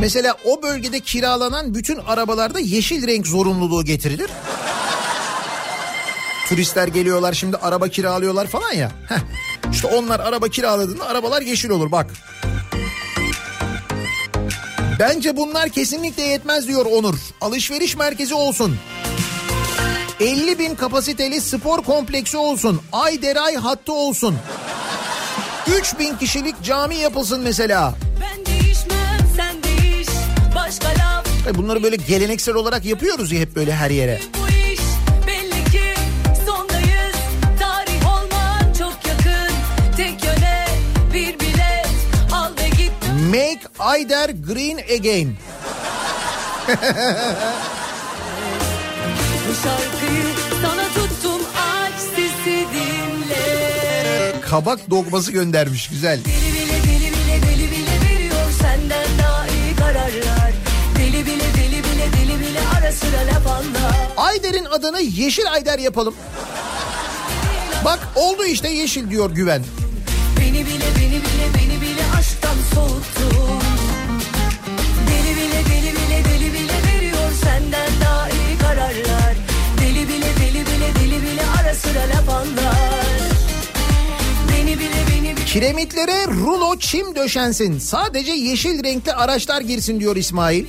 Mesela 0.00 0.36
o 0.44 0.62
bölgede 0.62 1.00
kiralanan 1.00 1.74
bütün 1.74 1.98
arabalarda 2.06 2.60
yeşil 2.60 3.06
renk 3.06 3.26
zorunluluğu 3.26 3.84
getirilir. 3.84 4.30
Turistler 6.48 6.88
geliyorlar 6.88 7.32
şimdi 7.32 7.56
araba 7.56 7.88
kiralıyorlar 7.88 8.46
falan 8.46 8.72
ya. 8.72 8.92
Heh. 9.08 9.18
İşte 9.72 9.88
onlar 9.88 10.20
araba 10.20 10.48
kiraladığında 10.48 11.06
arabalar 11.06 11.42
yeşil 11.42 11.70
olur 11.70 11.92
bak. 11.92 12.10
Bence 15.00 15.36
bunlar 15.36 15.68
kesinlikle 15.68 16.22
yetmez 16.22 16.68
diyor 16.68 16.86
Onur. 16.86 17.14
Alışveriş 17.40 17.96
merkezi 17.96 18.34
olsun. 18.34 18.76
50 20.20 20.58
bin 20.58 20.74
kapasiteli 20.74 21.40
spor 21.40 21.82
kompleksi 21.82 22.36
olsun. 22.36 22.80
Ayderay 22.92 23.54
hattı 23.56 23.92
olsun. 23.92 24.36
3 25.80 25.98
bin 25.98 26.16
kişilik 26.16 26.62
cami 26.62 26.96
yapılsın 26.96 27.40
mesela. 27.40 27.94
Ben 28.20 28.46
değişmem 28.46 29.30
sen 29.36 29.62
değiş 29.62 30.08
Başka 30.54 30.88
laf 30.88 31.26
Bunları 31.54 31.82
böyle 31.82 31.96
geleneksel 31.96 32.54
olarak 32.54 32.84
yapıyoruz 32.84 33.32
ya 33.32 33.40
hep 33.40 33.56
böyle 33.56 33.74
her 33.74 33.90
yere. 33.90 34.20
bu 34.34 34.45
Make 43.36 43.68
Ayder 43.78 44.30
Green 44.30 44.78
Again. 44.78 45.36
Kabak 54.40 54.90
dogması 54.90 55.32
göndermiş 55.32 55.88
güzel. 55.88 56.20
Deli 56.24 56.54
bile 56.54 56.82
deli 56.82 57.12
bile 57.12 57.42
deli 57.42 57.70
bile 57.70 58.10
veriyor 58.10 58.50
Senden 58.62 59.06
daha 59.22 59.46
iyi 59.46 59.76
kararlar 59.76 60.52
Deli 60.98 61.26
bile 61.26 61.44
deli 61.56 61.84
bile 61.84 62.12
deli 62.12 62.40
bile 62.40 62.60
Ara 62.78 62.92
sıra 62.92 63.34
laf 63.34 63.46
anlar 63.46 63.96
Ayder'in 64.16 64.64
adını 64.64 65.00
Yeşil 65.00 65.52
Ayder 65.52 65.78
yapalım. 65.78 66.14
Bak 67.84 68.08
oldu 68.14 68.44
işte 68.44 68.68
yeşil 68.68 69.10
diyor 69.10 69.30
Güven. 69.30 69.64
Beni 70.40 70.66
bile 70.66 70.84
beni 70.96 71.10
bile 71.10 71.46
beni 71.54 71.80
bile 71.80 71.95
Kiremitlere 85.56 86.26
rulo 86.26 86.78
çim 86.78 87.14
döşensin. 87.16 87.78
Sadece 87.78 88.32
yeşil 88.32 88.84
renkli 88.84 89.12
araçlar 89.12 89.60
girsin 89.60 90.00
diyor 90.00 90.16
İsmail. 90.16 90.66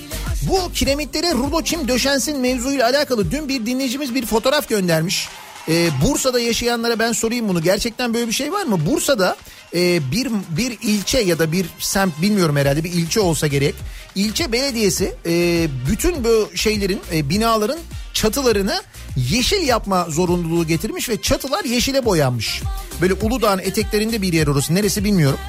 Bu 0.49 0.71
kiremitlere 0.73 1.33
rulo 1.33 1.61
çim 1.63 1.87
döşensin 1.87 2.39
mevzuyla 2.39 2.85
alakalı 2.85 3.31
dün 3.31 3.49
bir 3.49 3.65
dinleyicimiz 3.65 4.15
bir 4.15 4.25
fotoğraf 4.25 4.69
göndermiş. 4.69 5.29
Ee, 5.69 5.89
Bursa'da 6.05 6.39
yaşayanlara 6.39 6.99
ben 6.99 7.11
sorayım 7.11 7.49
bunu. 7.49 7.61
Gerçekten 7.61 8.13
böyle 8.13 8.27
bir 8.27 8.33
şey 8.33 8.51
var 8.51 8.63
mı? 8.63 8.79
Bursa'da 8.85 9.37
e, 9.75 10.11
bir 10.11 10.31
bir 10.49 10.77
ilçe 10.81 11.19
ya 11.19 11.39
da 11.39 11.51
bir 11.51 11.65
semt 11.79 12.21
bilmiyorum 12.21 12.57
herhalde 12.57 12.83
bir 12.83 12.91
ilçe 12.91 13.19
olsa 13.19 13.47
gerek. 13.47 13.75
İlçe 14.15 14.51
belediyesi 14.51 15.15
e, 15.25 15.67
bütün 15.89 16.23
bu 16.23 16.49
şeylerin 16.55 17.01
e, 17.13 17.29
binaların 17.29 17.79
çatılarını 18.13 18.81
yeşil 19.15 19.67
yapma 19.67 20.05
zorunluluğu 20.09 20.67
getirmiş 20.67 21.09
ve 21.09 21.21
çatılar 21.21 21.63
yeşile 21.63 22.05
boyanmış. 22.05 22.61
Böyle 23.01 23.13
Uludağ'ın 23.13 23.59
eteklerinde 23.59 24.21
bir 24.21 24.33
yer 24.33 24.47
orası. 24.47 24.75
Neresi 24.75 25.03
bilmiyorum. 25.03 25.39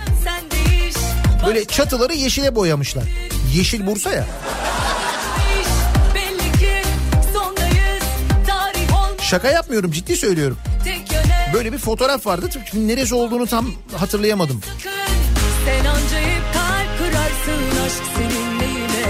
Böyle 1.46 1.64
çatıları 1.64 2.14
yeşile 2.14 2.54
boyamışlar. 2.54 3.04
Yeşil 3.54 3.86
Bursa 3.86 4.12
ya. 4.12 4.26
Şaka 9.22 9.50
yapmıyorum 9.50 9.92
ciddi 9.92 10.16
söylüyorum. 10.16 10.58
tek 10.84 11.17
Böyle 11.52 11.72
bir 11.72 11.78
fotoğraf 11.78 12.26
vardı. 12.26 12.48
Şimdi 12.70 12.88
neresi 12.88 13.14
olduğunu 13.14 13.46
tam 13.46 13.66
hatırlayamadım. 13.96 14.60
Sen 15.64 15.84
anca 15.84 16.18
hep 16.18 16.42
kalp 16.54 16.98
kırarsın 16.98 17.62
aşk 17.86 18.02
senin 18.16 18.58
neyine? 18.58 19.06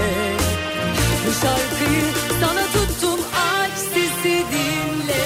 Bu 1.27 1.31
şarkıyı 1.31 2.03
sana 2.39 2.65
tuttum 2.65 3.19
aç 3.35 3.77
sesi 3.79 4.43
dinle. 4.51 5.23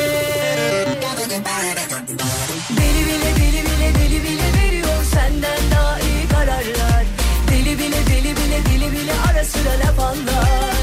Deli 2.77 3.05
bile 3.07 3.35
deli 3.35 3.63
bile 3.65 3.93
deli 3.99 4.23
bile 4.23 4.47
veriyor 4.63 5.03
senden 5.13 5.71
daha 5.71 5.99
iyi 5.99 6.27
kararlar. 6.31 7.05
Deli 7.51 7.79
bile 7.79 8.07
deli 8.07 8.35
bile 8.37 8.59
deli 8.65 8.91
bile 8.91 9.13
ara 9.31 9.45
sıra 9.45 9.71
laf 9.79 9.99
anlar. 9.99 10.73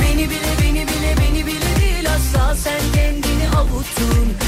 Beni 0.00 0.30
bile 0.30 0.52
beni 0.62 0.86
bile 0.88 1.14
beni 1.20 1.46
bile 1.46 1.80
değil 1.80 2.06
asla 2.16 2.54
sen 2.56 2.80
kendini 2.94 3.48
avuttun 3.56 4.43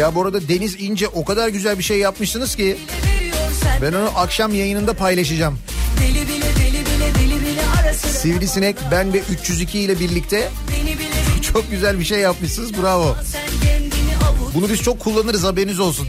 Ya 0.00 0.14
bu 0.14 0.22
arada 0.22 0.48
Deniz 0.48 0.80
İnce 0.80 1.08
o 1.08 1.24
kadar 1.24 1.48
güzel 1.48 1.78
bir 1.78 1.82
şey 1.82 1.98
yapmışsınız 1.98 2.56
ki 2.56 2.78
ben 3.82 3.92
onu 3.92 4.10
akşam 4.16 4.54
yayınında 4.54 4.94
paylaşacağım. 4.94 5.58
Deli 6.00 6.28
bile 6.28 6.44
deli 6.56 6.86
bile 6.86 7.14
deli 7.14 7.40
bile 7.40 7.94
Sivrisinek 7.94 8.76
ben 8.90 9.12
ve 9.12 9.18
302 9.18 9.80
ile 9.80 10.00
birlikte 10.00 10.50
çok 11.52 11.70
güzel 11.70 11.98
bir 11.98 12.04
şey 12.04 12.18
yapmışsınız 12.18 12.82
bravo. 12.82 13.16
Bunu 14.54 14.68
biz 14.68 14.82
çok 14.82 15.00
kullanırız 15.00 15.44
haberiniz 15.44 15.80
olsun. 15.80 16.08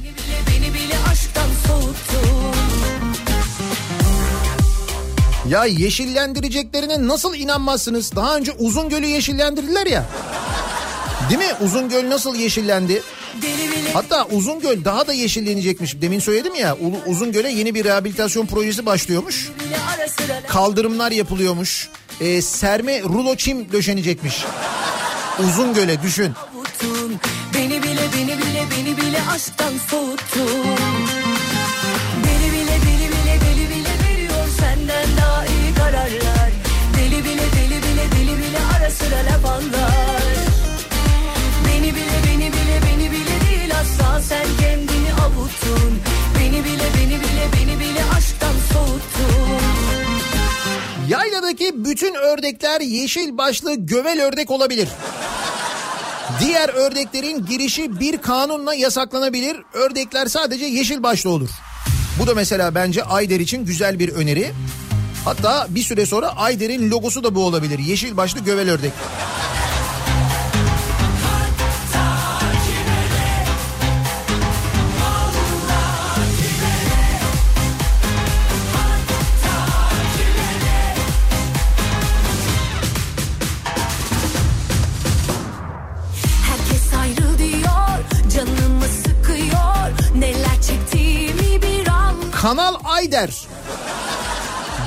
Ya 5.49 5.65
yeşillendireceklerine 5.65 7.07
nasıl 7.07 7.35
inanmazsınız? 7.35 8.15
Daha 8.15 8.37
önce 8.37 8.51
Uzungöl'ü 8.51 9.05
yeşillendirdiler 9.05 9.85
ya. 9.87 10.05
Değil 11.29 11.39
mi? 11.39 11.53
Uzungöl 11.61 12.09
nasıl 12.09 12.35
yeşillendi? 12.35 13.01
Hatta 13.93 14.25
Uzungöl 14.25 14.85
daha 14.85 15.07
da 15.07 15.13
yeşillenecekmiş. 15.13 16.01
Demin 16.01 16.19
söyledim 16.19 16.55
ya 16.55 16.77
Uzungöl'e 17.07 17.51
yeni 17.51 17.75
bir 17.75 17.83
rehabilitasyon 17.85 18.45
projesi 18.45 18.85
başlıyormuş. 18.85 19.49
Kaldırımlar 20.47 21.11
yapılıyormuş. 21.11 21.89
Ee, 22.21 22.41
serme 22.41 23.01
rulo 23.01 23.35
çim 23.35 23.71
döşenecekmiş. 23.71 24.45
Uzungöl'e 25.39 26.01
düşün. 26.01 26.31
Beni 27.53 27.83
bile 27.83 28.01
beni 28.17 28.37
bile 28.37 28.65
beni 28.71 28.97
bile 28.97 29.19
aşktan 29.31 29.73
soğuttun 29.89 30.65
Deli 32.23 32.51
bile 32.51 32.77
deli 32.85 33.07
bile 33.11 33.39
deli 33.41 33.69
bile 33.69 34.09
veriyor 34.09 34.47
senden 34.59 35.07
daha 35.17 35.45
iyi 35.45 35.73
kararlar 35.75 36.51
Deli 36.97 37.23
bile 37.23 37.47
deli 37.55 37.77
bile 37.83 38.05
deli 38.11 38.37
bile 38.37 38.59
ara 38.77 38.91
sıra 38.91 39.17
laf 39.17 39.45
anlar 39.45 40.10
sen 44.31 44.57
kendini 44.59 45.13
avuttun 45.13 45.93
Beni 46.39 46.65
bile 46.65 46.87
beni 46.97 47.19
bile 47.19 47.45
beni 47.53 47.79
bile 47.79 48.03
aşktan 48.17 48.53
soğuttun 48.73 49.61
Yayladaki 51.09 51.85
bütün 51.85 52.15
ördekler 52.15 52.81
yeşil 52.81 53.37
başlı 53.37 53.73
gövel 53.75 54.23
ördek 54.23 54.51
olabilir. 54.51 54.89
Diğer 56.39 56.69
ördeklerin 56.69 57.45
girişi 57.45 57.99
bir 57.99 58.17
kanunla 58.17 58.73
yasaklanabilir. 58.73 59.57
Ördekler 59.73 60.25
sadece 60.27 60.65
yeşil 60.65 61.03
başlı 61.03 61.29
olur. 61.29 61.49
Bu 62.19 62.27
da 62.27 62.35
mesela 62.35 62.75
bence 62.75 63.03
Ayder 63.03 63.39
için 63.39 63.65
güzel 63.65 63.99
bir 63.99 64.09
öneri. 64.09 64.51
Hatta 65.25 65.67
bir 65.69 65.83
süre 65.83 66.05
sonra 66.05 66.37
Ayder'in 66.37 66.91
logosu 66.91 67.23
da 67.23 67.35
bu 67.35 67.45
olabilir. 67.45 67.79
Yeşil 67.79 68.17
başlı 68.17 68.39
gövel 68.39 68.69
ördek. 68.69 68.91
Kanal 92.41 92.75
Ayder. 92.83 93.29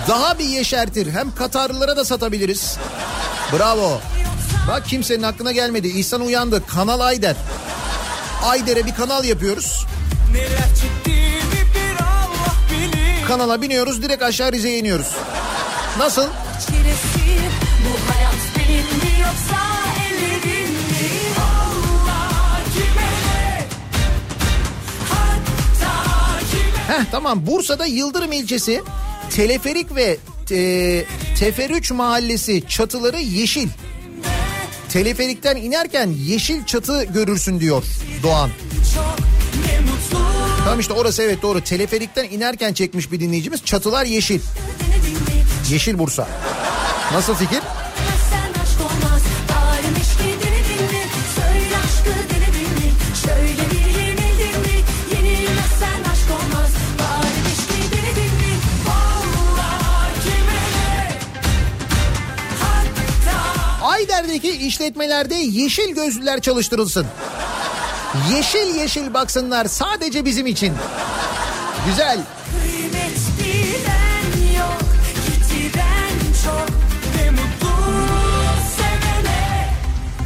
Daha 0.08 0.38
bir 0.38 0.44
yeşertir. 0.44 1.12
Hem 1.12 1.34
Katarlılara 1.34 1.96
da 1.96 2.04
satabiliriz. 2.04 2.76
Bravo. 3.52 4.00
Bak 4.68 4.86
kimsenin 4.86 5.22
aklına 5.22 5.52
gelmedi. 5.52 5.88
İhsan 5.88 6.20
uyandı. 6.20 6.66
Kanal 6.66 7.00
Ayder. 7.00 7.36
Ayder'e 8.44 8.86
bir 8.86 8.94
kanal 8.94 9.24
yapıyoruz. 9.24 9.86
Kanala 13.28 13.62
biniyoruz 13.62 14.02
direkt 14.02 14.22
aşağı 14.22 14.52
Rize'ye 14.52 14.78
iniyoruz. 14.78 15.08
Nasıl? 15.98 16.26
Çiresi, 16.66 17.38
bu 17.84 18.12
hayat 18.14 18.34
benim 18.56 19.18
yoksa 19.20 19.60
Heh 26.88 27.04
tamam 27.10 27.46
Bursa'da 27.46 27.86
Yıldırım 27.86 28.32
ilçesi 28.32 28.82
Teleferik 29.30 29.94
ve 29.94 30.16
e, 30.50 31.04
Teferüç 31.38 31.90
mahallesi 31.90 32.68
çatıları 32.68 33.20
yeşil. 33.20 33.68
Teleferikten 34.88 35.56
inerken 35.56 36.06
yeşil 36.06 36.64
çatı 36.64 37.04
görürsün 37.04 37.60
diyor 37.60 37.84
Doğan. 38.22 38.50
Tamam 40.64 40.80
işte 40.80 40.92
orası 40.92 41.22
evet 41.22 41.42
doğru. 41.42 41.60
Teleferikten 41.60 42.24
inerken 42.24 42.72
çekmiş 42.72 43.12
bir 43.12 43.20
dinleyicimiz. 43.20 43.64
Çatılar 43.64 44.04
yeşil. 44.04 44.40
Yeşil 45.70 45.98
Bursa. 45.98 46.28
Nasıl 47.12 47.34
fikir? 47.34 47.60
Ayder'deki 64.34 64.66
işletmelerde 64.66 65.34
yeşil 65.34 65.94
gözlüler 65.94 66.40
çalıştırılsın. 66.40 67.06
Yeşil 68.36 68.74
yeşil 68.74 69.14
baksınlar 69.14 69.64
sadece 69.64 70.24
bizim 70.24 70.46
için. 70.46 70.72
Güzel. 71.86 72.18
yok 74.56 74.78
çok 76.44 76.68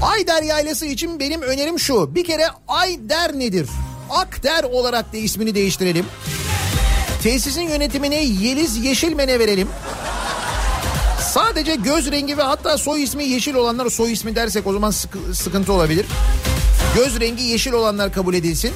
Ayder 0.03 0.43
yaylası 0.43 0.87
için 0.87 1.21
benim 1.21 1.43
önerim 1.43 1.79
şu. 1.79 2.15
Bir 2.15 2.25
kere 2.25 2.47
Ayder 2.69 3.39
nedir? 3.39 3.69
Akder 4.11 4.65
olarak 4.65 5.13
da 5.13 5.17
ismini 5.17 5.55
değiştirelim. 5.55 6.07
Tesisin 7.23 7.63
yönetimini 7.63 8.27
Yeliz 8.43 8.77
Yeşilmen'e 8.77 9.39
verelim. 9.39 9.69
Sadece 11.39 11.75
göz 11.75 12.11
rengi 12.11 12.39
ve 12.39 12.43
hatta 12.43 12.79
soy 12.79 13.03
ismi 13.03 13.25
yeşil 13.25 13.55
olanlar 13.55 13.91
soy 13.91 14.13
ismi 14.13 14.37
dersek 14.37 14.67
o 14.67 14.73
zaman 14.73 14.91
sıkı- 14.91 15.35
sıkıntı 15.35 15.73
olabilir. 15.73 16.07
Göz 16.95 17.21
rengi 17.21 17.43
yeşil 17.43 17.73
olanlar 17.73 18.13
kabul 18.13 18.35
edilsin. 18.35 18.73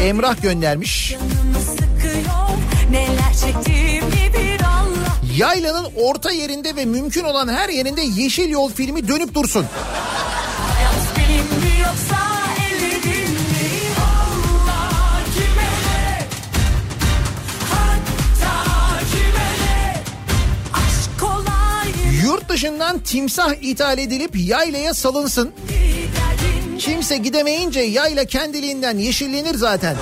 Emrah 0.00 0.42
göndermiş. 0.42 1.14
Yaylanın 5.36 5.88
orta 5.96 6.30
yerinde 6.30 6.76
ve 6.76 6.84
mümkün 6.84 7.24
olan 7.24 7.48
her 7.48 7.68
yerinde 7.68 8.00
Yeşil 8.02 8.48
Yol 8.50 8.72
filmi 8.72 9.08
dönüp 9.08 9.34
dursun. 9.34 9.66
Dışından 22.50 22.98
timsah 22.98 23.54
ithal 23.62 23.98
edilip 23.98 24.30
yaylaya 24.36 24.94
salınsın. 24.94 25.52
Kimse 26.78 27.16
gidemeyince 27.16 27.80
yayla 27.80 28.24
kendiliğinden 28.24 28.98
yeşillenir 28.98 29.54
zaten. 29.54 29.96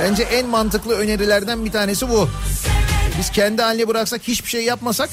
Bence 0.00 0.22
en 0.22 0.46
mantıklı 0.46 0.94
önerilerden 0.94 1.64
bir 1.64 1.72
tanesi 1.72 2.08
bu. 2.08 2.28
Biz 3.18 3.30
kendi 3.30 3.62
haline 3.62 3.88
bıraksak 3.88 4.22
hiçbir 4.22 4.50
şey 4.50 4.64
yapmasak 4.64 5.10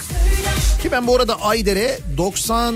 ki 0.82 0.92
ben 0.92 1.08
bu 1.08 1.16
arada 1.16 1.42
Ayder'e 1.42 2.00
90 2.18 2.76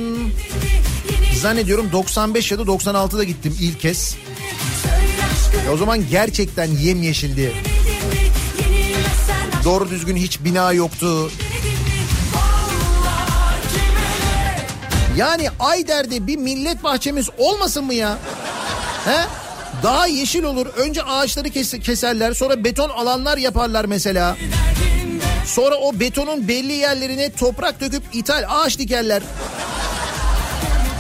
zannediyorum 1.42 1.92
95 1.92 2.52
ya 2.52 2.60
da 2.60 2.62
96'da 2.62 3.24
gittim 3.24 3.58
ilk 3.62 3.80
kez. 3.80 4.16
E 5.68 5.70
o 5.70 5.78
zaman 5.78 6.10
gerçekten 6.10 6.66
yemyeşildi. 6.66 7.54
Doğru 9.64 9.90
düzgün 9.90 10.16
hiç 10.16 10.44
bina 10.44 10.74
yoktu. 10.74 11.30
Yani 15.18 15.50
Ayder'de 15.60 16.28
bir 16.28 16.38
millet 16.38 16.84
bahçemiz 16.84 17.30
olmasın 17.38 17.84
mı 17.86 17.94
ya? 17.94 18.18
He? 19.06 19.26
Daha 19.84 20.08
yeşil 20.08 20.44
olur. 20.44 20.66
Önce 20.66 21.04
ağaçları 21.04 21.50
kes- 21.50 21.80
keserler, 21.80 22.34
sonra 22.34 22.64
beton 22.64 22.90
alanlar 22.90 23.38
yaparlar 23.38 23.86
mesela. 23.86 24.38
Sonra 25.46 25.76
o 25.76 26.00
betonun 26.00 26.48
belli 26.48 26.74
yerlerine 26.74 27.32
toprak 27.32 27.82
döküp 27.82 28.04
ithal 28.14 28.46
ağaç 28.50 28.80
dikerler. 28.80 29.24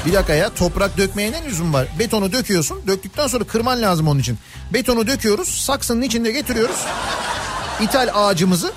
Bir 0.05 0.13
dakika 0.13 0.33
ya 0.33 0.49
toprak 0.49 0.97
dökmeye 0.97 1.31
ne 1.31 1.45
lüzum 1.45 1.73
var? 1.73 1.87
Betonu 1.99 2.31
döküyorsun. 2.31 2.87
Döktükten 2.87 3.27
sonra 3.27 3.43
kırman 3.43 3.81
lazım 3.81 4.07
onun 4.07 4.19
için. 4.19 4.37
Betonu 4.73 5.07
döküyoruz. 5.07 5.47
Saksının 5.49 6.01
içinde 6.01 6.31
getiriyoruz. 6.31 6.77
İthal 7.81 8.09
ağacımızı. 8.13 8.71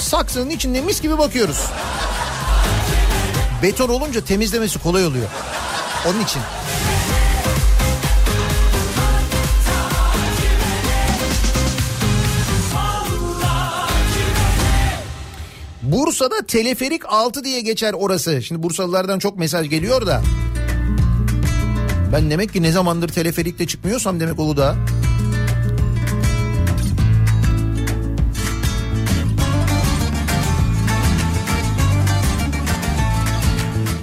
Saksının 0.00 0.50
içinde 0.50 0.80
mis 0.80 1.00
gibi 1.02 1.18
bakıyoruz. 1.18 1.58
Beton 3.62 3.88
olunca 3.88 4.24
temizlemesi 4.24 4.78
kolay 4.78 5.06
oluyor. 5.06 5.28
Onun 6.06 6.20
için. 6.20 6.42
Bursa'da 15.82 16.46
teleferik 16.46 17.02
6 17.08 17.44
diye 17.44 17.60
geçer 17.60 17.92
orası. 17.92 18.42
Şimdi 18.42 18.62
Bursalılardan 18.62 19.18
çok 19.18 19.38
mesaj 19.38 19.68
geliyor 19.68 20.06
da. 20.06 20.22
Ben 22.12 22.30
demek 22.30 22.52
ki 22.52 22.62
ne 22.62 22.72
zamandır 22.72 23.08
teleferikte 23.08 23.66
çıkmıyorsam 23.66 24.20
demek 24.20 24.38
Uludağ. 24.38 24.76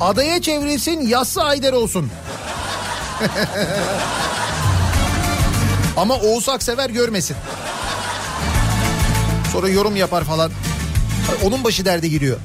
Adaya 0.07 0.41
çevrilsin 0.41 1.07
yassı 1.07 1.43
Ayder 1.43 1.73
olsun. 1.73 2.09
Ama 5.97 6.15
Oğuz 6.15 6.49
Aksever 6.49 6.89
görmesin. 6.89 7.37
Sonra 9.51 9.69
yorum 9.69 9.95
yapar 9.95 10.23
falan. 10.23 10.51
Onun 11.43 11.63
başı 11.63 11.85
derde 11.85 12.07
giriyor. 12.07 12.37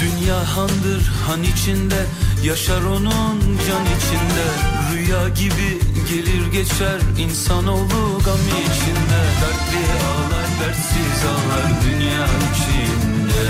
Dünya 0.00 0.56
handır 0.56 1.12
han 1.26 1.42
içinde 1.42 2.06
Yaşar 2.44 2.82
onun 2.82 3.40
can 3.40 3.84
içinde 3.84 4.46
Rüya 4.92 5.28
gibi 5.28 5.80
gelir 6.10 6.52
geçer 6.52 7.00
insanoğlu 7.18 8.20
gam 8.24 8.40
içinde 8.48 9.20
Dertli 9.42 9.84
ağlar 10.08 10.48
dertsiz 10.60 11.24
ağlar 11.24 11.82
dünya 11.84 12.26
içinde 12.26 13.42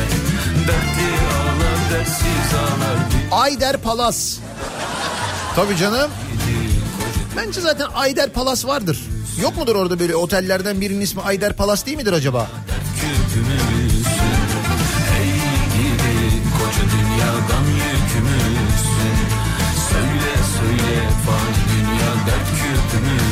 Dertli 0.68 1.36
ağlar 1.36 1.41
Ayder 3.31 3.77
Palas. 3.77 4.39
Tabii 5.56 5.77
canım. 5.77 6.10
Bence 7.36 7.60
zaten 7.60 7.86
Ayder 7.94 8.31
Palas 8.31 8.66
vardır. 8.66 9.05
Yok 9.43 9.56
mudur 9.56 9.77
orada 9.77 9.98
böyle 9.98 10.16
otellerden 10.16 10.81
birinin 10.81 11.01
ismi 11.01 11.23
Ayder 11.23 11.52
Palas 11.52 11.86
değil 11.86 11.97
midir 11.97 12.12
acaba? 12.12 12.47
Söyle 19.90 20.35
söyle 20.59 21.09
fani 21.27 21.60
dünya 21.73 22.12
dert 22.27 22.48
küpümüzsün 22.59 23.31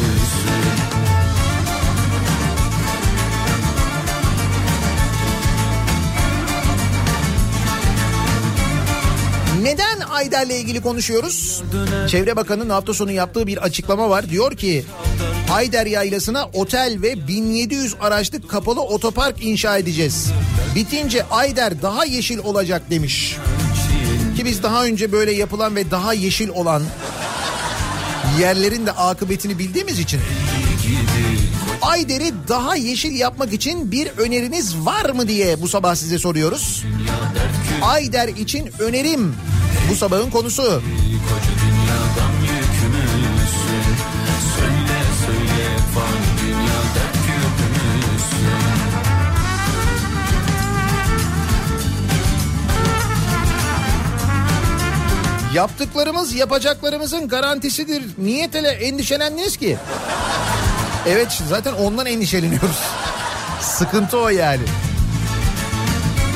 Neden 9.63 10.01
Ayder'le 10.01 10.51
ilgili 10.51 10.81
konuşuyoruz? 10.81 11.63
Çevre 12.09 12.37
Bakanı'nın 12.37 12.71
hafta 12.71 12.95
sonu 12.95 13.13
yaptığı 13.13 13.47
bir 13.47 13.57
açıklama 13.59 14.11
var. 14.11 14.31
Diyor 14.31 14.57
ki 14.57 14.85
Ayder 15.53 15.87
Yaylası'na 15.87 16.45
otel 16.53 16.99
ve 17.03 17.29
1700 17.29 17.95
araçlık 18.01 18.51
kapalı 18.51 18.81
otopark 18.81 19.45
inşa 19.45 19.79
edeceğiz. 19.79 20.31
Bitince 20.75 21.27
Ayder 21.31 21.83
daha 21.83 22.05
yeşil 22.05 22.39
olacak 22.39 22.83
demiş. 22.91 23.37
Ki 24.37 24.45
biz 24.45 24.63
daha 24.63 24.85
önce 24.85 25.13
böyle 25.13 25.33
yapılan 25.33 25.77
ve 25.77 25.91
daha 25.91 26.15
yeşil 26.15 26.49
olan 26.49 26.83
yerlerin 28.41 28.87
de 28.87 28.93
akıbetini 28.93 29.59
bildiğimiz 29.59 29.99
için 29.99 30.21
Ayder'i 31.83 32.33
daha 32.49 32.77
yeşil 32.77 33.13
yapmak 33.13 33.53
için 33.53 33.93
bir 33.93 34.07
öneriniz 34.07 34.77
var 34.87 35.11
mı 35.11 35.29
diye 35.29 35.63
bu 35.63 35.69
sabah 35.69 35.95
size 35.95 36.19
soruyoruz. 36.19 36.85
Ayder 37.83 38.29
için 38.29 38.71
önerim 38.79 39.35
bu 39.91 39.95
sabahın 39.95 40.31
konusu. 40.31 40.83
Yaptıklarımız 55.55 56.35
yapacaklarımızın 56.35 57.29
garantisidir. 57.29 58.03
Niyet 58.19 58.55
ile 58.55 58.69
endişelendiniz 58.69 59.57
ki? 59.57 59.77
Evet 61.07 61.43
zaten 61.49 61.73
ondan 61.73 62.07
endişeleniyoruz. 62.07 62.79
Sıkıntı 63.61 64.19
o 64.19 64.29
yani. 64.29 64.63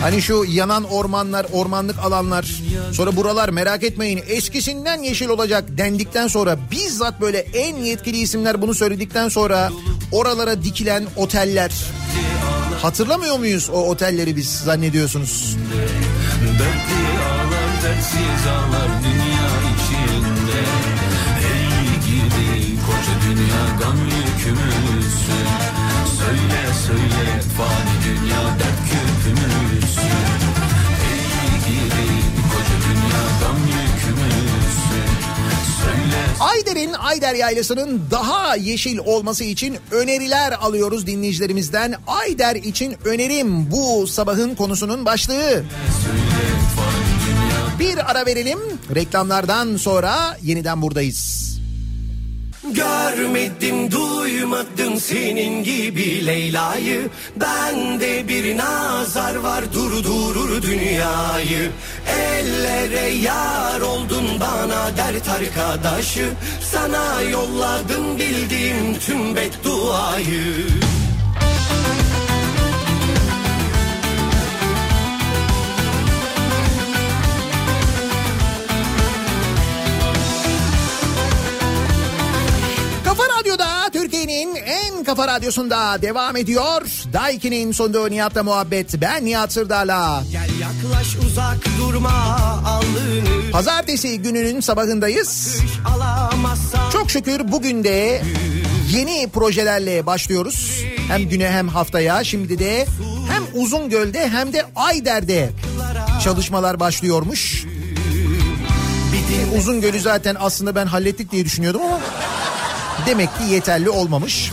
Hani 0.01 0.23
şu 0.23 0.45
yanan 0.49 0.85
ormanlar, 0.85 1.47
ormanlık 1.53 1.99
alanlar, 1.99 2.47
sonra 2.93 3.17
buralar 3.17 3.49
merak 3.49 3.83
etmeyin 3.83 4.25
eskisinden 4.29 5.03
yeşil 5.03 5.29
olacak 5.29 5.65
dendikten 5.69 6.29
sonra 6.29 6.59
bizzat 6.71 7.21
böyle 7.21 7.39
en 7.39 7.77
yetkili 7.77 8.17
isimler 8.17 8.63
bunu 8.63 8.75
söyledikten 8.75 9.29
sonra 9.29 9.71
oralara 10.13 10.63
dikilen 10.65 11.07
oteller. 11.17 11.73
Hatırlamıyor 12.83 13.39
muyuz 13.39 13.71
o 13.71 13.77
otelleri 13.77 14.37
biz 14.37 14.49
zannediyorsunuz? 14.49 15.57
Dertli 16.43 17.05
ağlar 17.31 17.83
dertsiz 17.83 18.47
ağlar 18.47 19.03
dünya 19.05 19.49
içinde 19.75 20.61
Ey 21.53 21.95
gidi 22.07 22.77
koca 22.87 23.15
dünya 23.27 23.79
gam 23.81 24.14
yükümüzsün 24.45 25.47
Söyle 26.19 26.73
söyle 26.87 27.41
fani 27.57 27.95
dünya 28.05 28.43
dert 28.59 28.81
küpümüzsün 28.91 30.03
Ey 31.13 31.59
gidi 31.67 32.09
koca 32.51 32.77
dünya 32.89 33.23
gam 33.41 33.57
yükümüzsün 33.67 34.65
Ayder'in 36.41 36.93
Ayder 36.93 37.35
Yaylası'nın 37.35 38.03
daha 38.11 38.57
yeşil 38.57 38.99
olması 38.99 39.45
için 39.45 39.77
öneriler 39.91 40.53
alıyoruz 40.53 41.07
dinleyicilerimizden. 41.07 41.95
Ayder 42.07 42.57
için 42.57 42.97
önerim 43.05 43.71
bu 43.71 44.07
sabahın 44.07 44.55
konusunun 44.55 45.05
başlığı. 45.05 45.65
Bir 47.79 48.11
ara 48.11 48.27
verelim. 48.27 48.59
Reklamlardan 48.95 49.77
sonra 49.77 50.39
yeniden 50.43 50.83
buradayız. 50.83 51.54
Görmedim 52.73 53.91
duymadım 53.91 55.01
senin 55.01 55.65
gibi 55.65 56.27
Leyla'yı. 56.27 57.09
Bende 57.37 58.29
bir 58.29 58.57
nazar 58.57 59.37
var 59.37 59.65
durdurur 59.73 60.63
dünyayı. 60.63 61.71
Ellere 62.09 63.09
yar 63.09 63.81
oldun 63.81 64.25
bana 64.41 64.97
dert 64.97 65.29
arkadaşı. 65.29 66.31
Sana 66.73 67.23
yolladım 67.23 68.19
bildiğim 68.19 68.99
tüm 68.99 69.37
bedduayı 69.37 70.67
Kafa 83.17 83.41
Radyo'da 83.41 83.91
Türkiye'nin 83.93 84.55
en 84.55 85.05
kafa 85.05 85.29
radyosunda 85.29 86.03
devam 86.03 86.37
ediyor. 86.37 86.83
Daiki'nin 87.13 87.73
sonunda 87.73 88.09
Nihat'la 88.09 88.43
muhabbet. 88.43 89.01
Ben 89.01 89.25
Nihat 89.25 89.53
Sırdar'la. 89.53 90.23
Gel 90.33 90.49
yaklaş 90.61 91.17
uzak 91.17 91.59
durma 91.79 92.11
alnını 92.67 93.51
Pazartesi 93.53 94.23
gününün 94.23 94.61
sabahındayız. 94.61 95.57
Çok 96.93 97.11
şükür 97.11 97.53
bugün 97.53 97.85
de 97.85 98.23
yeni 98.91 99.29
projelerle 99.29 100.07
başlıyoruz. 100.07 100.85
Hem 101.09 101.29
güne 101.29 101.51
hem 101.51 101.69
haftaya. 101.69 102.25
Şimdi 102.25 102.59
de 102.59 102.87
hem 103.31 103.63
Uzungöl'de 103.63 104.29
hem 104.29 104.53
de 104.53 104.65
Ayder'de 104.77 105.51
çalışmalar 106.25 106.81
başlıyormuş. 106.81 107.65
Uzungöl'ü 109.59 110.01
zaten 110.01 110.37
aslında 110.41 110.75
ben 110.75 110.87
hallettik 110.87 111.33
diye 111.33 111.45
düşünüyordum 111.45 111.83
ama 111.83 112.01
demek 113.07 113.29
ki 113.39 113.45
yeterli 113.51 113.91
olmamış. 113.91 114.51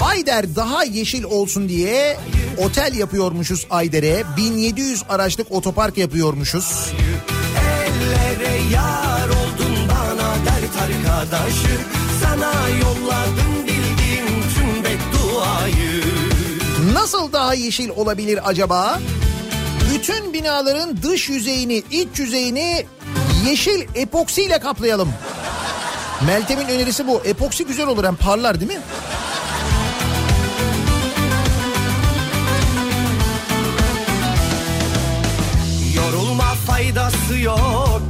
Ayder 0.00 0.56
daha 0.56 0.84
yeşil 0.84 1.24
olsun 1.24 1.68
diye 1.68 2.16
otel 2.58 2.94
yapıyormuşuz 2.94 3.66
Ayder'e. 3.70 4.24
1700 4.36 5.02
araçlık 5.08 5.52
otopark 5.52 5.98
yapıyormuşuz. 5.98 6.92
Ellere 7.58 8.56
yar 8.72 9.28
oldun 9.28 9.76
bana 9.88 10.34
dert 10.46 10.76
arkadaşı 10.82 11.78
Sana 12.22 12.68
yolladım 12.68 13.62
bildiğim 13.62 14.26
tüm 14.54 14.84
bedduayı 14.84 16.02
Nasıl 16.92 17.32
daha 17.32 17.54
yeşil 17.54 17.88
olabilir 17.88 18.40
acaba? 18.44 19.00
Bütün 19.94 20.32
binaların 20.32 21.02
dış 21.02 21.28
yüzeyini, 21.28 21.82
iç 21.90 22.18
yüzeyini 22.18 22.86
yeşil 23.46 23.80
epoksiyle 23.94 24.58
kaplayalım. 24.58 25.08
Meltem'in 26.26 26.68
önerisi 26.68 27.06
bu. 27.06 27.22
Epoksi 27.24 27.66
güzel 27.66 27.86
olur 27.86 28.04
hem 28.04 28.16
parlar 28.16 28.60
değil 28.60 28.72
mi? 28.72 28.80
Faydası 36.66 37.38
yok 37.38 38.02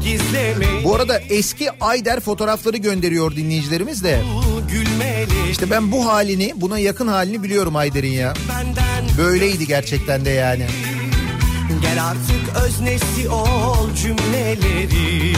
Bu 0.84 0.94
arada 0.94 1.18
eski 1.18 1.70
Ayder 1.80 2.20
fotoğrafları 2.20 2.76
gönderiyor 2.76 3.36
dinleyicilerimiz 3.36 4.04
de. 4.04 4.20
Gülmeli 4.68 5.50
İşte 5.50 5.70
ben 5.70 5.92
bu 5.92 6.06
halini, 6.06 6.52
buna 6.56 6.78
yakın 6.78 7.08
halini 7.08 7.42
biliyorum 7.42 7.76
Ayder'in 7.76 8.12
ya. 8.12 8.34
benden 8.48 9.18
Böyleydi 9.18 9.66
gerçekten 9.66 10.24
de 10.24 10.30
yani. 10.30 10.66
Gel 11.82 12.04
artık 12.04 12.64
öznesi 12.66 13.28
ol 13.28 13.94
cümlelerin 14.02 15.36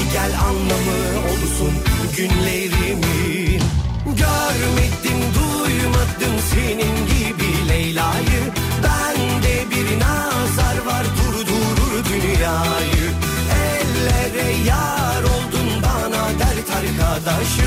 Bir 0.00 0.12
gel 0.12 0.32
anlamı 0.48 0.98
olsun 1.30 1.72
günlerimin 2.16 3.62
Görmedim 4.06 5.20
duymadım 5.34 6.36
senin 6.54 6.96
gibi 7.06 7.68
Leyla'yı. 7.68 8.42
Bende 8.84 9.70
bir 9.70 10.00
nazar 10.00 10.86
var 10.86 11.04
durdurur 11.18 12.04
dünyayı. 12.04 13.06
Ellere 13.52 14.52
yar 14.66 15.22
oldun 15.22 15.82
bana 15.82 16.38
dert 16.38 16.70
arkadaşı. 16.78 17.66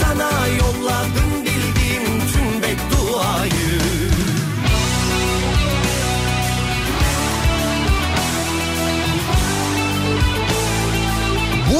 Sana 0.00 0.46
yolladım 0.46 1.30
bildiğim 1.42 2.20
tüm 2.32 2.62
bedduayı 2.62 3.53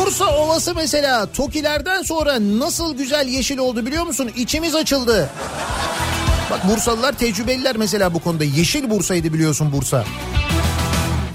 Bursa 0.04 0.36
Ovası 0.36 0.74
mesela 0.74 1.26
Tokilerden 1.32 2.02
sonra 2.02 2.38
nasıl 2.58 2.96
güzel 2.96 3.28
yeşil 3.28 3.58
oldu 3.58 3.86
biliyor 3.86 4.06
musun? 4.06 4.30
İçimiz 4.36 4.74
açıldı. 4.74 5.30
Bak 6.50 6.68
Bursalılar 6.68 7.12
tecrübeliler 7.12 7.76
mesela 7.76 8.14
bu 8.14 8.18
konuda. 8.18 8.44
Yeşil 8.44 8.90
Bursa'ydı 8.90 9.32
biliyorsun 9.32 9.72
Bursa. 9.72 10.04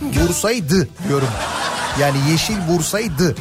Bursa'ydı 0.01 0.87
diyorum. 1.07 1.27
Yani 1.99 2.17
yeşil 2.31 2.57
Bursa'ydı. 2.71 3.35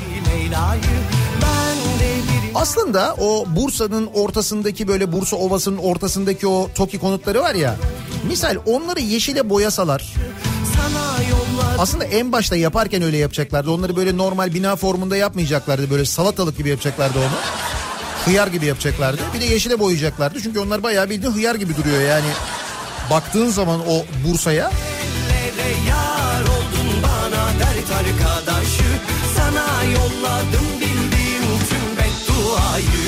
Aslında 2.55 3.15
o 3.21 3.45
Bursa'nın 3.57 4.07
ortasındaki 4.15 4.89
böyle 4.89 5.13
Bursa 5.13 5.37
Ovası'nın 5.37 5.79
ortasındaki 5.79 6.47
o 6.47 6.71
TOKİ 6.75 6.99
konutları 6.99 7.41
var 7.41 7.55
ya. 7.55 7.77
Misal 8.29 8.57
onları 8.67 9.01
yeşile 9.01 9.51
boyasalar 9.51 10.15
sana 10.77 11.23
aslında 11.79 12.05
en 12.05 12.33
başta 12.33 12.57
yaparken 12.57 13.03
öyle 13.03 13.17
yapacaklardı. 13.17 13.71
Onları 13.71 13.97
böyle 13.97 14.17
normal 14.17 14.55
bina 14.55 14.77
formunda 14.77 15.17
yapmayacaklardı. 15.17 15.91
Böyle 15.91 16.05
salatalık 16.05 16.57
gibi 16.57 16.69
yapacaklardı 16.69 17.19
onu. 17.19 17.39
Hıyar 18.25 18.47
gibi 18.47 18.67
yapacaklardı. 18.67 19.23
Bir 19.35 19.41
de 19.41 19.45
yeşile 19.45 19.79
boyayacaklardı. 19.79 20.41
Çünkü 20.43 20.61
onlar 20.61 20.83
bayağı 20.83 21.11
bildiğin 21.11 21.33
hıyar 21.33 21.55
gibi 21.55 21.77
duruyor 21.77 22.03
yani. 22.03 22.29
Baktığın 23.11 23.49
zaman 23.49 23.81
o 23.89 24.05
Bursa'ya 24.27 24.71
yar 25.89 26.43
oldun 26.43 27.03
bana 27.03 27.45
dert 27.61 27.91
arkadaşı 27.99 28.89
Sana 29.37 29.85
yolladım 29.85 30.67
bildiğim 30.81 31.43
tüm 31.69 31.97
bedduayı 31.97 33.08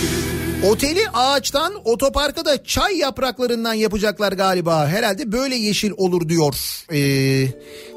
Oteli 0.68 1.08
ağaçtan 1.14 1.72
otoparkı 1.84 2.44
da 2.44 2.64
çay 2.64 2.96
yapraklarından 2.96 3.74
yapacaklar 3.74 4.32
galiba. 4.32 4.88
Herhalde 4.88 5.32
böyle 5.32 5.56
yeşil 5.56 5.92
olur 5.96 6.28
diyor 6.28 6.54
ee, 6.92 7.48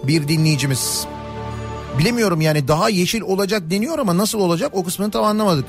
bir 0.07 0.27
dinleyicimiz. 0.27 1.05
Bilemiyorum 1.99 2.41
yani 2.41 2.67
daha 2.67 2.89
yeşil 2.89 3.21
olacak 3.21 3.69
deniyor 3.69 3.99
ama 3.99 4.17
nasıl 4.17 4.39
olacak 4.39 4.71
o 4.73 4.83
kısmını 4.83 5.11
tam 5.11 5.23
anlamadık. 5.23 5.65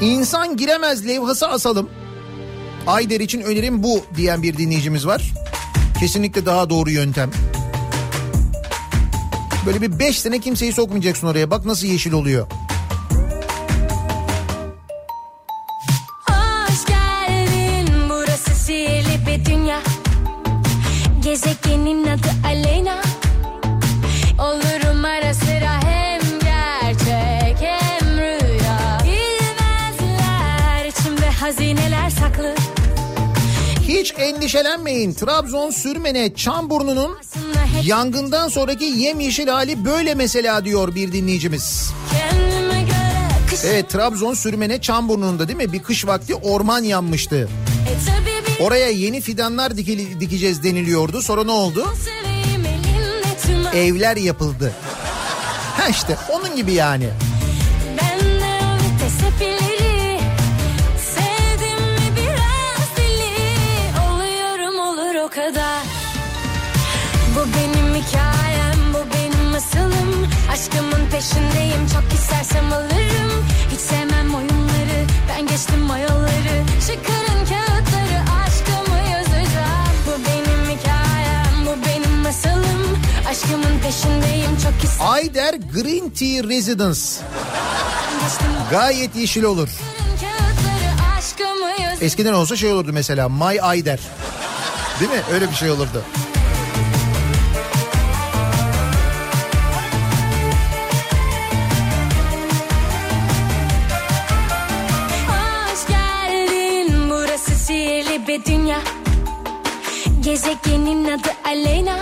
İnsan 0.00 0.56
giremez 0.56 1.06
levhası 1.06 1.48
asalım. 1.48 1.90
Ayder 2.86 3.20
için 3.20 3.40
önerim 3.40 3.82
bu 3.82 4.00
diyen 4.16 4.42
bir 4.42 4.56
dinleyicimiz 4.56 5.06
var. 5.06 5.32
Kesinlikle 6.00 6.46
daha 6.46 6.70
doğru 6.70 6.90
yöntem. 6.90 7.30
Böyle 9.66 9.82
bir 9.82 9.98
beş 9.98 10.20
sene 10.20 10.38
kimseyi 10.38 10.72
sokmayacaksın 10.72 11.26
oraya. 11.26 11.50
Bak 11.50 11.64
nasıl 11.64 11.86
yeşil 11.86 12.12
oluyor. 12.12 12.46
Hiç 34.06 34.14
endişelenmeyin. 34.18 35.12
Trabzon 35.14 35.70
Sürmene 35.70 36.34
Çamburnu'nun 36.34 37.16
yangından 37.82 38.48
sonraki 38.48 38.84
yemyeşil 38.84 39.48
hali 39.48 39.84
böyle 39.84 40.14
mesela 40.14 40.64
diyor 40.64 40.94
bir 40.94 41.12
dinleyicimiz. 41.12 41.90
Evet 43.66 43.90
Trabzon 43.90 44.34
Sürmene 44.34 44.80
Çamburnu'nda 44.80 45.48
değil 45.48 45.56
mi? 45.56 45.72
Bir 45.72 45.82
kış 45.82 46.06
vakti 46.06 46.34
orman 46.34 46.82
yanmıştı. 46.82 47.48
E 48.58 48.62
Oraya 48.62 48.90
yeni 48.90 49.20
fidanlar 49.20 49.70
dikili- 49.70 50.20
dikeceğiz 50.20 50.62
deniliyordu. 50.62 51.22
Sonra 51.22 51.44
ne 51.44 51.50
oldu? 51.50 51.86
Evler 53.74 54.16
yapıldı. 54.16 54.72
Ha 55.76 55.88
işte 55.88 56.16
onun 56.32 56.56
gibi 56.56 56.72
yani. 56.72 57.08
Kadar. 65.36 65.82
Bu 67.34 67.40
benim 67.56 67.94
hikayem 67.94 68.94
bu 68.94 69.14
benim 69.14 69.50
masalım 69.50 70.28
Aşkımın 70.52 71.10
peşindeyim 71.10 71.86
çok 71.92 72.12
istersem 72.12 72.72
alırım. 72.72 73.44
Hiç 73.72 73.80
sevmem 73.80 74.34
oyunları 74.34 74.98
ben 75.28 75.46
geçtim 75.46 75.90
o 75.90 75.96
yolları 75.96 76.56
Çıkarın 76.86 77.40
kağıtları 77.50 78.18
aşkımı 78.44 78.98
yazacağım. 79.12 79.96
Bu 80.06 80.12
benim 80.26 80.78
hikayem 80.78 81.66
bu 81.66 81.86
benim 81.86 82.16
masalım 82.22 82.98
Aşkımın 83.28 83.78
peşindeyim 83.82 84.56
çok 84.62 84.84
istersem 84.84 85.06
Ayder 85.06 85.54
Green 85.54 86.10
Tea 86.10 86.48
Residence. 86.48 87.00
Gayet 88.70 89.16
yeşil 89.16 89.42
olur. 89.42 89.68
Eskiden 92.00 92.32
olsa 92.32 92.56
şey 92.56 92.72
olurdu 92.72 92.90
mesela 92.92 93.28
My 93.28 93.60
Ayder. 93.60 94.00
Değil 95.00 95.10
mi? 95.10 95.22
Öyle 95.32 95.50
bir 95.50 95.54
şey 95.54 95.70
olurdu. 95.70 96.02
hoş 105.28 105.86
geldin 105.88 107.10
Burası 107.10 107.50
sihirli 107.54 108.26
bir 108.28 108.44
dünya 108.44 108.80
Gezegenin 110.20 111.04
adı 111.04 111.28
Aleyna 111.46 111.96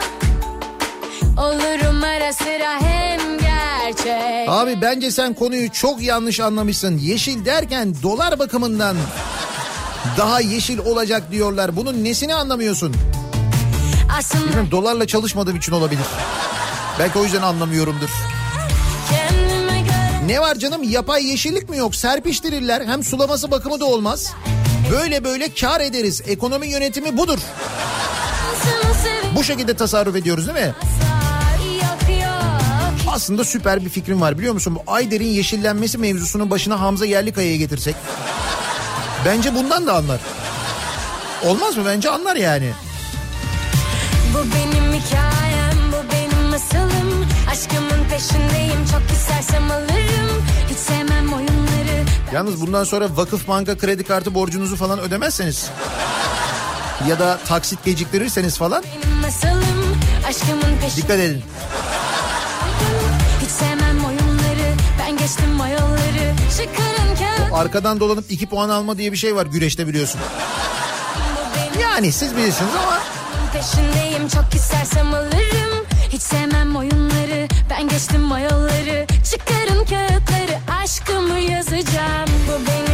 Olurum 1.36 2.04
ara 2.04 2.32
sıra 2.32 2.80
hem 2.80 3.20
gerçek 3.38 4.48
Abi 4.48 4.78
bence 4.82 5.10
sen 5.10 5.34
konuyu 5.34 5.70
çok 5.70 6.02
yanlış 6.02 6.40
anlamışsın. 6.40 6.98
Yeşil 6.98 7.44
derken 7.44 7.94
dolar 8.02 8.38
bakımından 8.38 8.96
daha 10.18 10.40
yeşil 10.40 10.78
olacak 10.78 11.30
diyorlar. 11.30 11.76
Bunun 11.76 12.04
nesini 12.04 12.34
anlamıyorsun? 12.34 12.94
Aslında 14.18 14.44
Bilmiyorum 14.44 14.68
dolarla 14.70 15.06
çalışmadığım 15.06 15.56
için 15.56 15.72
olabilir. 15.72 16.06
Belki 16.98 17.18
o 17.18 17.24
yüzden 17.24 17.42
anlamıyorumdur. 17.42 18.08
Ne 20.26 20.40
var 20.40 20.54
canım 20.54 20.82
yapay 20.82 21.26
yeşillik 21.26 21.70
mi 21.70 21.76
yok? 21.76 21.94
Serpiştirirler 21.94 22.86
hem 22.86 23.02
sulaması 23.04 23.50
bakımı 23.50 23.80
da 23.80 23.84
olmaz. 23.84 24.32
Böyle 24.92 25.24
böyle 25.24 25.54
kar 25.54 25.80
ederiz. 25.80 26.22
Ekonomi 26.26 26.66
yönetimi 26.68 27.16
budur. 27.16 27.38
Bu 29.36 29.44
şekilde 29.44 29.74
tasarruf 29.76 30.16
ediyoruz 30.16 30.46
değil 30.46 30.66
mi? 30.66 30.74
Aslında 33.08 33.44
süper 33.44 33.84
bir 33.84 33.90
fikrim 33.90 34.20
var 34.20 34.38
biliyor 34.38 34.54
musun? 34.54 34.74
Bu 34.74 34.92
Ayder'in 34.92 35.26
yeşillenmesi 35.26 35.98
mevzusunun 35.98 36.50
başına 36.50 36.80
Hamza 36.80 37.06
Yerlikaya'ya 37.06 37.56
getirsek. 37.56 37.94
Bence 39.24 39.54
bundan 39.54 39.86
da 39.86 39.92
anlar. 39.94 40.20
Olmaz 41.44 41.76
mı? 41.76 41.84
Bence 41.86 42.10
anlar 42.10 42.36
yani. 42.36 42.70
Bu 44.34 44.38
benim 44.38 44.92
hikayem, 44.92 45.92
bu 45.92 46.12
benim 46.12 46.48
masalım. 46.50 47.26
Aşkımın 47.50 48.04
peşindeyim, 48.10 48.86
çok 48.92 49.02
istersem 49.12 49.70
alırım. 49.70 50.44
Hiç 50.70 50.78
sevmem 50.78 51.32
oyunları. 51.32 52.04
Yalnız 52.32 52.60
bundan 52.60 52.84
sonra 52.84 53.16
vakıf 53.16 53.48
banka 53.48 53.78
kredi 53.78 54.04
kartı 54.04 54.34
borcunuzu 54.34 54.76
falan 54.76 55.00
ödemezseniz 55.00 55.70
ya 57.08 57.18
da 57.18 57.38
taksit 57.48 57.84
geciktirirseniz 57.84 58.58
falan 58.58 58.84
masalım, 59.22 59.96
dikkat 60.96 61.18
edin. 61.20 61.42
Arkadan 67.54 68.00
dolanıp 68.00 68.24
2 68.30 68.46
puan 68.46 68.68
alma 68.68 68.98
diye 68.98 69.12
bir 69.12 69.16
şey 69.16 69.36
var 69.36 69.46
güreşte 69.46 69.86
biliyorsun. 69.86 70.20
Yani 71.82 72.12
siz 72.12 72.36
bilirsiniz 72.36 72.70
ama 72.82 72.98
peşindeyim, 73.52 74.28
çok 74.28 74.54
istersem 74.54 75.14
alırım. 75.14 75.86
Hiç 76.08 76.22
sevmem 76.22 76.76
oyunları, 76.76 77.48
ben 77.70 77.88
geçtim 77.88 78.32
o 78.32 78.38
yolları. 78.38 79.06
Çıkarın 79.30 79.84
kağıtları, 79.84 80.58
aşkımı 80.82 81.38
yazacağım. 81.38 82.28
Bu 82.48 82.66
benim 82.66 82.93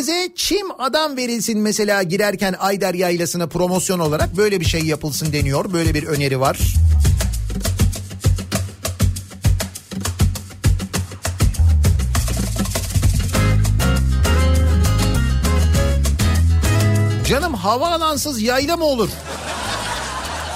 herkese 0.00 0.32
çim 0.34 0.66
adam 0.80 1.16
verilsin 1.16 1.58
mesela 1.58 2.02
girerken 2.02 2.54
Ayder 2.58 2.94
Yaylası'na 2.94 3.46
promosyon 3.46 3.98
olarak 3.98 4.36
böyle 4.36 4.60
bir 4.60 4.64
şey 4.64 4.80
yapılsın 4.80 5.32
deniyor. 5.32 5.72
Böyle 5.72 5.94
bir 5.94 6.06
öneri 6.06 6.40
var. 6.40 6.58
Canım 17.28 17.54
havaalansız 17.54 18.42
yayla 18.42 18.76
mı 18.76 18.84
olur? 18.84 19.08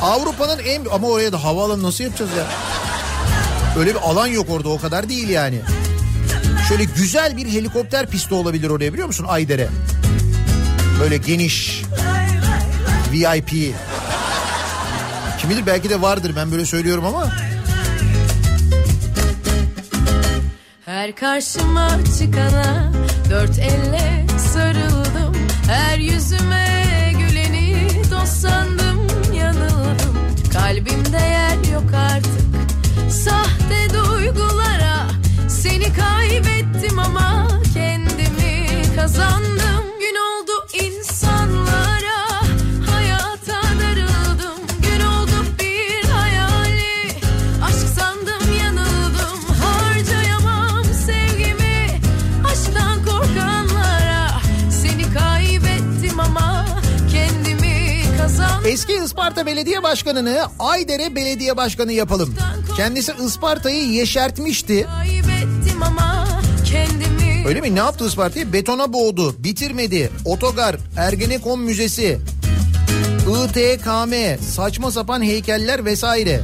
Avrupa'nın 0.02 0.58
en... 0.58 0.84
Ama 0.92 1.08
oraya 1.08 1.32
da 1.32 1.44
havaalanı 1.44 1.82
nasıl 1.82 2.04
yapacağız 2.04 2.30
ya? 2.38 2.46
Öyle 3.78 3.90
bir 3.90 4.00
alan 4.00 4.26
yok 4.26 4.46
orada 4.50 4.68
o 4.68 4.78
kadar 4.78 5.08
değil 5.08 5.28
yani. 5.28 5.60
Şöyle 6.68 6.84
güzel 6.84 7.36
bir 7.36 7.46
helikopter 7.46 8.06
pisti 8.06 8.34
olabilir 8.34 8.70
oraya 8.70 8.92
biliyor 8.92 9.06
musun 9.06 9.26
Ayder'e? 9.28 9.68
Böyle 11.00 11.16
geniş. 11.16 11.82
VIP. 13.12 13.50
Kim 15.40 15.50
bilir 15.50 15.66
belki 15.66 15.90
de 15.90 16.02
vardır 16.02 16.32
ben 16.36 16.52
böyle 16.52 16.66
söylüyorum 16.66 17.04
ama. 17.04 17.32
Her 20.84 21.16
karşıma 21.16 21.88
çıkana 22.18 22.92
dört 23.30 23.58
elle 23.58 24.26
sarıldım 24.52 25.34
Her 25.68 25.98
yüzüme 25.98 27.12
güleni 27.18 27.88
dost 28.10 28.32
sandım 28.32 29.06
yanıldım 29.34 30.18
Kalbimde 30.52 31.16
yer 31.16 31.72
yok 31.72 31.94
artık 31.94 32.44
sahte 33.10 33.94
duygulara 33.94 35.03
Seni 35.64 35.92
kaybettim 35.92 36.98
ama 36.98 37.48
kendimi 37.74 38.82
kazandım. 38.96 39.84
Gün 40.00 40.16
oldu 40.16 40.52
insanlara 40.84 42.42
hayata 42.90 43.62
darıldım. 43.80 44.58
Gün 44.82 45.06
oldu 45.06 45.46
bir 45.60 46.08
hayali 46.08 47.10
aşk 47.64 47.88
sandım 47.98 48.58
yanıldım. 48.64 49.38
Harcayamam 49.62 50.84
sevgimi 50.84 52.00
aşktan 52.52 53.04
korkanlara. 53.04 54.30
Seni 54.82 55.14
kaybettim 55.14 56.20
ama 56.20 56.66
kendimi 57.12 58.02
kazandım. 58.18 58.66
Eski 58.66 58.92
Isparta 58.92 59.46
Belediye 59.46 59.82
Başkanı'nı 59.82 60.46
Aydere 60.58 61.14
Belediye 61.14 61.56
Başkanı 61.56 61.92
yapalım. 61.92 62.34
Kendisi 62.76 63.12
Isparta'yı 63.26 63.84
yeşertmişti. 63.90 64.86
Kaybettim 64.98 65.53
Öyle 67.46 67.60
mi? 67.60 67.74
Ne 67.74 67.78
yaptı 67.78 68.06
Isparta'yı? 68.06 68.52
Betona 68.52 68.92
boğdu, 68.92 69.34
bitirmedi. 69.44 70.10
Otogar, 70.24 70.76
Ergenekon 70.96 71.60
Müzesi, 71.60 72.18
ITKM, 73.20 74.42
saçma 74.44 74.90
sapan 74.90 75.22
heykeller 75.22 75.84
vesaire. 75.84 76.40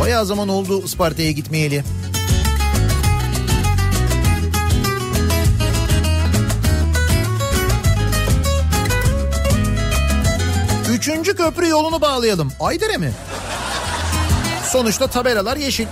Bayağı 0.00 0.26
zaman 0.26 0.48
oldu 0.48 0.84
Isparta'ya 0.84 1.30
gitmeyeli. 1.30 1.84
Üçüncü 10.92 11.36
köprü 11.36 11.68
yolunu 11.68 12.00
bağlayalım. 12.00 12.52
Aydere 12.60 12.96
mi? 12.96 13.12
Sonuçta 14.64 15.06
tabelalar 15.06 15.56
yeşil. 15.56 15.86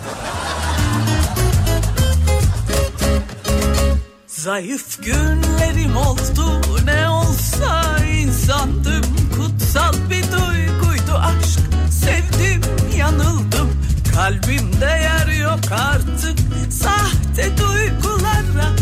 Zayıf 4.49 5.05
günlerim 5.05 5.97
oldu. 5.97 6.61
Ne 6.85 7.09
olsa 7.09 7.99
insandım 8.05 9.03
Kutsal 9.37 9.93
bir 10.11 10.23
duyguydu 10.23 11.15
aşk. 11.15 11.61
Sevdim 11.91 12.61
yanıldım 12.97 13.71
Kalbimde 14.15 14.85
yer 14.85 15.27
yok 15.41 15.73
artık. 15.73 16.39
Sahte 16.73 17.59
duygulara 17.59 18.73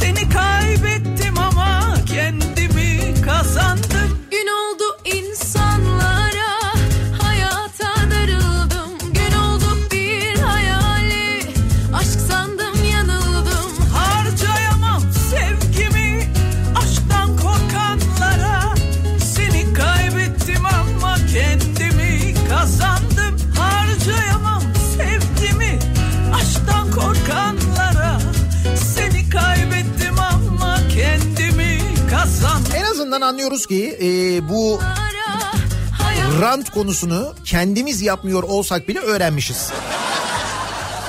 Seni 0.00 0.28
kaybettim 0.28 1.38
ama 1.38 1.94
kendimi 2.06 3.14
kazandım. 3.22 3.95
Yakından 33.16 33.28
anlıyoruz 33.28 33.66
ki 33.66 33.98
e, 34.02 34.48
bu 34.48 34.80
rant 36.40 36.70
konusunu 36.70 37.34
kendimiz 37.44 38.02
yapmıyor 38.02 38.42
olsak 38.42 38.88
bile 38.88 38.98
öğrenmişiz. 38.98 39.70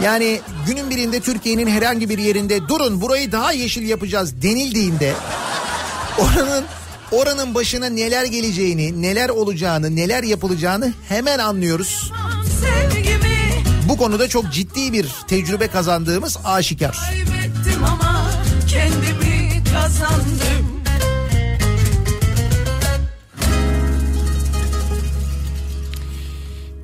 Yani 0.03 0.41
günün 0.67 0.89
birinde 0.89 1.19
Türkiye'nin 1.19 1.67
herhangi 1.67 2.09
bir 2.09 2.17
yerinde 2.17 2.67
durun 2.67 3.01
burayı 3.01 3.31
daha 3.31 3.51
yeşil 3.51 3.89
yapacağız 3.89 4.41
denildiğinde 4.41 5.13
oranın 6.17 6.63
oranın 7.11 7.55
başına 7.55 7.89
neler 7.89 8.25
geleceğini, 8.25 9.01
neler 9.01 9.29
olacağını, 9.29 9.95
neler 9.95 10.23
yapılacağını 10.23 10.93
hemen 11.09 11.39
anlıyoruz. 11.39 12.11
Bu 13.89 13.97
konuda 13.97 14.27
çok 14.27 14.53
ciddi 14.53 14.93
bir 14.93 15.07
tecrübe 15.27 15.67
kazandığımız 15.67 16.37
aşikar. 16.43 16.97
kaybettim 17.09 17.83
ama 17.83 18.31
kendimi 18.67 19.63
kazandım. 19.73 20.36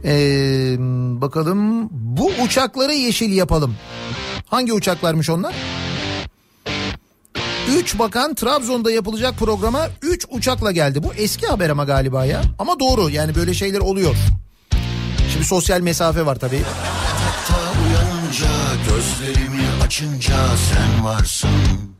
Ee, 0.05 0.75
bakalım 1.21 1.89
bu 1.91 2.31
uçakları 2.43 2.93
yeşil 2.93 3.33
yapalım. 3.33 3.75
Hangi 4.47 4.73
uçaklarmış 4.73 5.29
onlar? 5.29 5.53
Üç 7.77 7.99
bakan 7.99 8.33
Trabzon'da 8.33 8.91
yapılacak 8.91 9.37
programa 9.39 9.87
3 10.01 10.25
uçakla 10.29 10.71
geldi. 10.71 11.03
Bu 11.03 11.13
eski 11.13 11.47
haber 11.47 11.69
ama 11.69 11.83
galiba 11.83 12.25
ya. 12.25 12.41
Ama 12.59 12.79
doğru 12.79 13.09
yani 13.09 13.35
böyle 13.35 13.53
şeyler 13.53 13.79
oluyor. 13.79 14.15
Şimdi 15.33 15.45
sosyal 15.45 15.81
mesafe 15.81 16.25
var 16.25 16.35
tabii. 16.35 16.61
Gözlerimi 18.87 19.63
açınca 19.85 20.35
sen 20.57 21.05
varsın 21.05 21.92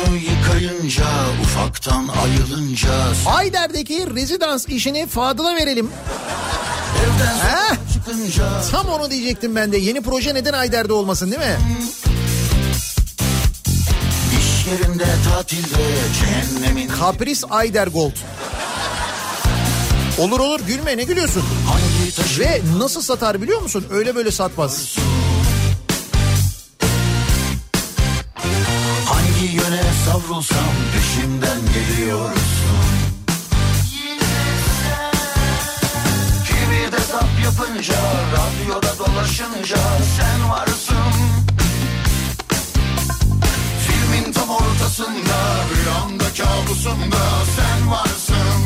Yüzümü 0.00 0.18
yıkayınca 0.18 1.04
ufaktan 1.42 2.08
ayılınca 2.22 2.88
Ayder'deki 3.26 4.14
rezidans 4.14 4.68
işini 4.68 5.06
Fadıl'a 5.06 5.54
verelim. 5.54 5.90
Evden 7.04 7.34
Heh, 7.36 7.76
çıkınca 7.92 8.62
tam 8.70 8.86
onu 8.88 9.10
diyecektim 9.10 9.56
ben 9.56 9.72
de. 9.72 9.76
Yeni 9.78 10.00
proje 10.02 10.34
neden 10.34 10.52
Ayder'de 10.52 10.92
olmasın 10.92 11.30
değil 11.30 11.42
mi? 11.42 11.56
iş 14.38 14.66
yerinde 14.66 15.06
tatilde 15.30 15.82
cehennemin 16.20 16.88
Kapris 16.88 17.44
Ayder 17.50 17.86
Gold. 17.86 18.12
Olur 20.18 20.40
olur 20.40 20.60
gülme 20.60 20.96
ne 20.96 21.04
gülüyorsun? 21.04 21.42
hangi 21.66 22.14
taşı 22.16 22.40
Ve 22.40 22.60
nasıl 22.78 23.02
satar 23.02 23.42
biliyor 23.42 23.62
musun? 23.62 23.84
Öyle 23.90 24.14
böyle 24.14 24.30
satmaz. 24.30 24.96
Savrulsam 30.42 30.74
peşimden 30.92 31.60
geliyorsun 31.74 32.34
Kimi 36.46 36.92
de 36.92 36.98
zap 37.12 37.28
yapınca 37.44 37.94
radyoda 38.32 38.98
dolaşınca 38.98 39.76
sen 40.16 40.50
varsın 40.50 40.94
Filmin 43.86 44.32
tam 44.32 44.50
ortasında 44.50 45.64
rüyamda 45.74 46.24
kabusumda 46.24 47.18
sen 47.56 47.90
varsın 47.90 48.60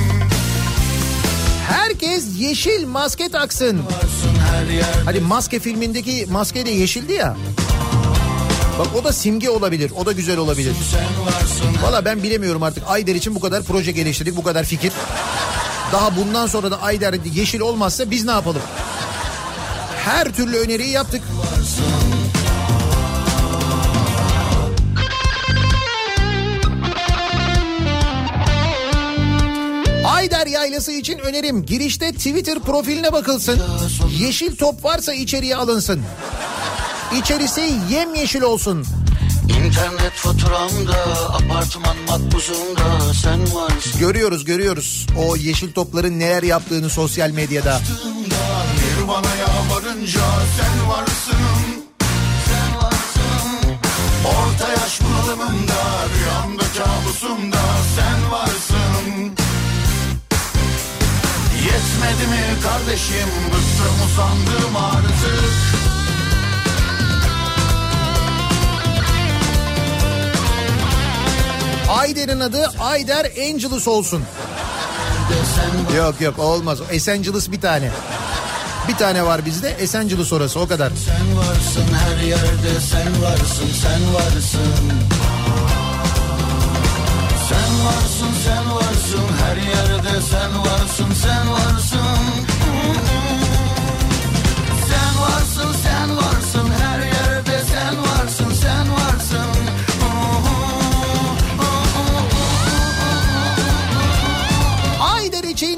Herkes 1.68 2.24
yeşil 2.38 2.86
maske 2.86 3.28
taksın. 3.28 3.80
Varsın 3.84 4.34
her 4.50 5.04
Hani 5.04 5.20
maske 5.20 5.58
filmindeki 5.60 6.26
maske 6.30 6.66
de 6.66 6.70
yeşildi 6.70 7.12
ya. 7.12 7.36
Bak 8.78 8.86
o 9.00 9.04
da 9.04 9.12
simge 9.12 9.50
olabilir. 9.50 9.92
O 9.96 10.06
da 10.06 10.12
güzel 10.12 10.38
olabilir. 10.38 10.72
varsın 11.26 11.82
Valla 11.82 12.04
ben 12.04 12.22
bilemiyorum 12.22 12.62
artık. 12.62 12.84
Ayder 12.86 13.14
için 13.14 13.34
bu 13.34 13.40
kadar 13.40 13.62
proje 13.62 13.92
geliştirdik. 13.92 14.36
Bu 14.36 14.42
kadar 14.42 14.64
fikir. 14.64 14.92
Daha 15.92 16.16
bundan 16.16 16.46
sonra 16.46 16.70
da 16.70 16.82
Ayder 16.82 17.14
yeşil 17.34 17.60
olmazsa 17.60 18.10
biz 18.10 18.24
ne 18.24 18.30
yapalım? 18.30 18.62
Her 20.04 20.32
türlü 20.32 20.56
öneriyi 20.58 20.90
yaptık. 20.90 21.22
Ayder 30.06 30.46
Yaylası 30.46 30.92
için 30.92 31.18
önerim 31.18 31.66
girişte 31.66 32.12
Twitter 32.12 32.58
profiline 32.58 33.12
bakılsın. 33.12 33.60
Yeşil 34.18 34.56
top 34.56 34.84
varsa 34.84 35.12
içeriye 35.12 35.56
alınsın. 35.56 36.02
İçerisi 37.20 37.74
yemyeşil 37.90 38.42
olsun. 38.42 38.84
İnternet 39.48 40.12
faturamda 40.12 41.28
apartman 41.28 41.96
makbuzumda 42.08 43.14
sen 43.22 43.40
varsın. 43.54 44.00
Görüyoruz 44.00 44.44
görüyoruz. 44.44 45.06
O 45.18 45.36
yeşil 45.36 45.72
topların 45.72 46.20
neler 46.20 46.42
yaptığını 46.42 46.90
sosyal 46.90 47.30
medyada. 47.30 47.80
Bir 49.00 49.08
bana 49.08 49.30
varınca 49.70 50.20
sen 50.56 50.88
varsın. 50.88 51.84
Sen 52.48 52.76
varsın. 52.76 53.78
Orta 54.24 54.68
yaş 54.68 55.00
bunalımımda 55.00 55.82
Rüyamda 56.14 56.64
kabusumda 56.78 57.62
sen 57.96 58.30
varsın. 58.32 59.32
Yetmedi 61.64 62.26
mi 62.30 62.60
kardeşim? 62.62 63.28
Bıktım 63.46 64.06
usandım 64.06 64.76
artık 64.76 66.03
Ayder'in 71.94 72.40
adı 72.40 72.72
Ayder 72.80 73.26
Angelus 73.50 73.88
olsun. 73.88 74.22
Yok 75.96 76.20
yok 76.20 76.38
olmaz. 76.38 76.78
Esenciles 76.90 77.50
bir 77.52 77.60
tane. 77.60 77.90
Bir 78.88 78.96
tane 78.96 79.24
var 79.24 79.46
bizde. 79.46 79.70
Esenciles 79.70 80.32
orası 80.32 80.60
o 80.60 80.68
kadar. 80.68 80.92
Sen 81.06 81.36
varsın 81.36 81.94
her 81.94 82.22
yerde 82.26 82.80
sen 82.90 83.22
varsın 83.22 83.68
sen 83.82 84.14
varsın 84.14 84.92
Sen 87.48 87.86
varsın 87.86 88.34
sen 88.44 88.74
varsın 88.74 89.26
her 89.44 89.56
yerde 89.56 90.20
sen 90.30 90.58
varsın 90.58 91.14
sen 91.22 91.50
varsın 91.52 92.53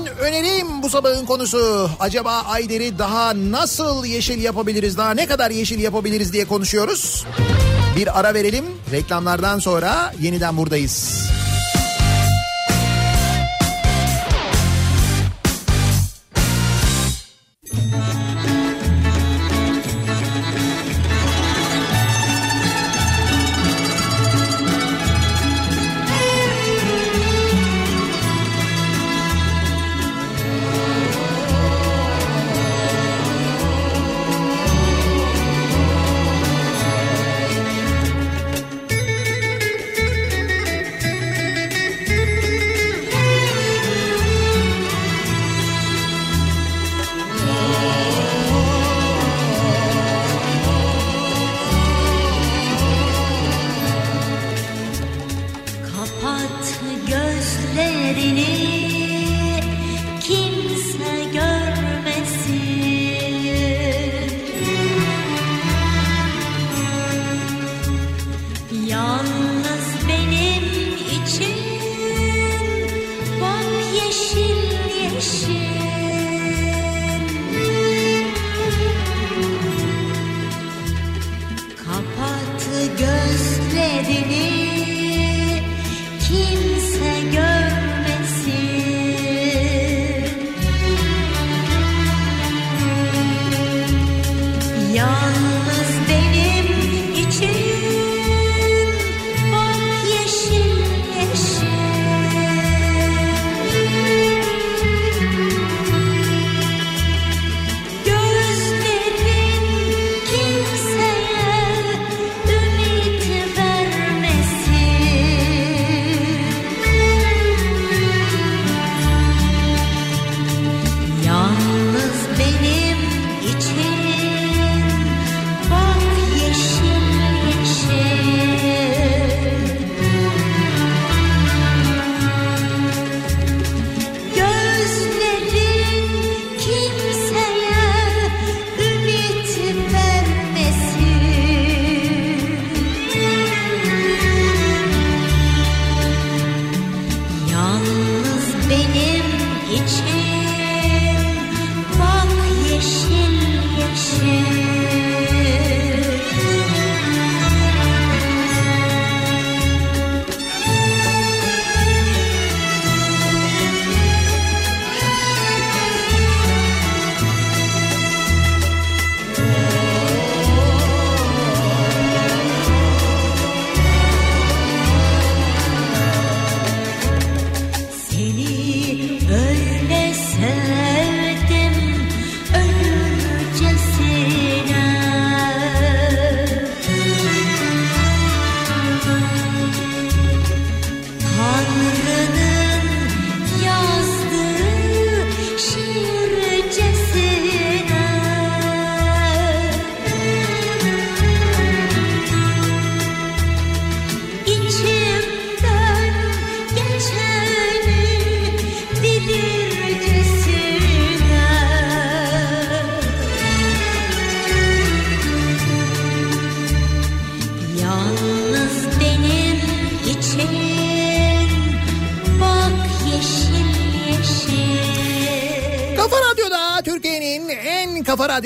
önerim 0.06 0.82
bu 0.82 0.90
sabahın 0.90 1.26
konusu. 1.26 1.90
Acaba 2.00 2.32
Ayder'i 2.32 2.98
daha 2.98 3.34
nasıl 3.34 4.04
yeşil 4.04 4.42
yapabiliriz? 4.42 4.98
Daha 4.98 5.10
ne 5.10 5.26
kadar 5.26 5.50
yeşil 5.50 5.78
yapabiliriz 5.78 6.32
diye 6.32 6.44
konuşuyoruz. 6.44 7.26
Bir 7.96 8.20
ara 8.20 8.34
verelim. 8.34 8.64
Reklamlardan 8.92 9.58
sonra 9.58 10.14
yeniden 10.20 10.56
buradayız. 10.56 11.26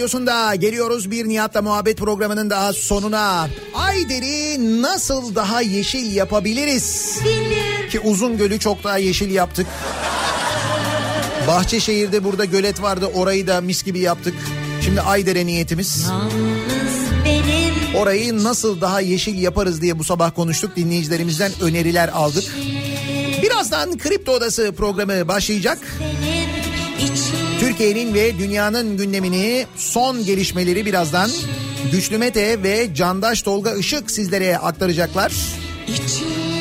Radyosu'nda 0.01 0.55
geliyoruz 0.55 1.10
bir 1.10 1.28
Nihat'la 1.28 1.62
muhabbet 1.62 1.98
programının 1.98 2.51
daha 2.51 2.72
sonuna. 2.72 3.48
Ayder'i 3.74 4.82
nasıl 4.82 5.35
daha 5.35 5.60
yeşil 5.60 6.16
yapabiliriz? 6.16 7.18
Ki 7.90 8.01
uzun 8.01 8.36
gölü 8.36 8.59
çok 8.59 8.85
daha 8.85 8.98
yeşil 8.98 9.31
yaptık. 9.31 9.66
Bahçeşehir'de 11.47 12.24
burada 12.24 12.44
gölet 12.44 12.82
vardı 12.82 13.10
orayı 13.14 13.47
da 13.47 13.60
mis 13.60 13.82
gibi 13.82 13.98
yaptık. 13.98 14.35
Şimdi 14.85 15.01
Ayder'e 15.01 15.47
niyetimiz. 15.47 16.06
Orayı 17.97 18.44
nasıl 18.44 18.81
daha 18.81 19.01
yeşil 19.01 19.43
yaparız 19.43 19.82
diye 19.82 19.98
bu 19.98 20.05
sabah 20.05 20.35
konuştuk. 20.35 20.77
Dinleyicilerimizden 20.77 21.52
öneriler 21.60 22.09
aldık. 22.09 22.44
Birazdan 23.43 23.98
Kripto 23.98 24.32
Odası 24.32 24.72
programı 24.77 25.28
başlayacak. 25.28 25.78
Türkiye'nin 27.81 28.15
ve 28.15 28.39
dünyanın 28.39 28.97
gündemini 28.97 29.66
son 29.77 30.24
gelişmeleri 30.24 30.86
birazdan 30.86 31.31
Güçlü 31.93 32.19
Mete 32.19 32.62
ve 32.62 32.94
Candaş 32.94 33.43
Tolga 33.43 33.74
Işık 33.74 34.11
sizlere 34.11 34.59
aktaracaklar. 34.59 35.32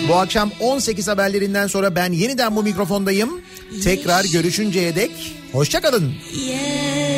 Bu 0.09 0.15
akşam 0.15 0.51
18 0.59 1.07
haberlerinden 1.07 1.67
sonra 1.67 1.95
ben 1.95 2.11
yeniden 2.11 2.55
bu 2.55 2.63
mikrofondayım. 2.63 3.41
Tekrar 3.83 4.25
görüşünceye 4.25 4.95
dek 4.95 5.11
hoşçakalın. 5.51 6.13
Yeşil 6.33 7.08